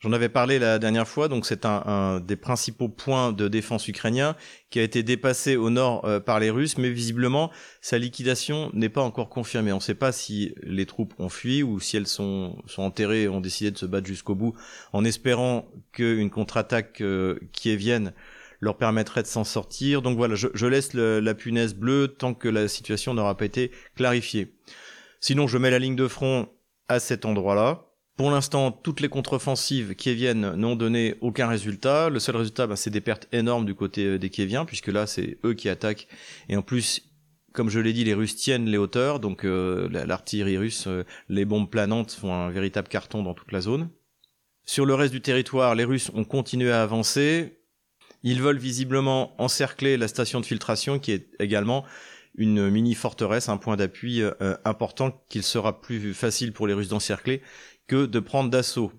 J'en 0.00 0.12
avais 0.12 0.28
parlé 0.28 0.58
la 0.58 0.78
dernière 0.78 1.08
fois, 1.08 1.28
donc 1.28 1.46
c'est 1.46 1.64
un, 1.64 2.20
des 2.20 2.36
principaux 2.36 2.90
points 2.90 3.32
de 3.32 3.48
défense 3.48 3.88
ukrainien 3.88 4.36
qui 4.68 4.78
a 4.78 4.82
été 4.82 5.02
dépassé 5.02 5.56
au 5.56 5.70
nord 5.70 6.04
euh, 6.04 6.20
par 6.20 6.38
les 6.38 6.50
Russes, 6.50 6.76
mais 6.76 6.90
visiblement 6.90 7.50
sa 7.80 7.96
liquidation 7.96 8.70
n'est 8.74 8.90
pas 8.90 9.00
encore 9.00 9.30
confirmée. 9.30 9.72
On 9.72 9.76
ne 9.76 9.80
sait 9.80 9.94
pas 9.94 10.12
si 10.12 10.54
les 10.62 10.84
troupes 10.84 11.14
ont 11.18 11.30
fui 11.30 11.62
ou 11.62 11.80
si 11.80 11.96
elles 11.96 12.06
sont, 12.06 12.62
sont 12.66 12.82
enterrées 12.82 13.22
et 13.22 13.28
ont 13.28 13.40
décidé 13.40 13.70
de 13.70 13.78
se 13.78 13.86
battre 13.86 14.06
jusqu'au 14.06 14.34
bout, 14.34 14.54
en 14.92 15.02
espérant 15.02 15.66
qu'une 15.92 16.28
contre-attaque 16.28 17.00
euh, 17.00 17.38
qui 17.52 17.74
vienne 17.74 18.12
leur 18.60 18.76
permettrait 18.76 19.22
de 19.22 19.28
s'en 19.28 19.44
sortir. 19.44 20.02
Donc 20.02 20.18
voilà, 20.18 20.34
je, 20.34 20.66
laisse 20.66 20.92
la 20.92 21.34
punaise 21.34 21.74
bleue 21.74 22.08
tant 22.08 22.34
que 22.34 22.48
la 22.48 22.68
situation 22.68 23.14
n'aura 23.14 23.36
pas 23.36 23.46
été 23.46 23.70
clarifiée. 23.94 24.54
Sinon, 25.20 25.46
je 25.46 25.56
mets 25.56 25.70
la 25.70 25.78
ligne 25.78 25.96
de 25.96 26.08
front 26.08 26.48
à 26.88 27.00
cet 27.00 27.24
endroit-là. 27.24 27.85
Pour 28.16 28.30
l'instant, 28.30 28.72
toutes 28.72 29.00
les 29.00 29.10
contre-offensives 29.10 29.94
kieviennes 29.94 30.54
n'ont 30.54 30.74
donné 30.74 31.16
aucun 31.20 31.48
résultat. 31.48 32.08
Le 32.08 32.18
seul 32.18 32.36
résultat, 32.36 32.66
bah, 32.66 32.74
c'est 32.74 32.88
des 32.88 33.02
pertes 33.02 33.28
énormes 33.30 33.66
du 33.66 33.74
côté 33.74 34.06
euh, 34.06 34.18
des 34.18 34.30
kieviens, 34.30 34.64
puisque 34.64 34.88
là, 34.88 35.06
c'est 35.06 35.38
eux 35.44 35.52
qui 35.52 35.68
attaquent. 35.68 36.08
Et 36.48 36.56
en 36.56 36.62
plus, 36.62 37.02
comme 37.52 37.68
je 37.68 37.78
l'ai 37.78 37.92
dit, 37.92 38.04
les 38.04 38.14
Russes 38.14 38.36
tiennent 38.36 38.66
les 38.66 38.78
hauteurs, 38.78 39.20
donc 39.20 39.44
euh, 39.44 39.88
l'artillerie 39.90 40.56
russe, 40.56 40.86
euh, 40.86 41.04
les 41.28 41.44
bombes 41.44 41.68
planantes 41.68 42.12
font 42.12 42.32
un 42.32 42.48
véritable 42.48 42.88
carton 42.88 43.22
dans 43.22 43.34
toute 43.34 43.52
la 43.52 43.60
zone. 43.60 43.90
Sur 44.64 44.86
le 44.86 44.94
reste 44.94 45.12
du 45.12 45.20
territoire, 45.20 45.74
les 45.74 45.84
Russes 45.84 46.10
ont 46.14 46.24
continué 46.24 46.72
à 46.72 46.82
avancer. 46.82 47.58
Ils 48.22 48.40
veulent 48.40 48.58
visiblement 48.58 49.40
encercler 49.40 49.98
la 49.98 50.08
station 50.08 50.40
de 50.40 50.46
filtration, 50.46 50.98
qui 50.98 51.12
est 51.12 51.28
également 51.38 51.84
une 52.38 52.68
mini 52.68 52.94
forteresse, 52.94 53.48
un 53.48 53.56
point 53.56 53.76
d'appui 53.76 54.22
important 54.64 55.24
qu'il 55.30 55.42
sera 55.42 55.80
plus 55.80 56.12
facile 56.12 56.52
pour 56.52 56.66
les 56.66 56.74
Russes 56.74 56.88
d'encercler 56.88 57.40
que 57.86 58.06
de 58.06 58.20
prendre 58.20 58.50
d'assaut. 58.50 58.92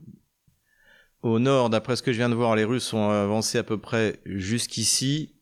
Au 1.22 1.40
nord, 1.40 1.70
d'après 1.70 1.96
ce 1.96 2.04
que 2.04 2.12
je 2.12 2.18
viens 2.18 2.30
de 2.30 2.36
voir, 2.36 2.56
les 2.56 2.64
Russes 2.64 2.94
ont 2.94 3.10
avancé 3.10 3.58
à 3.58 3.64
peu 3.64 3.78
près 3.78 4.22
jusqu'ici. 4.26 5.36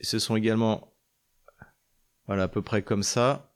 Ce 0.00 0.18
sont 0.18 0.36
également, 0.36 0.94
voilà, 2.26 2.44
à 2.44 2.48
peu 2.48 2.62
près 2.62 2.82
comme 2.82 3.02
ça. 3.02 3.54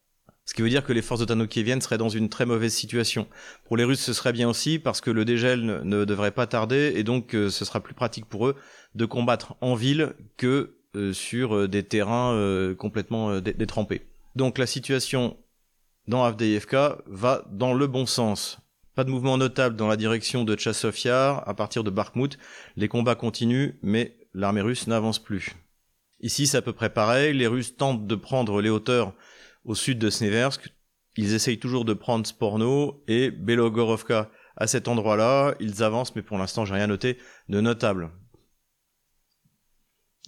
Ce 0.48 0.54
qui 0.54 0.62
veut 0.62 0.70
dire 0.70 0.82
que 0.82 0.94
les 0.94 1.02
forces 1.02 1.22
viennent 1.56 1.82
seraient 1.82 1.98
dans 1.98 2.08
une 2.08 2.30
très 2.30 2.46
mauvaise 2.46 2.72
situation. 2.72 3.28
Pour 3.66 3.76
les 3.76 3.84
Russes, 3.84 4.00
ce 4.00 4.14
serait 4.14 4.32
bien 4.32 4.48
aussi 4.48 4.78
parce 4.78 5.02
que 5.02 5.11
le 5.11 5.26
dégel 5.26 5.82
ne, 5.84 6.06
devrait 6.06 6.30
pas 6.30 6.46
tarder 6.46 6.94
et 6.96 7.04
donc 7.04 7.34
euh, 7.34 7.50
ce 7.50 7.66
sera 7.66 7.82
plus 7.82 7.92
pratique 7.92 8.24
pour 8.24 8.46
eux 8.46 8.56
de 8.94 9.04
combattre 9.04 9.56
en 9.61 9.74
ville 9.74 10.14
que 10.38 10.78
euh, 10.96 11.12
sur 11.12 11.54
euh, 11.54 11.68
des 11.68 11.82
terrains 11.82 12.74
complètement 12.78 13.40
détrempés. 13.40 14.06
Donc 14.37 14.56
la 14.56 14.66
situation 14.66 15.37
dans 16.06 16.24
Avdeevka 16.24 16.96
va 17.04 17.44
dans 17.50 17.74
le 17.74 17.87
bon 17.87 18.06
sens. 18.06 18.58
Pas 18.98 19.04
de 19.04 19.11
mouvement 19.11 19.38
notable 19.38 19.76
dans 19.76 19.87
la 19.87 19.96
direction 19.96 20.42
de 20.42 20.56
Tchassofyar 20.56 21.48
à 21.48 21.54
partir 21.54 21.84
de 21.84 21.90
Bakhmut. 21.90 22.37
Les 22.74 22.88
combats 22.88 23.14
continuent, 23.14 23.78
mais 23.80 24.18
l'armée 24.34 24.61
russe 24.61 24.88
n'avance 24.88 25.20
plus. 25.20 25.54
Ici, 26.18 26.48
c'est 26.48 26.56
à 26.56 26.62
peu 26.62 26.72
près 26.72 26.92
pareil. 26.92 27.32
Les 27.32 27.46
Russes 27.46 27.76
tentent 27.76 28.08
de 28.08 28.14
prendre 28.16 28.61
les 28.61 28.70
hauteurs 28.70 29.14
au 29.64 29.76
sud 29.76 30.00
de 30.00 30.11
Sneversk. 30.11 30.74
Ils 31.16 31.32
essayent 31.32 31.61
toujours 31.61 31.84
de 31.84 31.94
prendre 31.94 32.26
Sporno 32.26 33.04
et 33.06 33.30
Belogorovka. 33.30 34.32
À 34.56 34.66
cet 34.66 34.88
endroit-là, 34.88 35.54
ils 35.61 35.84
avancent, 35.84 36.16
mais 36.16 36.22
pour 36.22 36.37
l'instant, 36.37 36.64
j'ai 36.64 36.74
rien 36.74 36.88
noté 36.88 37.18
de 37.48 37.61
notable. 37.61 38.11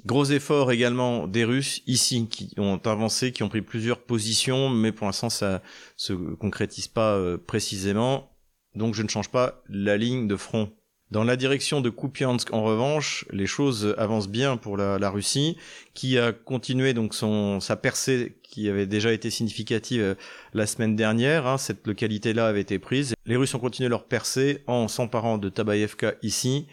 Gros 0.07 0.27
effort 0.27 0.71
également 0.71 1.27
des 1.27 1.43
Russes 1.43 1.83
ici 1.89 2.29
qui 2.29 2.55
ont 2.57 2.79
avancé, 2.85 3.33
qui 3.33 3.43
ont 3.43 3.49
pris 3.49 3.63
plusieurs 3.63 4.05
positions, 4.05 4.69
mais 4.69 4.93
pour 4.93 5.07
l'instant 5.07 5.29
ça 5.29 5.61
se 5.97 6.13
concrétise 6.13 6.89
pas 6.89 7.17
euh, 7.17 7.37
précisément 7.37 8.30
donc 8.75 8.95
je 8.95 9.03
ne 9.03 9.09
change 9.09 9.29
pas 9.31 9.63
la 9.69 9.97
ligne 9.97 10.29
de 10.29 10.37
front. 10.37 10.71
Dans 11.11 11.25
la 11.25 11.37
direction 11.37 11.81
de 11.81 11.91
Kupiansk, 11.91 12.53
en 12.53 12.63
revanche, 12.63 13.25
les 13.33 13.47
choses 13.47 13.97
avancent 13.99 14.29
bien 14.29 14.57
pour 14.57 14.77
la, 14.77 15.11
Russie, 15.11 15.57
qui 15.93 16.17
a 16.19 16.33
continué 16.33 16.95
donc 16.95 17.15
son 17.15 17.59
sa 17.59 17.75
percée 17.75 18.39
qui 18.45 18.69
avait 18.69 18.87
déjà 18.87 19.13
été 19.13 19.29
significative 19.29 20.01
euh, 20.01 20.15
la 20.55 20.67
semaine 20.67 20.95
dernière. 20.95 21.49
Hein. 21.49 21.59
cette 21.59 21.85
localité-là 21.87 22.47
avait 22.47 22.61
été 22.61 22.79
prise. 22.79 23.15
Les 23.27 23.37
Russes 23.37 23.55
ont 23.55 23.59
continué 23.59 23.89
leur 23.89 24.05
percée 24.05 24.63
en 24.69 24.87
s'emparant 24.87 25.37
de 25.37 25.49
Tabaïevka 25.49 26.15
ici, 26.23 26.69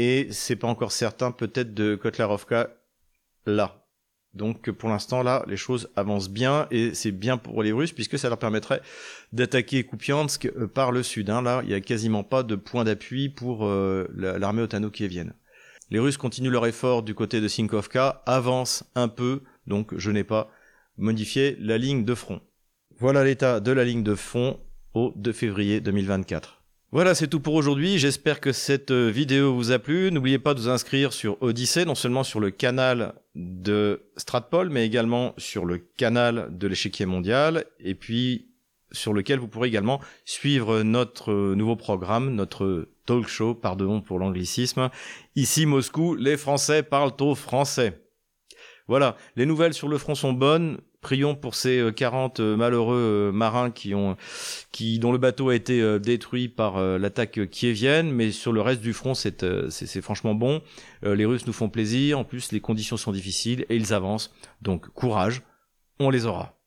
et 0.00 0.26
c'est 0.32 0.56
pas 0.56 0.68
encore 0.68 0.92
certain 0.92 1.30
peut-être 1.30 1.72
de 1.72 1.94
Kotlarovka 1.94 2.70
là. 3.46 3.79
Donc 4.34 4.70
pour 4.70 4.88
l'instant 4.88 5.22
là, 5.22 5.44
les 5.48 5.56
choses 5.56 5.90
avancent 5.96 6.30
bien 6.30 6.68
et 6.70 6.94
c'est 6.94 7.10
bien 7.10 7.36
pour 7.36 7.62
les 7.62 7.72
Russes 7.72 7.92
puisque 7.92 8.18
ça 8.18 8.28
leur 8.28 8.38
permettrait 8.38 8.80
d'attaquer 9.32 9.84
Kupiansk 9.84 10.46
euh, 10.46 10.68
par 10.68 10.92
le 10.92 11.02
sud. 11.02 11.30
Hein. 11.30 11.42
Là, 11.42 11.60
il 11.64 11.68
n'y 11.68 11.74
a 11.74 11.80
quasiment 11.80 12.22
pas 12.22 12.42
de 12.42 12.54
point 12.54 12.84
d'appui 12.84 13.28
pour 13.28 13.66
euh, 13.66 14.08
l'armée 14.14 14.62
otano-kievienne. 14.62 15.34
Les 15.90 15.98
Russes 15.98 16.16
continuent 16.16 16.50
leur 16.50 16.66
effort 16.66 17.02
du 17.02 17.14
côté 17.14 17.40
de 17.40 17.48
Sinkovka, 17.48 18.22
avancent 18.24 18.84
un 18.94 19.08
peu, 19.08 19.42
donc 19.66 19.96
je 19.96 20.12
n'ai 20.12 20.22
pas 20.22 20.48
modifié 20.96 21.56
la 21.58 21.78
ligne 21.78 22.04
de 22.04 22.14
front. 22.14 22.40
Voilà 22.98 23.24
l'état 23.24 23.58
de 23.58 23.72
la 23.72 23.84
ligne 23.84 24.04
de 24.04 24.14
front 24.14 24.60
au 24.94 25.12
2 25.16 25.32
février 25.32 25.80
2024. 25.80 26.59
Voilà, 26.92 27.14
c'est 27.14 27.28
tout 27.28 27.38
pour 27.38 27.54
aujourd'hui. 27.54 27.98
J'espère 27.98 28.40
que 28.40 28.50
cette 28.50 28.90
euh, 28.90 29.10
vidéo 29.10 29.54
vous 29.54 29.70
a 29.70 29.78
plu. 29.78 30.10
N'oubliez 30.10 30.40
pas 30.40 30.54
de 30.54 30.58
vous 30.58 30.68
inscrire 30.68 31.12
sur 31.12 31.40
Odyssey, 31.40 31.84
non 31.84 31.94
seulement 31.94 32.24
sur 32.24 32.40
le 32.40 32.50
canal 32.50 33.14
de 33.36 34.10
Stratpol, 34.16 34.70
mais 34.70 34.86
également 34.86 35.32
sur 35.38 35.66
le 35.66 35.78
canal 35.78 36.48
de 36.50 36.66
l'échiquier 36.66 37.06
mondial, 37.06 37.64
et 37.78 37.94
puis 37.94 38.48
sur 38.90 39.12
lequel 39.12 39.38
vous 39.38 39.46
pourrez 39.46 39.68
également 39.68 40.00
suivre 40.24 40.82
notre 40.82 41.30
euh, 41.30 41.54
nouveau 41.54 41.76
programme, 41.76 42.34
notre 42.34 42.88
talk 43.06 43.28
show, 43.28 43.54
pardon 43.54 44.00
pour 44.00 44.18
l'anglicisme. 44.18 44.90
Ici, 45.36 45.66
Moscou, 45.66 46.16
les 46.16 46.36
Français 46.36 46.82
parlent 46.82 47.14
au 47.20 47.36
français. 47.36 48.02
Voilà, 48.88 49.14
les 49.36 49.46
nouvelles 49.46 49.74
sur 49.74 49.86
le 49.86 49.96
front 49.96 50.16
sont 50.16 50.32
bonnes. 50.32 50.78
Prions 51.00 51.34
pour 51.34 51.54
ces 51.54 51.90
40 51.96 52.40
euh, 52.40 52.42
euh, 52.42 52.56
malheureux 52.56 53.30
euh, 53.30 53.32
marins 53.32 53.70
qui 53.70 53.94
ont, 53.94 54.18
qui, 54.70 54.98
dont 54.98 55.12
le 55.12 55.18
bateau 55.18 55.48
a 55.48 55.54
été 55.54 55.98
détruit 55.98 56.48
par 56.48 56.80
l'attaque 56.98 57.48
kievienne, 57.50 58.10
mais 58.12 58.32
sur 58.32 58.52
le 58.52 58.60
reste 58.60 58.82
du 58.82 58.92
front, 58.92 59.14
c'est, 59.14 59.44
c'est, 59.70 60.02
franchement 60.02 60.34
bon. 60.34 60.60
Les 61.02 61.24
Russes 61.24 61.46
nous 61.46 61.52
font 61.52 61.68
plaisir. 61.68 62.18
En 62.18 62.24
plus, 62.24 62.52
les 62.52 62.60
conditions 62.60 62.96
sont 62.96 63.12
difficiles 63.12 63.64
et 63.68 63.76
ils 63.76 63.94
avancent. 63.94 64.32
Donc, 64.60 64.88
courage. 64.88 65.42
On 65.98 66.10
les 66.10 66.26
aura. 66.26 66.59